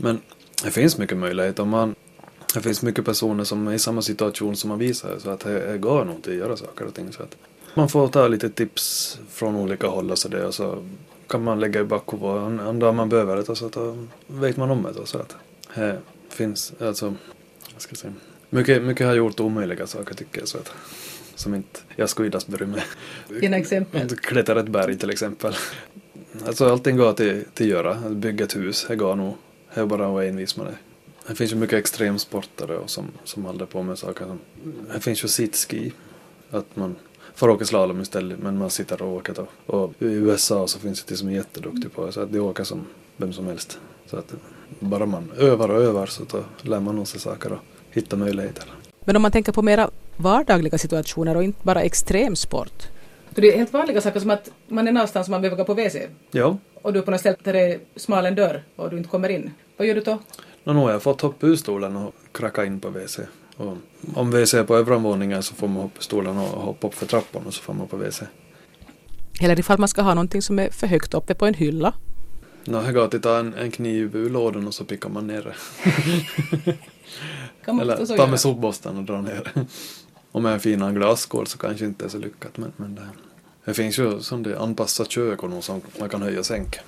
men 0.00 0.20
det 0.64 0.70
finns 0.70 0.98
mycket 0.98 1.16
möjligheter. 1.16 1.64
Man, 1.64 1.94
det 2.54 2.60
finns 2.60 2.82
mycket 2.82 3.04
personer 3.04 3.44
som 3.44 3.68
är 3.68 3.72
i 3.72 3.78
samma 3.78 4.02
situation 4.02 4.56
som 4.56 4.68
man 4.68 4.78
visar. 4.78 5.18
Så 5.18 5.30
att 5.30 5.40
det, 5.40 5.78
går 5.78 6.04
nog 6.04 6.22
till 6.22 6.32
att 6.32 6.38
göra 6.38 6.56
saker 6.56 6.84
och 6.86 6.94
ting. 6.94 7.12
Så 7.12 7.22
att 7.22 7.36
man 7.74 7.88
får 7.88 8.08
ta 8.08 8.28
lite 8.28 8.50
tips 8.50 9.18
från 9.30 9.56
olika 9.56 9.86
håll 9.86 10.10
och 10.10 10.18
så 10.18 10.28
det. 10.28 10.46
Och 10.46 10.54
så 10.54 10.84
kan 11.26 11.44
man 11.44 11.60
lägga 11.60 11.80
i 11.80 11.84
bakhuvudet. 11.84 12.42
En, 12.42 12.60
en 12.60 12.78
dag 12.78 12.94
man 12.94 13.08
behöver 13.08 13.36
det 13.36 13.48
och 13.48 13.58
så 13.58 13.66
att 13.66 13.76
vet 14.26 14.56
man 14.56 14.70
om 14.70 14.82
det. 14.82 15.00
Och 15.00 15.08
så 15.08 15.18
att 15.18 15.36
finns, 16.34 16.72
alltså, 16.80 17.14
vad 17.72 17.82
ska 17.82 17.92
jag 17.92 17.98
säga. 17.98 18.12
Mycket, 18.50 18.82
mycket 18.82 19.06
har 19.06 19.14
gjort 19.14 19.40
omöjliga 19.40 19.86
saker 19.86 20.14
tycker 20.14 20.38
jag. 20.38 20.48
Så 20.48 20.58
att, 20.58 20.72
som 21.34 21.54
inte 21.54 21.80
jag 21.96 22.08
bry 22.46 22.66
med. 22.66 22.82
Gärna 23.42 23.56
exempel. 23.56 24.08
Klättra 24.08 24.60
ett 24.60 24.68
berg 24.68 24.98
till 24.98 25.10
exempel. 25.10 25.54
Alltså 26.46 26.68
allting 26.68 26.96
går 26.96 27.12
till, 27.12 27.44
till 27.54 27.68
göra. 27.68 27.90
Att 27.90 28.12
bygga 28.12 28.44
ett 28.44 28.56
hus, 28.56 28.86
det 28.88 28.96
går 28.96 29.16
nog. 29.16 29.34
Det 29.74 29.80
är 29.80 29.86
bara 29.86 30.06
att 30.06 30.12
vara 30.12 30.24
envis 30.24 30.56
med 30.56 30.66
det. 30.66 30.76
Det 31.28 31.34
finns 31.34 31.52
ju 31.52 31.56
mycket 31.56 31.78
extremsportare 31.78 32.76
och 32.76 32.90
som, 32.90 33.06
som 33.24 33.44
håller 33.44 33.66
på 33.66 33.82
med 33.82 33.98
saker 33.98 34.24
som... 34.24 34.38
Det 34.94 35.00
finns 35.00 35.24
ju 35.24 35.28
sitski. 35.28 35.92
Att 36.50 36.76
man 36.76 36.96
får 37.34 37.48
åka 37.48 37.64
slalom 37.64 38.00
istället 38.00 38.38
men 38.38 38.58
man 38.58 38.70
sitter 38.70 39.02
och 39.02 39.16
åker 39.16 39.34
då. 39.34 39.46
Och 39.66 39.94
i 39.98 40.04
USA 40.06 40.66
så 40.66 40.78
finns 40.78 41.02
det 41.02 41.14
de 41.14 41.18
som 41.18 41.28
är 41.28 41.32
jätteduktiga 41.32 41.90
på 41.90 42.06
det 42.06 42.12
så 42.12 42.20
att 42.20 42.32
de 42.32 42.40
åker 42.40 42.64
som 42.64 42.86
vem 43.16 43.32
som 43.32 43.46
helst. 43.46 43.78
Så 44.06 44.16
att 44.16 44.34
bara 44.80 45.06
man 45.06 45.30
övar 45.38 45.68
och 45.68 45.82
övar 45.82 46.06
så 46.06 46.24
då 46.24 46.44
lär 46.62 46.80
man 46.80 46.96
nog 46.96 47.08
sig 47.08 47.20
saker 47.20 47.52
och 47.52 47.58
hitta 47.90 48.16
möjligheter. 48.16 48.64
Men 49.04 49.16
om 49.16 49.22
man 49.22 49.32
tänker 49.32 49.52
på 49.52 49.62
mera 49.62 49.90
vardagliga 50.16 50.78
situationer 50.78 51.36
och 51.36 51.44
inte 51.44 51.58
bara 51.62 51.82
extremsport? 51.82 52.88
Det 53.34 53.52
är 53.52 53.56
helt 53.56 53.72
vanliga 53.72 54.00
saker 54.00 54.20
som 54.20 54.30
att 54.30 54.50
man 54.68 54.88
är 54.88 54.92
någonstans 54.92 55.26
och 55.26 55.30
man 55.30 55.40
behöver 55.40 55.56
gå 55.56 55.64
på 55.64 55.74
WC. 55.74 55.96
Ja. 56.30 56.58
Och 56.82 56.92
du 56.92 56.98
är 56.98 57.02
på 57.02 57.10
något 57.10 57.20
ställe 57.20 57.36
där 57.42 57.52
det 57.52 57.60
är 57.60 57.80
smal 57.96 58.26
en 58.26 58.34
dörr 58.34 58.62
och 58.76 58.90
du 58.90 58.96
inte 58.96 59.08
kommer 59.08 59.28
in. 59.28 59.50
Vad 59.76 59.88
gör 59.88 59.94
du 59.94 60.00
då? 60.00 60.18
Nå, 60.64 60.72
nu 60.72 60.78
har 60.78 60.90
jag 60.90 61.02
fått 61.02 61.20
hoppa 61.20 61.46
ur 61.46 61.56
stolen 61.56 61.96
och 61.96 62.14
kracka 62.32 62.64
in 62.64 62.80
på 62.80 62.88
WC. 62.88 63.20
Och 63.56 63.76
om 64.14 64.30
WC 64.30 64.54
är 64.54 64.64
på 64.64 64.76
övre 64.76 64.96
våningen 64.96 65.42
så 65.42 65.54
får 65.54 65.68
man 65.68 65.82
hoppa 65.82 65.98
ur 65.98 66.02
stolen 66.02 66.38
och 66.38 66.44
hoppa 66.44 66.86
upp 66.86 66.94
för 66.94 67.06
trappan 67.06 67.42
och 67.46 67.54
så 67.54 67.62
får 67.62 67.74
man 67.74 67.88
på 67.88 67.96
WC. 67.96 68.22
Eller 69.40 69.60
ifall 69.60 69.78
man 69.78 69.88
ska 69.88 70.02
ha 70.02 70.14
någonting 70.14 70.42
som 70.42 70.58
är 70.58 70.70
för 70.70 70.86
högt 70.86 71.14
uppe 71.14 71.34
på 71.34 71.46
en 71.46 71.54
hylla. 71.54 71.94
Nå, 72.64 72.82
jag 72.82 72.94
går 72.94 73.04
att 73.04 73.22
ta 73.22 73.38
en, 73.38 73.54
en 73.54 73.70
kniv 73.70 74.16
ur 74.16 74.30
lådan 74.30 74.66
och 74.66 74.74
så 74.74 74.84
pickar 74.84 75.08
man 75.08 75.26
ner 75.26 75.42
det. 75.42 75.54
Eller 77.80 78.16
ta 78.16 78.26
med 78.26 78.40
sopborsten 78.40 78.96
och 78.98 79.04
dra 79.04 79.20
ner 79.20 79.50
det. 79.54 79.66
Om 80.32 80.44
jag 80.44 80.50
är 80.50 80.54
en 80.54 80.60
fin 80.60 80.94
glasskål 80.94 81.46
så 81.46 81.58
kanske 81.58 81.84
inte 81.84 82.04
är 82.04 82.08
så 82.08 82.18
lyckat 82.18 82.56
men, 82.58 82.72
men 82.76 82.94
det, 82.94 83.02
det 83.64 83.74
finns 83.74 83.98
ju 83.98 84.20
som 84.20 84.42
det 84.42 84.58
anpassat 84.58 85.10
kök 85.10 85.42
och 85.42 85.50
något 85.50 85.64
som 85.64 85.80
man 86.00 86.08
kan 86.08 86.22
höja 86.22 86.38
och 86.38 86.46
sänka. 86.46 86.80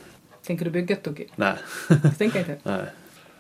Tänker 0.47 0.65
du 0.65 0.71
bygga 0.71 0.97
ett 0.97 1.03
tugg? 1.03 1.29
Nej. 1.37 1.55
Tänker 2.19 2.39
inte. 2.39 2.57
Nej. 2.63 2.83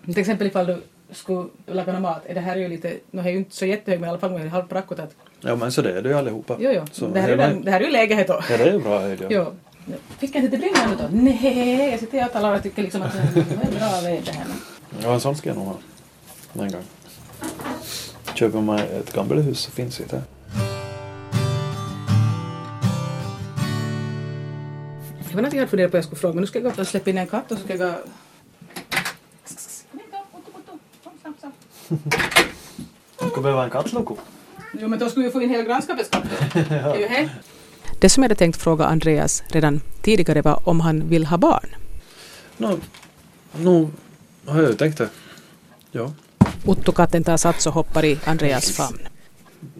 Till 0.05 0.18
exempel 0.18 0.47
ifall 0.47 0.66
du 0.66 0.83
skulle 1.11 1.49
laga 1.66 1.92
någon 1.92 2.03
mat. 2.03 2.23
Det 2.35 2.40
här 2.40 2.57
är 2.57 2.61
ju 2.61 2.68
lite, 2.68 2.94
nu 3.11 3.23
är 3.23 3.29
ju 3.31 3.37
inte 3.37 3.57
så 3.57 3.66
jättehög 3.66 4.01
men 4.01 4.09
i 4.09 4.11
alla 4.11 4.18
fall 4.18 4.33
är 4.33 4.47
halvt 4.47 4.68
prackot 4.68 4.99
att 4.99 5.14
Ja 5.40 5.57
men 5.57 5.73
så 5.73 5.83
det 5.83 5.92
är 5.99 6.03
det 6.03 6.09
ju 6.09 6.14
allihopa. 6.14 6.57
jo 6.61 6.70
jo, 6.75 6.83
Så 6.92 7.09
det 7.09 7.20
här 7.20 7.29
är 7.29 7.37
den- 7.37 7.64
det 7.64 7.70
här 7.70 7.81
är 7.81 7.85
ju 7.85 7.90
läget 7.90 8.29
då. 8.29 8.40
Ja 8.51 8.57
det 8.57 8.64
är 8.64 8.73
ju 8.73 8.79
bra 8.79 9.01
höjd 9.01 9.18
ja. 9.20 9.27
Jo. 9.31 9.55
Fick 10.18 10.35
jag 10.35 10.44
inte 10.44 10.59
bringa 10.59 10.87
nu 10.88 10.97
då? 10.97 11.09
Nej, 11.12 11.90
jag 11.90 12.01
sitter 12.01 12.25
och 12.27 12.33
talar 12.33 12.57
och 12.57 12.62
tycker 12.62 12.83
liksom 12.83 13.03
att 13.03 13.12
det 13.12 13.40
är 13.40 13.79
bra 13.79 14.01
väg 14.01 14.23
det 14.25 14.33
här. 14.33 14.47
Ja 15.03 15.14
en 15.14 15.20
sån 15.20 15.37
ska 15.37 15.49
jag 15.49 15.57
nog 15.57 15.66
ha. 15.66 15.77
En 16.53 16.73
gång. 16.73 16.83
Köper 18.35 18.61
man 18.61 18.79
ett 18.79 19.12
gammalt 19.12 19.47
hus 19.47 19.59
så 19.61 19.70
finns 19.70 19.97
det. 19.99 20.23
Det 25.29 25.35
var 25.35 25.42
något 25.42 25.53
jag 25.53 25.61
hade 25.61 25.70
funderat 25.70 25.90
på 25.90 25.97
jag 25.97 26.05
skulle 26.05 26.20
fråga 26.20 26.35
men 26.35 26.40
nu 26.40 26.47
ska 26.47 26.59
jag 26.61 26.75
gå 26.77 26.81
och 26.83 26.88
släppa 26.88 27.11
in 27.11 27.18
en 27.18 27.27
katt 27.27 27.53
och 27.53 27.59
så 27.59 27.64
ska 27.64 27.77
jag 27.77 27.92
gå... 27.92 27.99
Du 33.20 33.31
ska 33.31 33.40
behöva 33.40 33.64
en 33.64 33.70
kattloko. 33.70 34.16
Jo 34.73 34.88
men 34.88 34.99
då 34.99 35.09
skulle 35.11 35.27
vi 35.27 35.33
få 35.33 35.42
in 35.42 35.51
hela 35.51 35.62
grannskapets 35.62 36.09
katt 36.11 36.25
då. 36.55 36.94
Det 38.05 38.09
som 38.09 38.23
jag 38.23 38.29
hade 38.29 38.38
tänkt 38.38 38.62
fråga 38.62 38.85
Andreas 38.85 39.43
redan 39.49 39.81
tidigare 40.03 40.43
var 40.43 40.69
om 40.69 40.81
han 40.81 41.09
vill 41.09 41.27
ha 41.27 41.38
barn. 41.38 41.69
Nå, 42.57 42.79
nu 43.57 43.88
har 44.47 44.61
jag 44.61 44.71
ju 44.71 44.77
tänkt 44.77 44.99
det. 44.99 45.09
Ja. 45.93 46.12
Otto-katten 46.64 47.25
tar 47.25 47.37
sats 47.37 47.67
och 47.67 47.73
hoppar 47.73 48.05
i 48.05 48.19
Andreas 48.25 48.71
famn. 48.77 48.99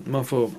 Man 0.05 0.25
får 0.25 0.51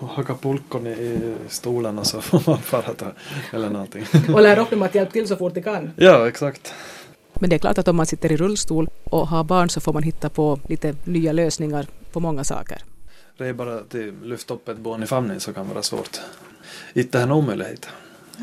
hacka 0.00 0.34
pulkon 0.34 0.86
i, 0.86 0.90
i 0.90 1.34
stolarna 1.48 2.04
så 2.04 2.20
får 2.20 2.42
man 2.46 2.58
bara 2.70 2.82
ta 2.82 3.06
eller 3.52 3.70
någonting. 3.70 4.04
Och 4.34 4.42
lär 4.42 4.58
upp 4.58 4.70
dem 4.70 4.82
att 4.82 4.94
hjälpa 4.94 5.12
till 5.12 5.28
så 5.28 5.36
fort 5.36 5.54
de 5.54 5.62
kan. 5.62 5.90
Ja 5.96 6.28
exakt. 6.28 6.74
Men 7.34 7.50
det 7.50 7.56
är 7.56 7.58
klart 7.58 7.78
att 7.78 7.88
om 7.88 7.96
man 7.96 8.06
sitter 8.06 8.32
i 8.32 8.36
rullstol 8.36 8.88
och 9.04 9.28
har 9.28 9.44
barn 9.44 9.68
så 9.68 9.80
får 9.80 9.92
man 9.92 10.02
hitta 10.02 10.28
på 10.28 10.58
lite 10.68 10.94
nya 11.04 11.32
lösningar 11.32 11.86
på 12.12 12.20
många 12.20 12.44
saker. 12.44 12.82
Det 13.38 13.46
är 13.46 13.52
bara 13.52 13.74
att 13.74 13.94
lyfta 14.22 14.54
upp 14.54 14.68
ett 14.68 14.78
barn 14.78 15.02
i 15.02 15.06
famnen 15.06 15.40
så 15.40 15.52
kan 15.52 15.68
vara 15.68 15.82
svårt. 15.82 16.20
Inte 16.94 17.20
en 17.20 17.32
omöjlighet. 17.32 17.88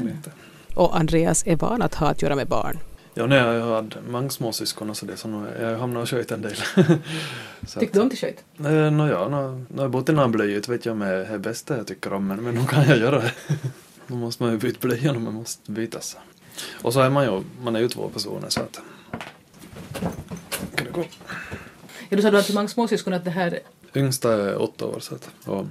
Inte. 0.01 0.31
Och 0.75 0.97
Andreas 0.97 1.47
är 1.47 1.55
van 1.55 1.81
att 1.81 1.95
ha 1.95 2.07
att 2.07 2.21
göra 2.21 2.35
med 2.35 2.47
barn. 2.47 2.79
Ja, 3.15 3.25
nej, 3.25 3.37
jag 3.37 3.75
hade 3.75 3.95
många 4.09 4.29
småsyskon 4.29 4.89
och 4.89 4.97
så 4.97 5.05
det, 5.05 5.17
så 5.17 5.27
nu, 5.27 5.47
jag 5.61 5.77
hamnade 5.77 6.03
och 6.03 6.09
sköt 6.09 6.31
en 6.31 6.41
del. 6.41 6.55
Tyckte 7.79 7.99
du 7.99 8.01
om 8.01 8.09
till 8.09 8.19
sköt? 8.19 8.43
att, 8.57 8.65
eh, 8.65 8.91
Nå 8.91 9.07
ja, 9.07 9.27
nu 9.29 9.35
har 9.75 9.83
jag 9.83 9.91
bott 9.91 10.09
i 10.09 10.13
någon 10.13 10.31
blöjut 10.31 10.69
vet 10.69 10.85
jag 10.85 10.93
om 10.93 10.99
det 10.99 11.07
är 11.07 11.37
bästa 11.37 11.77
jag 11.77 11.87
tycker 11.87 12.13
om, 12.13 12.27
men, 12.27 12.43
men 12.43 12.55
nu 12.55 12.65
kan 12.65 12.87
jag 12.87 12.97
göra 12.97 13.19
det. 13.19 13.31
Då 14.07 14.15
måste 14.15 14.43
man 14.43 14.51
ju 14.51 14.57
byta 14.57 14.87
blöjan 14.87 15.15
och 15.15 15.21
man 15.21 15.33
måste 15.33 15.71
bytas. 15.71 16.17
Och 16.81 16.93
så 16.93 16.99
är 16.99 17.09
man 17.09 17.25
ju, 17.25 17.43
man 17.61 17.75
är 17.75 17.79
ju 17.79 17.87
två 17.89 18.09
personer 18.09 18.49
så 18.49 18.61
att... 18.61 18.79
Kan 20.75 20.85
det 20.85 20.91
gå? 20.91 21.05
Ja, 22.09 22.15
du 22.17 22.21
sa 22.21 22.31
du 22.31 22.37
hade 22.37 22.53
många 22.53 22.67
småsyskon 22.67 23.13
att 23.13 23.25
det 23.25 23.31
här... 23.31 23.59
Yngsta 23.95 24.33
är 24.33 24.61
åtta 24.61 24.85
år 24.85 24.99
så 24.99 25.15
att, 25.15 25.29
och 25.45 25.65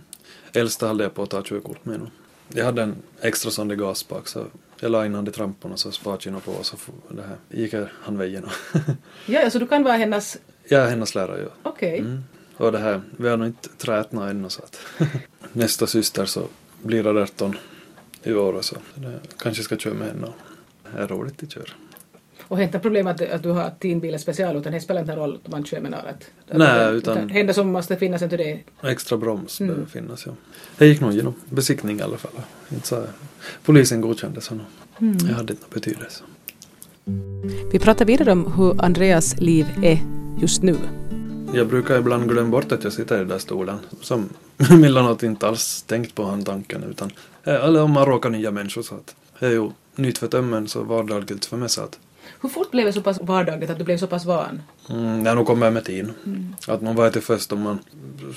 äldsta 0.53 0.87
höll 0.87 1.01
jag 1.01 1.15
på 1.15 1.23
att 1.23 1.31
ta 1.31 1.43
körkort 1.43 1.85
med 1.85 2.01
nu. 2.01 2.07
Jag 2.55 2.65
hade 2.65 2.83
en 2.83 2.97
extra 3.21 3.51
sån 3.51 3.77
gaspak 3.77 4.29
så 4.29 4.47
jag 4.81 4.91
la 4.91 5.07
in 5.07 5.15
han 5.15 5.29
i 5.29 5.31
tramporna 5.31 5.77
så 5.77 5.93
sparkina 5.93 6.41
på 6.41 6.53
och 6.53 6.67
så 6.67 6.77
det 7.09 7.23
här, 7.23 7.37
gick 7.49 7.75
han 8.03 8.19
vägen. 8.19 8.47
Ja, 9.27 9.41
ja, 9.41 9.51
så 9.51 9.59
du 9.59 9.67
kan 9.67 9.83
vara 9.83 9.97
hennes... 9.97 10.39
är 10.69 10.89
hennes 10.89 11.15
lärare 11.15 11.41
ju. 11.41 11.49
Okej. 11.63 11.99
Mm. 11.99 12.25
Och 12.57 12.73
det 12.73 12.79
här, 12.79 13.01
vi 13.17 13.29
har 13.29 13.37
nog 13.37 13.47
inte 13.47 13.69
trätnat 13.69 14.31
ännu 14.31 14.49
så 14.49 14.63
att 14.63 14.81
nästa 15.53 15.87
syster 15.87 16.25
så 16.25 16.49
blir 16.83 17.03
det 17.03 17.23
18 17.23 17.57
i 18.23 18.33
år 18.33 18.53
och 18.53 18.65
så. 18.65 18.77
Det, 18.95 19.21
kanske 19.39 19.63
ska 19.63 19.77
köra 19.77 19.95
med 19.95 20.09
henne 20.09 20.29
det 20.97 21.03
är 21.03 21.09
roligt 21.09 21.43
att 21.43 21.53
köra. 21.53 21.71
Och 22.53 22.59
det 22.59 22.63
är 22.63 22.67
inte 22.67 22.79
problem 22.79 23.07
att, 23.07 23.21
att 23.21 23.43
du 23.43 23.51
har 23.51 23.71
teambilen 23.81 24.19
special 24.21 24.57
utan 24.57 24.73
det 24.73 24.81
spelar 24.81 25.01
inte 25.01 25.17
roll 25.17 25.39
att 25.45 25.51
man 25.51 25.65
kör 25.65 25.81
med 25.81 25.91
något. 25.91 26.01
Att, 26.09 26.59
Nej, 26.59 26.85
att, 26.85 26.93
utan- 26.93 27.29
Det 27.29 27.41
enda 27.41 27.53
som 27.53 27.73
måste 27.73 27.97
finnas 27.97 28.23
är 28.23 28.29
till 28.29 28.39
det. 28.39 28.61
Extra 28.83 29.19
broms 29.19 29.61
Mm. 29.61 29.73
behöver 29.75 29.91
finnas 29.91 30.27
ja. 30.27 30.33
Jag 30.79 30.89
gick 30.89 31.01
nog 31.01 31.13
genom 31.13 31.35
besiktning 31.51 31.99
i 31.99 32.03
alla 32.03 32.17
fall. 32.17 32.31
Inte 32.73 32.87
så, 32.87 33.05
polisen 33.65 34.01
godkände 34.01 34.41
så 34.41 34.55
nog. 34.55 34.67
Jag 34.99 35.35
hade 35.35 35.53
inte 35.53 35.63
någon 35.63 35.71
betydelse. 35.75 36.25
Vi 37.73 37.79
pratar 37.79 38.05
vidare 38.05 38.33
om 38.33 38.53
hur 38.53 38.85
Andreas 38.85 39.41
liv 39.41 39.67
är 39.83 39.99
just 40.41 40.63
nu. 40.63 40.77
Jag 41.55 41.67
brukar 41.67 41.99
ibland 41.99 42.29
glömma 42.29 42.51
bort 42.51 42.73
att 42.73 42.85
jag 42.85 42.93
sitter 42.93 43.15
i 43.17 43.19
den 43.19 43.29
där 43.29 43.39
stolen. 43.39 43.79
Som 44.01 44.29
Millanot 44.81 45.23
inte 45.23 45.47
alls 45.49 45.83
tänkt 45.83 46.15
på 46.15 46.25
han 46.25 46.45
tanken. 46.45 46.85
Utan, 46.91 47.11
eller 47.45 47.83
om 47.83 47.91
man 47.91 48.07
råkar 48.07 48.31
nya 48.31 48.51
människor 48.51 48.83
så 48.83 48.95
att 48.95 49.15
det 49.39 49.47
är 49.47 49.51
ju 49.51 49.71
nytt 49.97 50.19
för 50.19 50.27
tömmen 50.27 50.69
så 50.69 50.83
vardagligt 50.83 51.45
för 51.45 51.57
mig 51.57 51.69
så 51.69 51.81
att 51.83 51.99
Hur 52.41 52.49
fort 52.49 52.71
blev 52.71 52.87
det 52.87 52.93
så 52.93 53.03
pass 53.03 53.21
vardagligt 53.21 53.71
att 53.71 53.79
du 53.79 53.85
blev 53.85 53.99
så 53.99 54.07
pass 54.07 54.25
van? 54.25 54.63
Mm, 54.91 55.27
ja, 55.27 55.35
nu 55.35 55.45
kommer 55.45 55.67
jag 55.67 55.73
med 55.73 55.85
tiden. 55.85 56.13
Att 56.67 56.83
man 56.83 56.97
vet 56.97 57.17
ju 57.17 57.21
först 57.21 57.53
om 57.53 57.61
man 57.61 57.79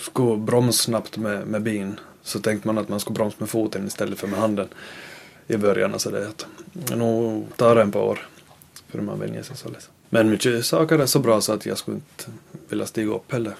skulle 0.01 0.37
bromsa 0.37 0.83
snabbt 0.83 1.17
med, 1.17 1.47
med 1.47 1.61
bilen 1.61 1.99
så 2.23 2.39
tänkte 2.39 2.67
man 2.67 2.77
att 2.77 2.89
man 2.89 2.99
skulle 2.99 3.15
bromsa 3.15 3.35
med 3.39 3.49
foten 3.49 3.87
istället 3.87 4.19
för 4.19 4.27
med 4.27 4.39
handen 4.39 4.67
i 5.47 5.57
början. 5.57 5.93
Alltså 5.93 6.09
det 6.09 6.27
att, 6.27 6.45
nu 6.95 7.43
tar 7.55 7.75
det 7.75 7.81
en 7.81 7.91
par 7.91 8.01
år 8.01 8.27
för 8.89 9.01
man 9.01 9.19
vänjer 9.19 9.43
sig 9.43 9.57
så 9.57 9.69
lätt. 9.69 9.89
Men 10.09 10.29
mycket 10.29 10.65
saker 10.65 10.99
är 10.99 11.05
så 11.05 11.19
bra 11.19 11.41
så 11.41 11.53
att 11.53 11.65
jag 11.65 11.77
skulle 11.77 11.97
inte 11.97 12.39
vilja 12.69 12.85
stiga 12.85 13.11
upp 13.11 13.31
heller. 13.31 13.53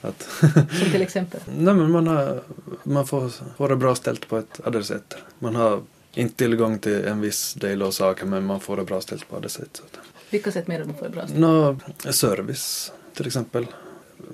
Att, 0.00 0.22
Som 0.52 0.90
till 0.92 1.02
exempel? 1.02 1.40
nej 1.46 1.74
men 1.74 1.90
man, 1.90 2.06
har, 2.06 2.40
man 2.82 3.06
får, 3.06 3.30
får 3.56 3.68
det 3.68 3.76
bra 3.76 3.94
ställt 3.94 4.28
på 4.28 4.38
ett 4.38 4.60
annat 4.64 4.86
sätt. 4.86 5.14
Man 5.38 5.56
har 5.56 5.80
inte 6.14 6.34
tillgång 6.36 6.78
till 6.78 7.04
en 7.04 7.20
viss 7.20 7.54
del 7.54 7.82
av 7.82 7.90
saker 7.90 8.26
men 8.26 8.44
man 8.46 8.60
får 8.60 8.76
det 8.76 8.84
bra 8.84 9.00
ställt 9.00 9.28
på 9.28 9.36
annat 9.36 9.50
sätt. 9.52 9.68
Så 9.72 9.82
att, 9.82 9.98
Vilka 10.30 10.52
sätt 10.52 10.66
menar 10.66 10.84
du 10.86 10.92
får 10.92 11.08
bra? 11.08 11.24
Nå, 11.36 11.76
service 12.10 12.92
till 13.14 13.26
exempel. 13.26 13.66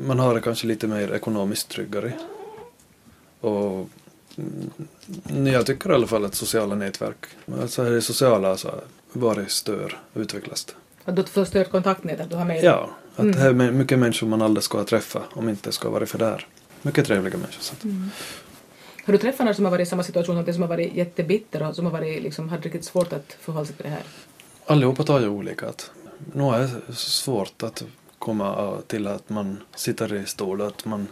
Man 0.06 0.18
har 0.18 0.34
det 0.34 0.40
kanske 0.40 0.66
lite 0.66 0.86
mer 0.86 1.12
ekonomiskt 1.14 1.68
tryggare. 1.68 2.12
Och 3.40 3.88
mm, 4.36 5.46
jag 5.46 5.66
tycker 5.66 5.90
i 5.90 5.94
alla 5.94 6.06
fall 6.06 6.24
att 6.24 6.34
sociala 6.34 6.74
nätverk, 6.74 7.26
alltså 7.62 7.84
det 7.84 8.02
sociala 8.02 8.56
så 8.56 8.70
varit 9.12 9.50
större 9.50 9.92
utvecklas 10.14 10.64
det. 10.64 10.72
Att 11.04 11.16
du 11.16 11.22
får 11.24 11.44
stört 11.44 11.70
kontaktnät, 11.70 12.20
att 12.20 12.30
du 12.30 12.36
har 12.36 12.44
med 12.44 12.64
Ja, 12.64 12.90
att 13.16 13.20
Mm. 13.24 13.32
det 13.32 13.40
är 13.42 13.52
my- 13.52 13.70
mycket 13.70 13.98
människor 13.98 14.26
man 14.26 14.42
aldrig 14.42 14.64
ska 14.64 14.84
träffa 14.84 15.22
om 15.32 15.48
inte 15.48 15.72
ska 15.72 15.90
vara 15.90 16.06
för 16.06 16.18
där. 16.18 16.46
Mycket 16.82 17.06
trevliga 17.06 17.36
människor. 17.36 17.62
Så 17.62 17.72
att, 17.72 17.84
Har 19.10 19.12
du 19.12 19.18
träffat 19.18 19.46
någon 19.46 19.54
som 19.54 19.64
har 19.64 19.72
varit 19.72 19.86
i 19.86 19.90
samma 19.90 20.02
situation 20.02 20.36
som 20.36 20.44
dig, 20.44 20.54
som 20.54 20.62
har 20.62 20.68
varit 20.68 20.94
jättebitter 20.94 21.68
och 21.68 21.76
som 21.76 21.84
har 21.84 21.92
varit, 21.92 22.22
liksom, 22.22 22.48
hade 22.48 22.62
riktigt 22.62 22.84
svårt 22.84 23.12
att 23.12 23.36
förhålla 23.40 23.66
sig 23.66 23.74
till 23.76 23.84
det 23.84 23.90
här? 23.90 24.02
Allihopa 24.66 25.02
tar 25.02 25.20
ju 25.20 25.28
olika. 25.28 25.68
Att, 25.68 25.90
nu 26.32 26.44
är 26.44 26.58
det 26.86 26.94
svårt 26.94 27.62
att 27.62 27.84
komma 28.18 28.76
till 28.86 29.06
att 29.06 29.28
man 29.28 29.58
sitter 29.74 30.14
i 30.14 30.26
stol, 30.26 30.62
att 30.62 30.84
man 30.84 31.06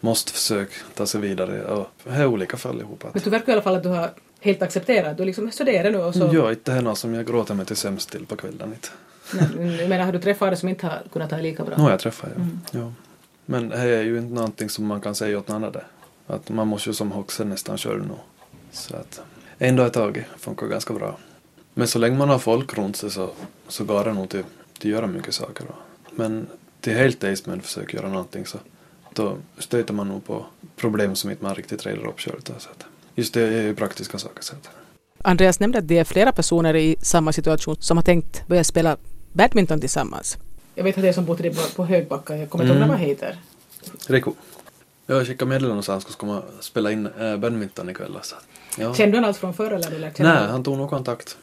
måste 0.00 0.32
försöka 0.32 0.74
ta 0.94 1.06
sig 1.06 1.20
vidare. 1.20 1.64
Och 1.64 1.88
det 2.04 2.10
är 2.10 2.26
olika 2.26 2.56
för 2.56 2.70
allihopa. 2.70 3.08
Men 3.12 3.22
du 3.22 3.30
verkar 3.30 3.48
i 3.48 3.52
alla 3.52 3.62
fall 3.62 3.74
att 3.74 3.82
du 3.82 3.88
har 3.88 4.10
helt 4.40 4.62
accepterat, 4.62 5.16
du 5.16 5.24
liksom 5.24 5.50
studerar 5.50 5.90
nu 5.90 5.98
och 5.98 6.14
så... 6.14 6.46
Är 6.46 6.50
inte 6.50 6.72
henne 6.72 6.96
som 6.96 7.14
jag 7.14 7.26
gråter 7.26 7.54
mig 7.54 7.66
till 7.66 7.76
sämst 7.76 8.10
till 8.10 8.26
på 8.26 8.36
kvällen. 8.36 8.68
Inte. 8.68 8.88
Nej, 9.32 9.48
men 9.56 9.76
jag 9.76 9.88
menar, 9.88 10.04
har 10.04 10.12
du 10.12 10.18
träffat 10.18 10.42
andra 10.42 10.56
som 10.56 10.68
inte 10.68 10.86
har 10.86 11.02
kunnat 11.12 11.30
ha 11.30 11.38
lika 11.38 11.64
bra? 11.64 11.76
Nu 11.76 11.82
har 11.82 11.90
jag 11.90 12.00
träffat 12.00 12.30
ja. 12.36 12.42
Mm. 12.42 12.60
ja. 12.70 12.92
Men 13.46 13.68
det 13.68 13.76
är 13.76 14.02
ju 14.02 14.18
inte 14.18 14.34
någonting 14.34 14.68
som 14.68 14.86
man 14.86 15.00
kan 15.00 15.14
säga 15.14 15.38
åt 15.38 15.48
någon 15.48 15.64
annan. 15.64 15.82
Att 16.26 16.48
man 16.48 16.68
måste 16.68 16.90
ju 16.90 16.94
som 16.94 17.12
hoxen 17.12 17.48
nästan 17.48 17.78
själv 17.78 18.06
nu. 18.06 18.14
Så 18.72 18.96
att 18.96 19.20
en 19.58 19.76
dag 19.76 19.86
i 19.86 19.90
taget 19.90 20.24
funkar 20.38 20.66
ganska 20.66 20.94
bra. 20.94 21.16
Men 21.74 21.88
så 21.88 21.98
länge 21.98 22.18
man 22.18 22.28
har 22.28 22.38
folk 22.38 22.78
runt 22.78 22.96
sig 22.96 23.10
så, 23.10 23.30
så 23.68 23.84
går 23.84 24.04
det 24.04 24.12
nog 24.12 24.28
till, 24.28 24.44
till 24.78 24.90
göra 24.90 25.06
mycket 25.06 25.34
saker. 25.34 25.64
Då. 25.68 25.74
Men 26.10 26.46
till 26.80 26.92
helt 26.94 27.20
days 27.20 27.46
men 27.46 27.60
försöker 27.60 27.98
göra 27.98 28.08
någonting 28.08 28.46
så 28.46 28.58
då 29.14 29.36
stöter 29.58 29.94
man 29.94 30.08
nog 30.08 30.24
på 30.24 30.46
problem 30.76 31.16
som 31.16 31.30
inte 31.30 31.44
man 31.44 31.54
riktigt 31.54 31.86
reder 31.86 32.06
upp 32.06 32.20
själv. 32.20 32.40
Då, 32.42 32.52
så 32.58 32.70
att 32.70 32.84
Just 33.14 33.34
det 33.34 33.42
är 33.42 33.62
ju 33.62 33.74
praktiska 33.74 34.18
saker. 34.18 34.42
Så 34.42 34.54
att. 34.54 34.70
Andreas 35.24 35.60
nämnde 35.60 35.78
att 35.78 35.88
det 35.88 35.98
är 35.98 36.04
flera 36.04 36.32
personer 36.32 36.76
i 36.76 36.96
samma 37.02 37.32
situation 37.32 37.76
som 37.80 37.96
har 37.96 38.04
tänkt 38.04 38.46
börja 38.46 38.64
spela 38.64 38.96
badminton 39.32 39.80
tillsammans. 39.80 40.38
Jag 40.74 40.84
vet 40.84 40.96
att 40.96 41.02
det 41.02 41.08
är 41.08 41.12
som 41.12 41.26
på, 41.26 41.36
på 41.76 41.84
Högbacka, 41.84 42.36
jag 42.36 42.50
kommer 42.50 42.64
inte 42.64 42.74
ihåg 42.74 42.76
Mm. 42.76 42.88
vad 42.88 42.98
han 42.98 43.06
heter. 43.06 43.38
Riku. 44.06 44.30
Jag 45.06 45.26
skickade 45.26 45.48
meddelande 45.48 45.78
och 45.78 45.84
sa 45.84 45.92
att 45.92 45.94
han 45.94 46.12
skulle 46.12 46.16
komma 46.16 46.42
spela 46.60 46.92
in 46.92 47.06
äh, 47.06 47.36
badminton 47.36 47.90
ikväll. 47.90 48.18
Så. 48.22 48.36
att, 48.36 48.44
Ja. 48.78 48.94
Kände 48.94 49.20
du 49.20 49.26
alls 49.26 49.38
från 49.38 49.54
förr 49.54 49.70
eller 49.70 49.84
har 49.84 49.90
du 49.90 49.98
lärt 49.98 50.16
känna 50.16 50.34
Nej, 50.34 50.48
han 50.48 50.64
tog 50.64 50.76
nog 50.76 50.90
kontakt. 50.90 51.36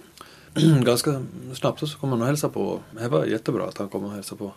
Ganska 0.83 1.23
snabbt 1.53 1.79
så 1.79 1.97
kom 1.97 2.09
han 2.09 2.21
och 2.21 2.27
hälsade 2.27 2.53
på. 2.53 2.79
Det 2.91 3.07
var 3.07 3.25
jättebra 3.25 3.63
att 3.67 3.77
han 3.77 3.89
kom 3.89 4.05
och 4.05 4.11
hälsade 4.11 4.39
på. 4.39 4.51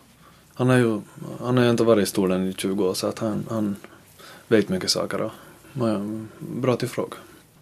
Han 0.53 0.69
har 0.69 0.77
ju, 0.77 1.01
han 1.39 1.57
har 1.57 1.63
ju 1.63 1.69
inte 1.69 1.83
varit 1.83 2.03
i 2.03 2.05
stolen 2.05 2.49
i 2.49 2.53
20 2.53 2.85
år 2.85 2.93
så 2.93 3.07
att 3.07 3.19
han, 3.19 3.45
han 3.49 3.75
vet 4.47 4.69
mycket 4.69 4.89
saker 4.89 5.21
och 5.21 5.31
bra 6.39 6.75
till 6.75 6.89
fråga. 6.89 7.17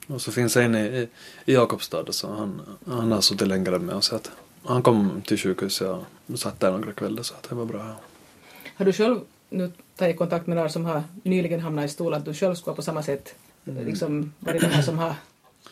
Och 0.07 0.21
så 0.21 0.31
finns 0.31 0.57
en 0.57 0.75
i, 0.75 1.07
i, 1.45 1.53
Jakobstad 1.53 2.05
så 2.09 2.33
han, 2.33 2.61
han 2.87 3.11
har 3.11 3.21
suttit 3.21 3.47
längre 3.47 3.79
med 3.79 3.95
oss. 3.95 4.13
Att 4.13 4.31
han 4.63 4.83
kom 4.83 5.21
till 5.25 5.37
sjukhuset 5.37 5.87
och 6.27 6.39
satt 6.39 6.59
där 6.59 6.71
några 6.71 6.91
kvällar 6.91 7.23
så 7.23 7.33
att 7.33 7.49
det 7.49 7.55
var 7.55 7.65
bra. 7.65 7.95
Har 8.77 8.85
du 8.85 8.93
själv 8.93 9.19
nu 9.51 9.71
tagit 9.97 10.17
kontakt 10.17 10.47
med 10.47 10.55
några 10.57 10.69
som 10.69 10.85
har 10.85 11.03
nyligen 11.23 11.59
hamnat 11.59 11.85
i 11.85 11.87
stol, 11.87 12.13
att 12.13 12.25
du 12.25 12.33
själv 12.33 12.55
ska 12.55 12.73
på 12.73 12.81
samma 12.81 13.03
sätt 13.03 13.35
Mm. 13.67 13.85
liksom 13.85 14.33
varit 14.39 14.61
det 14.61 14.67
här 14.67 14.81
som 14.81 14.97
har 14.99 15.13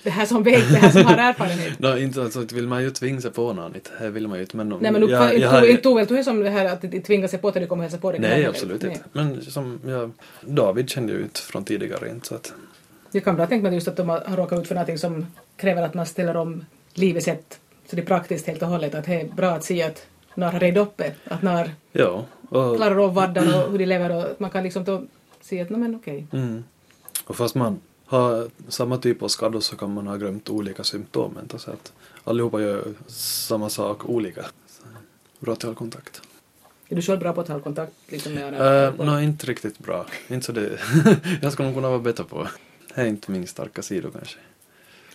det 0.03 0.09
här 0.09 0.25
som 0.25 0.43
vet, 0.43 0.69
det 0.69 0.75
här 0.77 0.89
som 0.91 1.05
har 1.05 1.17
erfarenhet? 1.17 1.79
No, 1.79 1.97
inte, 1.97 2.21
alltså, 2.21 2.41
inte 2.41 2.55
vill 2.55 2.67
man 2.67 2.83
ju 2.83 2.89
tvinga 2.91 3.21
sig 3.21 3.31
på 3.31 3.53
någon, 3.53 3.75
inte. 3.75 3.89
det 4.01 4.09
vill 4.09 4.27
man 4.27 4.37
ju 4.37 4.41
inte. 4.43 4.57
Men, 4.57 4.69
Nej 4.69 4.91
men 4.91 5.01
du 5.01 5.09
jag- 5.09 5.23
jag, 5.23 5.33
jag 5.39 5.53
jag, 5.53 5.95
väl 5.95 6.05
du 6.07 6.23
som 6.23 6.39
det 6.39 6.49
här 6.49 6.65
att 6.65 6.81
de 6.81 7.01
tvingar 7.01 7.27
sig 7.27 7.39
på 7.39 7.47
att 7.47 7.53
du 7.53 7.67
kommer 7.67 7.83
hälsa 7.83 7.97
på 7.97 8.11
dig? 8.11 8.19
Nej, 8.21 8.45
absolut 8.45 8.83
inte. 8.83 8.99
Men 9.11 9.41
som 9.41 9.79
jag, 9.85 10.11
David 10.41 10.89
kände 10.89 11.13
ju 11.13 11.19
ut 11.19 11.37
från 11.39 11.63
tidigare 11.63 12.09
inte 12.09 12.27
så 12.27 12.35
att 12.35 12.53
Jag 13.11 13.23
kan 13.23 13.35
bra 13.35 13.47
tänka 13.47 13.63
mig 13.63 13.73
just 13.73 13.87
att 13.87 13.97
de 13.97 14.09
har 14.09 14.35
råkat 14.37 14.59
ut 14.59 14.67
för 14.67 14.75
någonting 14.75 14.97
som 14.97 15.25
kräver 15.57 15.81
att 15.81 15.93
man 15.93 16.05
ställer 16.05 16.37
om 16.37 16.65
livet 16.93 17.23
sätt 17.23 17.59
så 17.89 17.95
det 17.95 18.01
är 18.01 18.05
praktiskt 18.05 18.47
helt 18.47 18.61
och 18.61 18.67
hållet. 18.67 18.95
Att 18.95 19.05
det 19.05 19.21
är 19.21 19.25
bra 19.27 19.49
att 19.51 19.63
se 19.63 19.83
att 19.83 20.05
när 20.35 20.51
har 20.51 20.59
redd 20.59 20.77
uppe, 20.77 21.11
att 21.25 21.41
när 21.41 21.71
ja. 21.91 22.25
Och, 22.49 22.75
klarar 22.75 23.03
av 23.03 23.13
vardagen 23.13 23.53
och 23.53 23.71
hur 23.71 23.77
de 23.77 23.85
lever 23.85 24.15
och 24.15 24.41
man 24.41 24.49
kan 24.49 24.63
liksom 24.63 24.83
då 24.83 25.03
se 25.41 25.61
att 25.61 25.69
nej 25.69 25.79
men 25.79 25.95
okej. 25.95 26.27
mm. 26.31 26.63
och 27.25 27.35
fast 27.35 27.55
man 27.55 27.79
har 28.05 28.47
samma 28.67 28.97
typ 28.97 29.23
av 29.23 29.27
skador 29.27 29.59
så 29.59 29.75
kan 29.75 29.93
man 29.93 30.07
ha 30.07 30.15
glömt 30.15 30.49
olika 30.49 30.83
symptom. 30.83 31.37
Inte? 31.41 31.59
Så 31.59 31.71
att 31.71 31.93
allihopa 32.23 32.61
gör 32.61 32.93
samma 33.07 33.69
sak 33.69 34.09
olika. 34.09 34.41
Så, 34.67 34.83
bra 35.39 35.53
att 35.53 35.63
ha 35.63 35.73
kontakt. 35.73 36.21
Är 36.87 36.95
du 36.95 37.01
själv 37.01 37.19
bra 37.19 37.33
på 37.33 37.41
att 37.41 37.47
ha 37.47 37.59
kontakt 37.59 37.93
liksom 38.07 38.33
med? 38.33 38.53
Uh, 38.53 39.05
no, 39.05 39.21
inte 39.21 39.47
riktigt 39.47 39.79
bra. 39.79 40.05
Inte 40.27 40.45
så 40.45 40.51
det. 40.51 40.79
jag 41.41 41.53
skulle 41.53 41.67
nog 41.67 41.75
kunna 41.77 41.89
vara 41.89 41.99
bättre 41.99 42.23
på. 42.23 42.47
Det 42.95 43.01
är 43.01 43.05
inte 43.05 43.31
min 43.31 43.47
starka 43.47 43.81
sida 43.81 44.09
kanske. 44.13 44.37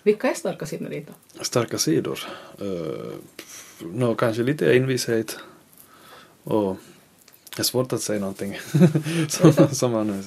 Vilka 0.02 0.30
är 0.30 0.34
starka 0.34 0.66
sidor 0.66 0.90
dit 0.90 1.06
då? 1.06 1.44
Starka 1.44 1.78
sidor? 1.78 2.20
Uh, 2.62 3.12
no, 3.80 4.14
kanske 4.14 4.42
lite 4.42 4.76
envishet. 4.76 5.38
Och 6.42 6.76
det 7.56 7.62
är 7.62 7.64
svårt 7.64 7.92
att 7.92 8.02
säga 8.02 8.20
någonting 8.20 8.58
som, 9.28 9.52
som, 9.72 9.92
man, 9.92 10.22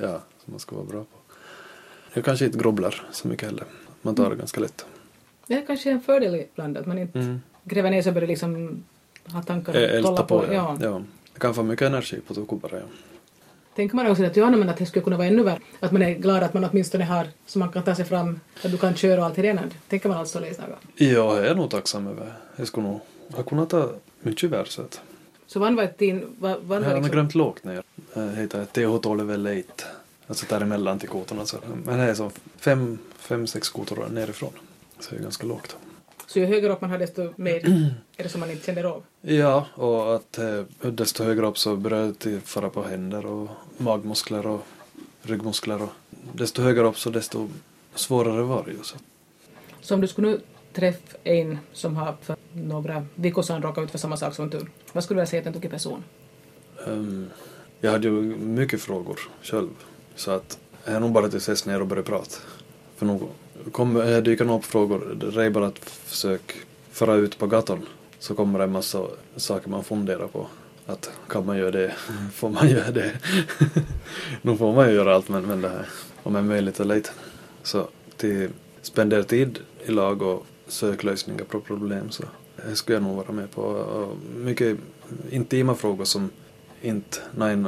ja, 0.00 0.20
som 0.44 0.52
man 0.52 0.58
ska 0.60 0.76
vara 0.76 0.86
bra 0.86 1.00
på. 1.00 1.18
Jag 2.14 2.24
kanske 2.24 2.44
inte 2.44 2.58
grubblar 2.58 3.02
så 3.12 3.28
mycket 3.28 3.48
heller. 3.48 3.64
Man 4.02 4.14
tar 4.14 4.30
det 4.30 4.36
ganska 4.36 4.60
lätt. 4.60 4.86
Det 5.46 5.54
är 5.54 5.66
kanske 5.66 5.90
en 5.90 6.00
fördel 6.00 6.34
ibland 6.34 6.76
att 6.76 6.86
man 6.86 6.98
inte 6.98 7.18
Mm. 7.18 7.40
gräver 7.64 7.90
ner 7.90 8.02
sig 8.02 8.10
och 8.10 8.14
börjar 8.14 8.28
liksom 8.28 8.82
ha 9.26 9.42
tankar 9.42 9.72
och 9.72 9.78
Älta 9.80 10.08
kolla 10.08 10.22
på, 10.22 10.40
på. 10.40 10.52
ja. 10.54 10.76
Ja. 10.80 10.86
ja. 10.88 11.02
Det 11.34 11.40
kan 11.40 11.54
få 11.54 11.62
mycket 11.62 11.86
energi 11.86 12.20
på 12.26 12.34
tukubara, 12.34 12.76
ja. 12.76 12.84
Tänker 13.76 13.96
man 13.96 14.06
också 14.06 14.24
att, 14.24 14.36
ja, 14.36 14.50
men 14.50 14.68
att 14.68 14.76
det 14.76 14.86
skulle 14.86 15.02
kunna 15.04 15.16
vara 15.16 15.26
ännu 15.26 15.42
värre. 15.42 15.60
Att 15.80 15.92
man 15.92 16.02
är 16.02 16.14
glad 16.14 16.42
att 16.42 16.54
man 16.54 16.64
åtminstone 16.64 17.04
har 17.04 17.26
så 17.46 17.58
man 17.58 17.68
kan 17.68 17.82
ta 17.82 17.94
sig 17.94 18.04
fram, 18.04 18.40
att 18.64 18.70
du 18.70 18.76
kan 18.78 18.94
köra 18.94 19.20
och 19.20 19.26
allt 19.26 19.38
i 19.38 19.42
det 19.42 19.52
där. 19.52 19.68
Tänker 19.88 20.08
man 20.08 20.18
alltså 20.18 20.40
läsa 20.40 20.62
något? 20.62 20.78
Ja, 20.94 21.06
jag 21.36 21.46
är 21.46 21.54
nog 21.54 21.70
tacksam 21.70 22.06
över. 22.06 22.32
Jag 22.56 22.66
skulle 22.68 22.86
nog 22.86 23.00
ha 23.32 23.42
kunnat 23.42 23.70
ta 23.70 23.90
mycket 24.20 24.50
värre. 24.50 24.66
Så 25.46 25.60
vann 25.60 25.76
var 25.76 25.82
ett 25.82 25.98
din... 25.98 26.36
Vann 26.38 26.50
Jag 26.50 26.66
var 26.66 26.80
liksom, 26.80 27.10
glömt 27.10 27.34
lågt 27.34 27.64
ner. 27.64 27.82
Det 28.14 28.36
heter 28.36 28.64
TH12 28.64 29.36
Late. 29.36 29.84
Alltså 30.26 30.46
däremellan 30.48 30.98
till 30.98 31.08
kotorna. 31.08 31.46
Så. 31.46 31.56
Men 31.84 31.98
det 31.98 32.04
är 32.04 32.14
så 32.14 32.30
fem, 32.56 32.98
fem, 33.16 33.46
sex 33.46 33.68
kotor 33.68 34.08
nerifrån. 34.10 34.52
Så 35.00 35.10
det 35.10 35.16
är 35.16 35.22
ganska 35.22 35.46
lågt. 35.46 35.76
så 36.26 36.38
ju 36.38 36.46
högre 36.46 36.72
upp 36.72 36.80
man 36.80 36.90
har 36.90 36.98
desto 36.98 37.32
mer 37.36 37.56
är 38.16 38.22
det 38.22 38.28
som 38.28 38.40
man 38.40 38.50
inte 38.50 38.66
känner 38.66 38.84
av. 38.84 39.02
Ja, 39.20 39.66
och 39.74 40.14
att 40.14 40.38
eh, 40.38 40.62
desto 40.80 41.24
högre 41.24 41.46
upp 41.46 41.58
så 41.58 41.76
börjar 41.76 42.14
det 42.18 42.40
fara 42.40 42.70
på 42.70 42.82
händer 42.82 43.26
och 43.26 43.48
magmuskler 43.76 44.46
och 44.46 44.66
ryggmuskler. 45.22 45.82
Och 45.82 45.90
desto 46.32 46.62
högre 46.62 46.82
upp 46.82 46.98
så 46.98 47.10
desto 47.10 47.48
svårare 47.94 48.42
var 48.42 48.64
det 48.64 48.70
ju. 48.72 48.78
Så. 48.82 48.96
Så 49.80 49.94
om 49.94 50.00
du 50.00 50.08
skulle 50.08 50.28
nu 50.28 50.40
träff 50.76 51.16
en 51.24 51.58
som 51.72 51.96
har 51.96 52.14
för 52.22 52.36
några 52.52 53.06
veckor 53.14 53.42
sedan 53.42 53.62
råkat 53.62 53.84
ut 53.84 53.90
för 53.90 53.98
samma 53.98 54.16
sak 54.16 54.34
som 54.34 54.50
du, 54.50 54.60
vad 54.92 55.04
skulle 55.04 55.16
du 55.16 55.20
vilja 55.20 55.30
säga 55.30 55.42
till 55.42 55.48
en 55.48 55.54
tokig 55.54 55.70
person? 55.70 56.04
Um, 56.86 57.30
jag 57.80 57.90
hade 57.90 58.08
ju 58.08 58.12
mycket 58.36 58.80
frågor 58.80 59.18
själv. 59.42 59.68
Så 60.14 60.30
att 60.30 60.58
jag 60.84 60.94
är 60.94 61.00
nog 61.00 61.12
bara 61.12 61.28
till 61.28 61.38
ses 61.38 61.66
ner 61.66 61.80
och 61.80 61.86
börja 61.86 62.02
prata. 62.02 62.36
För 62.96 63.06
nog 63.06 63.28
kommer, 63.72 64.12
eh, 64.12 64.22
dyker 64.22 64.44
nog 64.44 64.58
upp 64.58 64.64
frågor. 64.64 65.30
Det 65.34 65.44
är 65.44 65.50
bara 65.50 65.66
att 65.66 65.78
försöka 65.78 66.54
föra 66.90 67.14
ut 67.14 67.38
på 67.38 67.46
gatan. 67.46 67.86
Så 68.18 68.34
kommer 68.34 68.58
det 68.58 68.64
en 68.64 68.72
massa 68.72 69.06
saker 69.36 69.70
man 69.70 69.84
funderar 69.84 70.26
på. 70.26 70.46
Att 70.86 71.10
kan 71.28 71.46
man 71.46 71.58
göra 71.58 71.70
det? 71.70 71.94
Får 72.32 72.48
man 72.48 72.68
göra 72.68 72.90
det? 72.90 73.12
nu 74.42 74.56
får 74.56 74.74
man 74.74 74.88
ju 74.88 74.94
göra 74.94 75.14
allt 75.14 75.28
men, 75.28 75.46
men 75.46 75.62
det 75.62 75.68
här 75.68 75.86
om 76.22 76.36
är 76.36 76.42
möjligt 76.42 76.80
och 76.80 76.86
lite. 76.86 77.10
Så 77.62 77.88
till 78.16 78.48
spendera 78.82 79.22
tid 79.22 79.58
i 79.84 79.90
lag 79.90 80.22
och 80.22 80.46
söka 80.68 81.06
lösningar 81.06 81.44
på 81.44 81.60
problem 81.60 82.10
så 82.10 82.22
det 82.68 82.76
skulle 82.76 82.96
jag 82.96 83.02
nog 83.02 83.16
vara 83.16 83.32
med 83.32 83.50
på. 83.50 83.86
Mycket 84.36 84.78
intima 85.30 85.74
frågor 85.74 86.04
som 86.04 86.30
inte, 86.82 87.18
nej, 87.36 87.64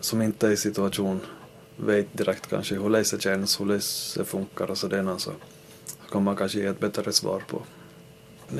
som 0.00 0.22
inte 0.22 0.48
är 0.48 0.52
i 0.52 0.56
situation 0.56 1.20
vet 1.76 2.16
direkt 2.18 2.46
kanske 2.46 2.74
hur 2.74 2.90
det 2.90 3.22
känns, 3.22 3.60
hur 3.60 3.66
det 4.18 4.24
funkar 4.24 4.70
och 4.70 4.78
sådär 4.78 5.18
så 5.18 5.30
kan 6.12 6.24
man 6.24 6.36
kanske 6.36 6.58
ge 6.58 6.66
ett 6.66 6.80
bättre 6.80 7.12
svar 7.12 7.42
på. 7.48 7.62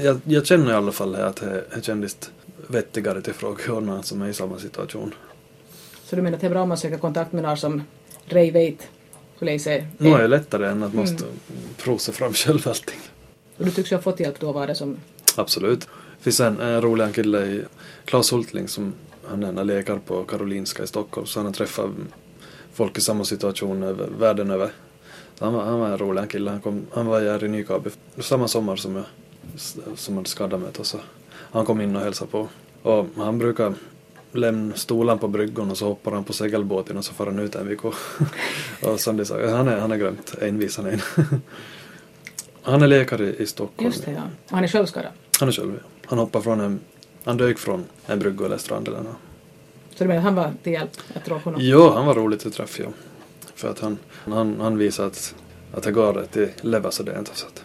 Jag, 0.03 0.21
jag 0.25 0.47
känner 0.47 0.71
i 0.71 0.75
alla 0.75 0.93
fall 0.93 1.15
att 1.15 1.37
det, 1.37 1.85
kändes 1.85 2.31
vettigare 2.67 3.23
till 3.23 3.35
frågorna 3.35 4.03
som 4.03 4.23
är 4.23 4.29
i 4.29 4.35
samma 4.35 4.59
situation. 4.59 5.15
Så 6.05 6.17
du 6.17 6.23
menar 6.23 6.37
att 6.37 6.41
det 6.41 6.47
är 6.47 6.51
bra 6.51 6.63
om 6.63 6.69
man 6.69 6.79
söker 6.79 6.99
kontakt 6.99 7.33
med 7.33 7.43
någon 7.43 7.57
som 7.57 7.83
rej 8.27 8.51
vet 8.51 8.89
hur 9.39 9.47
det 9.47 9.67
är? 9.67 9.89
Nu 9.99 10.11
är 10.11 10.19
det 10.19 10.29
lättare 10.29 10.69
än 10.69 10.83
att 10.83 10.95
måste 10.95 11.25
prova 11.77 11.99
sig 11.99 12.15
fram 12.15 12.33
själv 12.33 12.69
allting. 12.69 13.01
Och 13.59 13.65
du 13.65 13.71
tycks 13.71 13.93
ju 13.93 13.97
ha 13.97 14.03
fått 14.03 14.21
hjälp 14.21 14.41
då, 14.41 14.53
var 14.53 14.67
det 14.67 14.75
som... 14.75 14.97
Absolut. 15.37 15.81
Det 15.81 16.25
finns 16.25 16.41
en, 16.41 16.61
en 16.61 16.83
rolig 16.83 17.05
en 17.05 17.13
kille 17.13 17.47
i 17.47 17.65
Claes 18.05 18.33
Hultling 18.33 18.69
som 18.69 18.93
han 19.25 19.43
är 19.43 19.49
en 19.61 19.67
läkare 19.67 20.01
på 20.07 20.25
Karolinska 20.25 20.83
i 20.83 20.87
Stockholm 20.87 21.27
så 21.27 21.39
han 21.39 21.47
har 21.47 21.53
träffat 21.53 21.91
folk 22.73 22.99
i 22.99 23.01
samma 23.01 23.25
situation 23.25 23.83
över, 23.83 24.09
världen 24.19 24.51
över. 24.51 24.71
Så 25.35 25.45
han, 25.45 25.55
var, 25.55 25.65
han 25.65 25.81
var 25.81 25.89
en 25.89 25.99
rolig 25.99 26.31
kille. 26.31 26.51
Han, 26.51 26.61
kom, 26.61 26.87
han 26.93 27.07
var 27.07 27.21
här 27.21 27.45
i 27.45 27.49
Nykabi 27.49 27.91
samma 28.19 28.49
sommar 28.49 28.77
som 28.77 28.97
jag 28.97 29.05
som 29.97 30.17
hade 30.17 30.29
skadat 30.29 30.61
mig. 30.61 30.71
Så 30.83 30.99
han 31.31 31.67
kom 31.67 31.81
in 31.81 31.97
och 31.97 32.03
hälsade 32.03 32.31
på. 32.31 32.49
Och 32.83 33.07
han 33.17 33.39
brukar 33.39 33.75
lämna 34.33 34.75
stolen 34.75 35.19
på 35.19 35.29
bryggan 35.29 35.71
och 35.71 35.79
så 35.79 35.87
hoppar 35.87 36.13
han 36.13 36.25
på 36.25 36.33
segelbåten 36.33 36.97
och 36.97 37.05
så 37.05 37.15
far 37.15 37.27
han 37.27 37.39
ut 37.39 37.55
en 37.55 37.69
vecka. 37.69 37.89
och 38.83 39.01
som 39.01 39.17
det 39.17 39.25
sa, 39.25 39.47
han 39.51 39.69
är, 39.69 39.79
han 39.79 39.93
är 39.93 39.97
glömt 39.97 40.35
envis 40.41 40.77
han 40.77 40.87
är. 40.87 41.05
Han 42.69 42.83
är 42.83 42.87
läkare 42.87 43.35
i 43.35 43.47
Stockholm. 43.47 43.91
Just 43.91 44.05
det, 44.05 44.13
ja. 44.13 44.23
Och 44.45 44.51
han 44.51 44.65
är 44.65 44.69
självskadad. 44.69 45.13
Han 45.41 45.49
är 45.49 45.53
själv, 45.53 45.81
ja. 45.83 45.89
Han 46.07 46.19
hoppade 46.19 46.45
från 46.45 46.61
en... 46.61 46.81
Han 47.25 47.37
dök 47.37 47.59
från 47.59 47.85
en 48.07 48.19
brygga 48.19 48.47
eller 48.47 48.59
strand 48.59 48.89
eller 48.89 48.99
något. 48.99 49.17
Så 49.95 50.05
du 50.05 50.09
menar 50.09 50.23
han 50.23 50.35
var 50.35 50.53
till 50.63 50.73
hjälp 50.73 50.91
att 51.15 51.25
dra 51.25 51.39
honom? 51.39 51.61
Jo, 51.63 51.91
han 51.91 52.07
var 52.07 52.15
roligt 52.15 52.47
att 52.47 52.53
träffa, 52.53 52.83
ja. 52.83 52.89
För 53.55 53.71
att 53.71 53.81
han, 53.81 53.99
han, 54.11 54.61
han 54.61 54.79
visade 54.79 55.09
att, 55.09 55.35
att 55.75 55.83
det 55.83 55.93
går 55.93 56.19
att 56.19 56.37
lever 56.61 56.91
så 56.91 57.03
det 57.03 57.13
är 57.13 57.19
inte 57.19 57.31
så 57.35 57.47
att... 57.47 57.65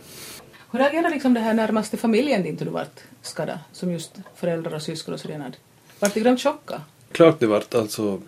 Hur 0.71 0.79
reagerar 0.79 1.09
liksom 1.09 1.33
det 1.33 1.39
här 1.39 1.53
närmaste 1.53 1.97
familjen 1.97 2.43
din 2.43 2.55
då 2.55 2.65
du 2.65 2.71
vart 2.71 2.99
skadad? 3.21 3.59
Som 3.71 3.91
just 3.91 4.15
föräldrar 4.35 4.75
och 4.75 4.81
syskon 4.81 5.13
och 5.13 5.19
sådär. 5.19 5.51
Vart 5.99 6.13
de 6.13 6.19
grönt 6.19 6.41
chocka? 6.41 6.81
Klart 7.11 7.39
det 7.39 7.47
vart 7.47 7.75
alltså... 7.75 8.21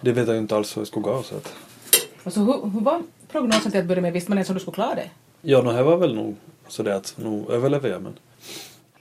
Det 0.00 0.12
vet 0.12 0.26
jag 0.26 0.34
ju 0.34 0.40
inte 0.40 0.56
alls 0.56 0.76
hur 0.76 0.82
det 0.82 0.86
skulle 0.86 1.02
gå 1.02 1.22
så 1.22 1.36
att... 1.36 1.54
Alltså 2.24 2.40
hur, 2.40 2.70
hur 2.70 2.80
var 2.80 3.02
prognosen 3.32 3.70
till 3.70 3.80
att 3.80 3.86
börja 3.86 4.02
med? 4.02 4.12
Visste 4.12 4.30
man 4.30 4.38
ens 4.38 4.48
om 4.48 4.54
du 4.54 4.60
skulle 4.60 4.74
klara 4.74 4.94
det? 4.94 5.10
Ja, 5.42 5.62
det 5.62 5.82
var 5.82 5.96
väl 5.96 6.14
nog 6.14 6.36
så 6.68 6.82
det 6.82 6.96
att 6.96 7.14
nu 7.16 7.44
överlever 7.48 7.88
jag 7.90 8.02
men... 8.02 8.18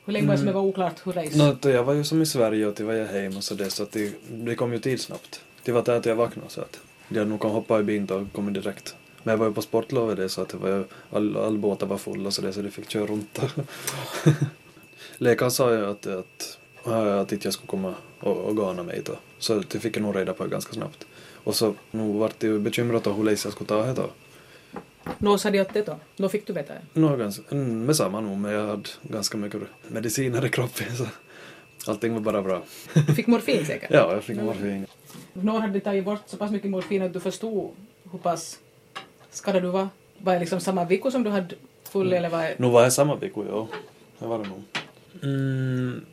Hur 0.05 0.13
länge 0.13 0.27
var 0.27 0.33
det 0.33 0.37
som 0.37 0.47
det 0.47 0.53
var 0.53 0.61
oklart 0.61 1.01
hur 1.03 1.13
race? 1.13 1.37
No, 1.37 1.69
jag 1.69 1.83
var 1.83 1.93
ju 1.93 2.03
som 2.03 2.21
i 2.21 2.25
Sverige 2.25 2.65
och 2.65 2.75
till 2.75 2.85
var 2.85 2.93
jag 2.93 3.07
hem 3.07 3.37
och 3.37 3.43
så 3.43 3.53
det 3.53 3.69
så 3.69 3.83
att 3.83 3.91
det, 3.91 4.13
det 4.29 4.55
kom 4.55 4.73
ju 4.73 4.79
tid 4.79 5.01
snabbt. 5.01 5.41
Det 5.63 5.71
var 5.71 5.83
där 5.83 5.97
att 5.97 6.05
jag 6.05 6.15
vaknade 6.15 6.49
så 6.49 6.61
att... 6.61 6.79
Hade 7.07 7.25
nog 7.25 7.41
kan 7.41 7.51
hoppa 7.51 7.79
i 7.79 7.83
bilen 7.83 8.09
och 8.09 8.33
kommit 8.33 8.53
direkt. 8.53 8.95
Men 9.23 9.31
jag 9.31 9.37
var 9.37 9.47
ju 9.47 9.53
på 9.53 9.61
sportlovet 9.61 10.17
det 10.17 10.29
så 10.29 10.41
att 10.41 10.49
det 10.49 10.57
var 10.57 10.69
ju, 10.69 10.83
all, 11.11 11.37
all 11.37 11.57
båtar 11.57 11.87
var 11.87 11.97
fulla 11.97 12.31
så 12.31 12.41
det 12.41 12.53
så 12.53 12.61
de 12.61 12.71
fick 12.71 12.89
köra 12.89 13.05
runt. 13.05 13.39
Läkaren 15.17 15.51
sa 15.51 15.73
ju 15.73 15.85
att, 15.85 16.07
att, 16.07 16.57
att 16.83 17.31
inte 17.31 17.47
jag 17.47 17.53
skulle 17.53 17.67
komma 17.67 17.93
och, 18.19 18.37
och 18.37 18.57
gana 18.57 18.83
mig 18.83 19.01
då. 19.05 19.13
Så 19.39 19.61
det 19.71 19.79
fick 19.79 19.97
jag 19.97 20.03
nog 20.03 20.15
reda 20.15 20.33
på 20.33 20.47
ganska 20.47 20.73
snabbt. 20.73 21.07
Och 21.43 21.55
så 21.55 21.73
nu 21.91 22.13
vart 22.13 22.39
det 22.39 22.47
ju 22.47 22.59
bekymrat 22.59 23.07
hur 23.07 23.23
länge 23.23 23.37
jag 23.43 23.53
skulle 23.53 23.67
ta 23.67 23.85
det 23.85 23.93
då. 23.93 24.09
Nå 25.17 25.37
sa 25.37 25.49
de 25.49 25.61
åt 25.61 25.73
det 25.73 25.85
då? 25.85 25.99
Nå 26.17 26.29
fick 26.29 26.47
du 26.47 26.53
veta 26.53 26.73
det? 26.73 26.81
Nå, 26.93 27.15
ganska, 27.17 27.43
mm, 27.51 27.85
med 27.85 27.95
samma 27.95 28.21
nog, 28.21 28.37
men 28.37 28.51
jag 28.51 28.67
hade 28.67 28.89
ganska 29.01 29.37
mycket 29.37 29.61
mediciner 29.87 30.45
i 30.45 30.49
kroppen 30.49 30.87
så 30.95 31.05
allting 31.91 32.13
var 32.13 32.21
bara 32.21 32.41
bra. 32.41 32.61
Du 33.07 33.13
fick 33.13 33.27
morfin 33.27 33.65
säkert? 33.65 33.91
Ja, 33.91 34.13
jag 34.13 34.23
fick 34.23 34.37
morfin. 34.41 34.85
Nå 35.33 35.59
hade 35.59 35.73
de 35.73 35.79
tagit 35.79 36.05
bort 36.05 36.21
så 36.25 36.37
pass 36.37 36.51
mycket 36.51 36.71
morfin 36.71 37.01
att 37.01 37.13
du 37.13 37.19
förstod 37.19 37.71
hur 38.11 38.19
pass 38.19 38.59
skadad 39.31 39.63
du 39.63 39.67
var? 39.69 39.89
Var 40.17 40.33
det 40.33 40.39
liksom 40.39 40.59
samma 40.59 40.85
vecka 40.85 41.11
som 41.11 41.23
du 41.23 41.29
hade 41.29 41.55
full 41.89 42.13
eller 42.13 42.29
var 42.29 42.43
det... 42.43 42.55
Nu 42.57 42.69
var 42.69 42.83
jag 42.83 42.93
samma 42.93 43.15
vecka, 43.15 43.41
ja. 43.49 43.67
Det 44.19 44.25
var 44.27 44.39
det 44.39 44.49
nog. 44.49 44.63
Mm, 45.23 46.05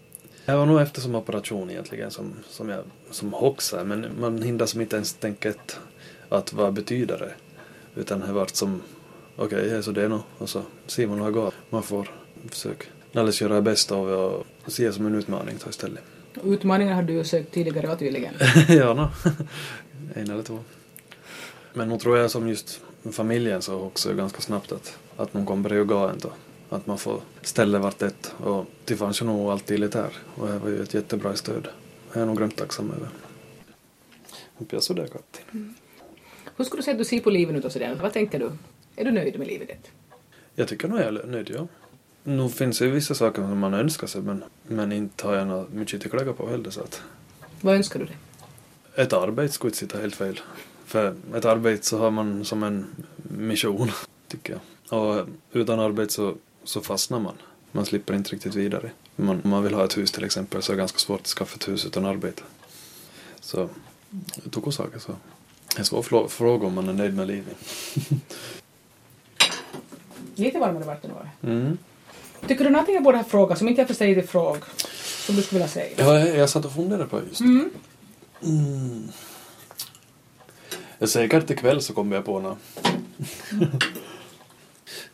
det 0.46 0.56
var 0.56 0.66
nog 0.66 0.80
efter 0.80 1.00
som 1.00 1.14
operation 1.14 1.70
egentligen 1.70 2.10
som, 2.10 2.34
som 2.48 2.68
jag 2.68 2.84
som 3.10 3.32
hoxade, 3.32 3.84
men 3.84 4.06
man 4.20 4.42
hinner 4.42 4.66
som 4.66 4.80
inte 4.80 4.96
ens 4.96 5.14
tänka 5.14 5.52
att 6.28 6.52
vad 6.52 6.72
betyder 6.72 7.18
det? 7.18 7.32
Utan 7.94 8.20
det 8.20 8.32
vart 8.32 8.54
som, 8.54 8.82
okej, 9.36 9.66
okay, 9.66 9.82
så 9.82 9.90
det 9.90 10.02
är 10.02 10.08
nog, 10.08 10.20
och 10.38 10.48
så 10.48 10.62
ser 10.86 11.06
man 11.06 11.18
hur 11.18 11.26
det 11.26 11.32
går. 11.32 11.54
Man 11.70 11.82
får 11.82 12.10
försöka 12.50 12.86
alldeles 13.14 13.40
göra 13.40 13.54
det 13.54 13.62
bästa 13.62 13.94
av 13.94 14.08
det 14.08 14.16
och 14.16 14.46
se 14.66 14.86
det 14.86 14.92
som 14.92 15.06
en 15.06 15.14
utmaning 15.14 15.54
då 15.64 15.70
istället. 15.70 16.02
Utmaningar 16.44 16.94
har 16.94 17.02
du 17.02 17.12
ju 17.12 17.24
sökt 17.24 17.52
tidigare 17.52 17.92
och 17.92 17.98
tydligen. 17.98 18.34
ja, 18.68 18.94
no. 18.94 19.08
en 20.14 20.30
eller 20.30 20.42
två. 20.42 20.58
Men 21.72 21.88
nog 21.88 22.00
tror 22.00 22.18
jag 22.18 22.30
som 22.30 22.48
just 22.48 22.80
familjen 23.12 23.62
så 23.62 23.80
också 23.80 24.14
ganska 24.14 24.40
snabbt 24.40 24.72
att, 24.72 24.98
att 25.16 25.34
någon 25.34 25.46
kommer 25.46 25.80
att 25.80 25.86
gå 25.86 26.08
ändå. 26.08 26.32
Att 26.68 26.86
man 26.86 26.98
får 26.98 27.20
ställa 27.42 27.78
vart 27.78 28.02
ett 28.02 28.34
och 28.38 28.66
det 28.84 28.96
fanns 28.96 29.22
ju 29.22 29.26
nog 29.26 29.50
alltid 29.50 29.80
lite 29.80 29.98
här 29.98 30.12
och 30.34 30.48
det 30.48 30.58
var 30.58 30.68
ju 30.68 30.82
ett 30.82 30.94
jättebra 30.94 31.36
stöd. 31.36 31.68
Jag 32.12 32.22
är 32.22 32.26
nog 32.26 32.38
grymt 32.38 32.56
tacksam 32.56 32.90
över. 32.90 33.08
Hoppas 34.54 34.88
det 34.88 35.08
Katti. 35.08 35.40
Mm. 35.52 35.74
Hur 36.56 36.64
skulle 36.64 36.78
du 36.78 36.84
säga 36.84 36.92
att 36.94 36.98
du 36.98 37.04
ser 37.04 37.20
på 37.20 37.30
livet 37.30 37.54
nu 37.54 37.60
då 37.60 37.70
sådär? 37.70 37.98
Vad 38.02 38.12
tänker 38.12 38.38
du? 38.38 38.52
Är 38.96 39.04
du 39.04 39.10
nöjd 39.10 39.38
med 39.38 39.46
livet 39.46 39.68
ditt? 39.68 39.90
Jag 40.54 40.68
tycker 40.68 40.88
nog 40.88 40.98
jag 40.98 41.06
är 41.06 41.26
nöjd, 41.26 41.50
ja. 41.50 41.66
Nu 42.22 42.48
finns 42.48 42.78
det 42.78 42.84
ju 42.84 42.90
vissa 42.90 43.14
saker 43.14 43.42
som 43.42 43.58
man 43.58 43.74
önskar 43.74 44.06
sig 44.06 44.22
men, 44.22 44.44
men 44.62 44.92
inte 44.92 45.26
har 45.26 45.34
jag 45.34 45.46
något 45.46 45.72
mycket 45.72 46.06
att 46.06 46.10
klaga 46.10 46.32
på 46.32 46.48
heller 46.48 46.70
så 46.70 46.80
att... 46.80 47.02
Vad 47.60 47.74
önskar 47.74 48.00
du 48.00 48.06
dig? 48.06 48.16
Ett 48.94 49.12
arbete 49.12 49.54
skulle 49.54 49.68
inte 49.68 49.78
sitta 49.78 49.98
helt 49.98 50.14
fel. 50.14 50.40
För 50.84 51.14
ett 51.34 51.44
arbete 51.44 51.86
så 51.86 51.98
har 51.98 52.10
man 52.10 52.44
som 52.44 52.62
en 52.62 52.86
mission, 53.16 53.90
tycker 54.28 54.52
jag. 54.52 54.98
Och 55.00 55.26
utan 55.52 55.80
arbete 55.80 56.12
så, 56.12 56.34
så 56.64 56.80
fastnar 56.80 57.20
man. 57.20 57.34
Man 57.72 57.86
slipper 57.86 58.14
inte 58.14 58.30
riktigt 58.30 58.54
vidare. 58.54 58.90
Man, 59.16 59.40
om 59.44 59.50
man 59.50 59.62
vill 59.62 59.74
ha 59.74 59.84
ett 59.84 59.98
hus 59.98 60.12
till 60.12 60.24
exempel 60.24 60.62
så 60.62 60.72
är 60.72 60.76
det 60.76 60.80
ganska 60.80 60.98
svårt 60.98 61.20
att 61.20 61.26
skaffa 61.26 61.56
ett 61.56 61.68
hus 61.68 61.86
utan 61.86 62.04
arbete. 62.04 62.42
Så, 63.40 63.68
tog 64.50 64.74
saker 64.74 64.98
så. 64.98 65.12
En 65.78 65.84
svår 65.84 66.28
fråga 66.28 66.66
om 66.66 66.74
man 66.74 66.88
är 66.88 66.92
nöjd 66.92 67.16
med 67.16 67.26
livet. 67.26 67.56
Lite 70.34 70.58
varmare 70.58 70.84
vatten 70.84 71.10
var 71.14 71.30
det. 71.40 71.50
Mm. 71.50 71.78
Tycker 72.46 72.64
du 72.64 72.70
någonting 72.70 72.94
jag 72.94 73.04
borde 73.04 73.16
ha 73.16 73.24
frågat 73.24 73.58
som 73.58 73.68
inte 73.68 73.80
jag 73.80 73.88
förstår 73.88 74.06
dig 74.06 74.26
fråga? 74.26 74.60
Som 75.26 75.36
du 75.36 75.42
skulle 75.42 75.58
vilja 75.58 75.68
säga? 75.68 75.94
Ja, 75.96 76.18
jag, 76.18 76.36
jag 76.36 76.50
satt 76.50 76.64
och 76.64 76.72
funderade 76.72 77.06
på 77.06 77.20
just 77.28 77.40
mm. 77.40 77.70
Mm. 78.42 79.08
Jag 80.98 81.08
säkert 81.08 81.50
ikväll 81.50 81.82
så 81.82 81.94
kommer 81.94 82.16
jag 82.16 82.24
på 82.24 82.40
något. 82.40 82.58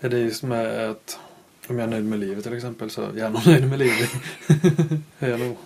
det 0.00 0.06
är 0.06 0.16
just 0.16 0.42
med 0.42 0.90
att 0.90 1.18
om 1.68 1.78
jag 1.78 1.86
är 1.86 1.90
nöjd 1.90 2.04
med 2.04 2.18
livet 2.18 2.44
till 2.44 2.56
exempel 2.56 2.90
så 2.90 3.02
är 3.02 3.16
jag 3.16 3.32
nog 3.32 3.42
nöjd 3.46 3.68
med 3.68 3.78
livet. 3.78 4.10
är 5.18 5.30
jag 5.30 5.40
nog. 5.40 5.56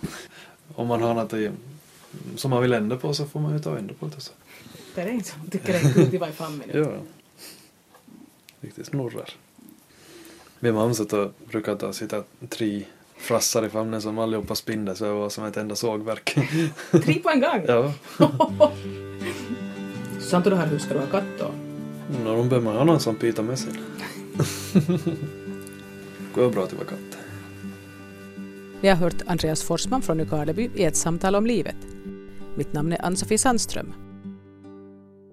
Om 0.75 0.87
man 0.87 1.01
har 1.01 1.13
något 1.13 1.33
i, 1.33 1.51
som 2.35 2.51
man 2.51 2.61
vill 2.61 2.73
ändra 2.73 2.97
på 2.97 3.13
så 3.13 3.25
får 3.25 3.39
man 3.39 3.53
ju 3.53 3.59
ta 3.59 3.71
och 3.71 3.77
ändra 3.77 3.95
på 3.99 4.05
det. 4.05 4.21
Så. 4.21 4.31
Det 4.95 5.01
är 5.01 5.07
inte 5.07 5.29
som 5.29 5.49
tycker 5.49 5.73
det 5.73 5.79
är 5.79 5.93
kul 5.93 6.15
i 6.15 6.31
fem 6.31 6.57
minuter. 6.57 6.79
Ja. 6.91 6.97
Riktigt 8.61 8.85
snurrar. 8.85 9.29
Min 10.59 10.75
mamma 10.75 10.93
brukar 11.51 11.75
ta 11.75 11.93
sitta 11.93 12.23
tre 12.49 12.85
frassar 13.17 13.65
i 13.65 13.69
famnen 13.69 14.01
som 14.01 14.19
allihopa 14.19 14.55
spinner 14.55 14.93
så 14.93 15.05
jag 15.05 15.15
var 15.15 15.29
som 15.29 15.45
ett 15.45 15.57
enda 15.57 15.75
sågverk. 15.75 16.37
tre 16.91 17.13
på 17.13 17.29
en 17.29 17.39
gång? 17.39 17.61
Ja. 17.67 17.93
Sant 20.19 20.45
du 20.45 20.55
här, 20.55 20.67
hur 20.67 20.79
ska 20.79 20.93
du 20.93 20.99
ha 20.99 21.07
katt 21.07 21.23
då? 21.39 21.51
No, 22.23 22.37
de 22.37 22.49
behöver 22.49 22.65
man 22.65 22.75
ha 22.75 22.83
någon 22.83 22.99
som 22.99 23.15
pitar 23.15 23.43
med 23.43 23.59
sig. 23.59 23.73
Det 24.73 26.41
går 26.41 26.49
bra 26.49 26.63
att 26.63 26.73
vara 26.73 26.85
katt. 26.85 27.17
Vi 28.81 28.87
har 28.87 28.95
hört 28.95 29.21
Andreas 29.25 29.63
Forsman 29.63 30.01
från 30.01 30.17
Nykarleby 30.17 30.69
i 30.75 30.83
ett 30.83 30.95
samtal 30.95 31.35
om 31.35 31.45
livet. 31.45 31.77
Mitt 32.55 32.73
namn 32.73 32.93
är 32.93 33.05
Ann-Sofie 33.05 33.37
Sandström 33.37 33.93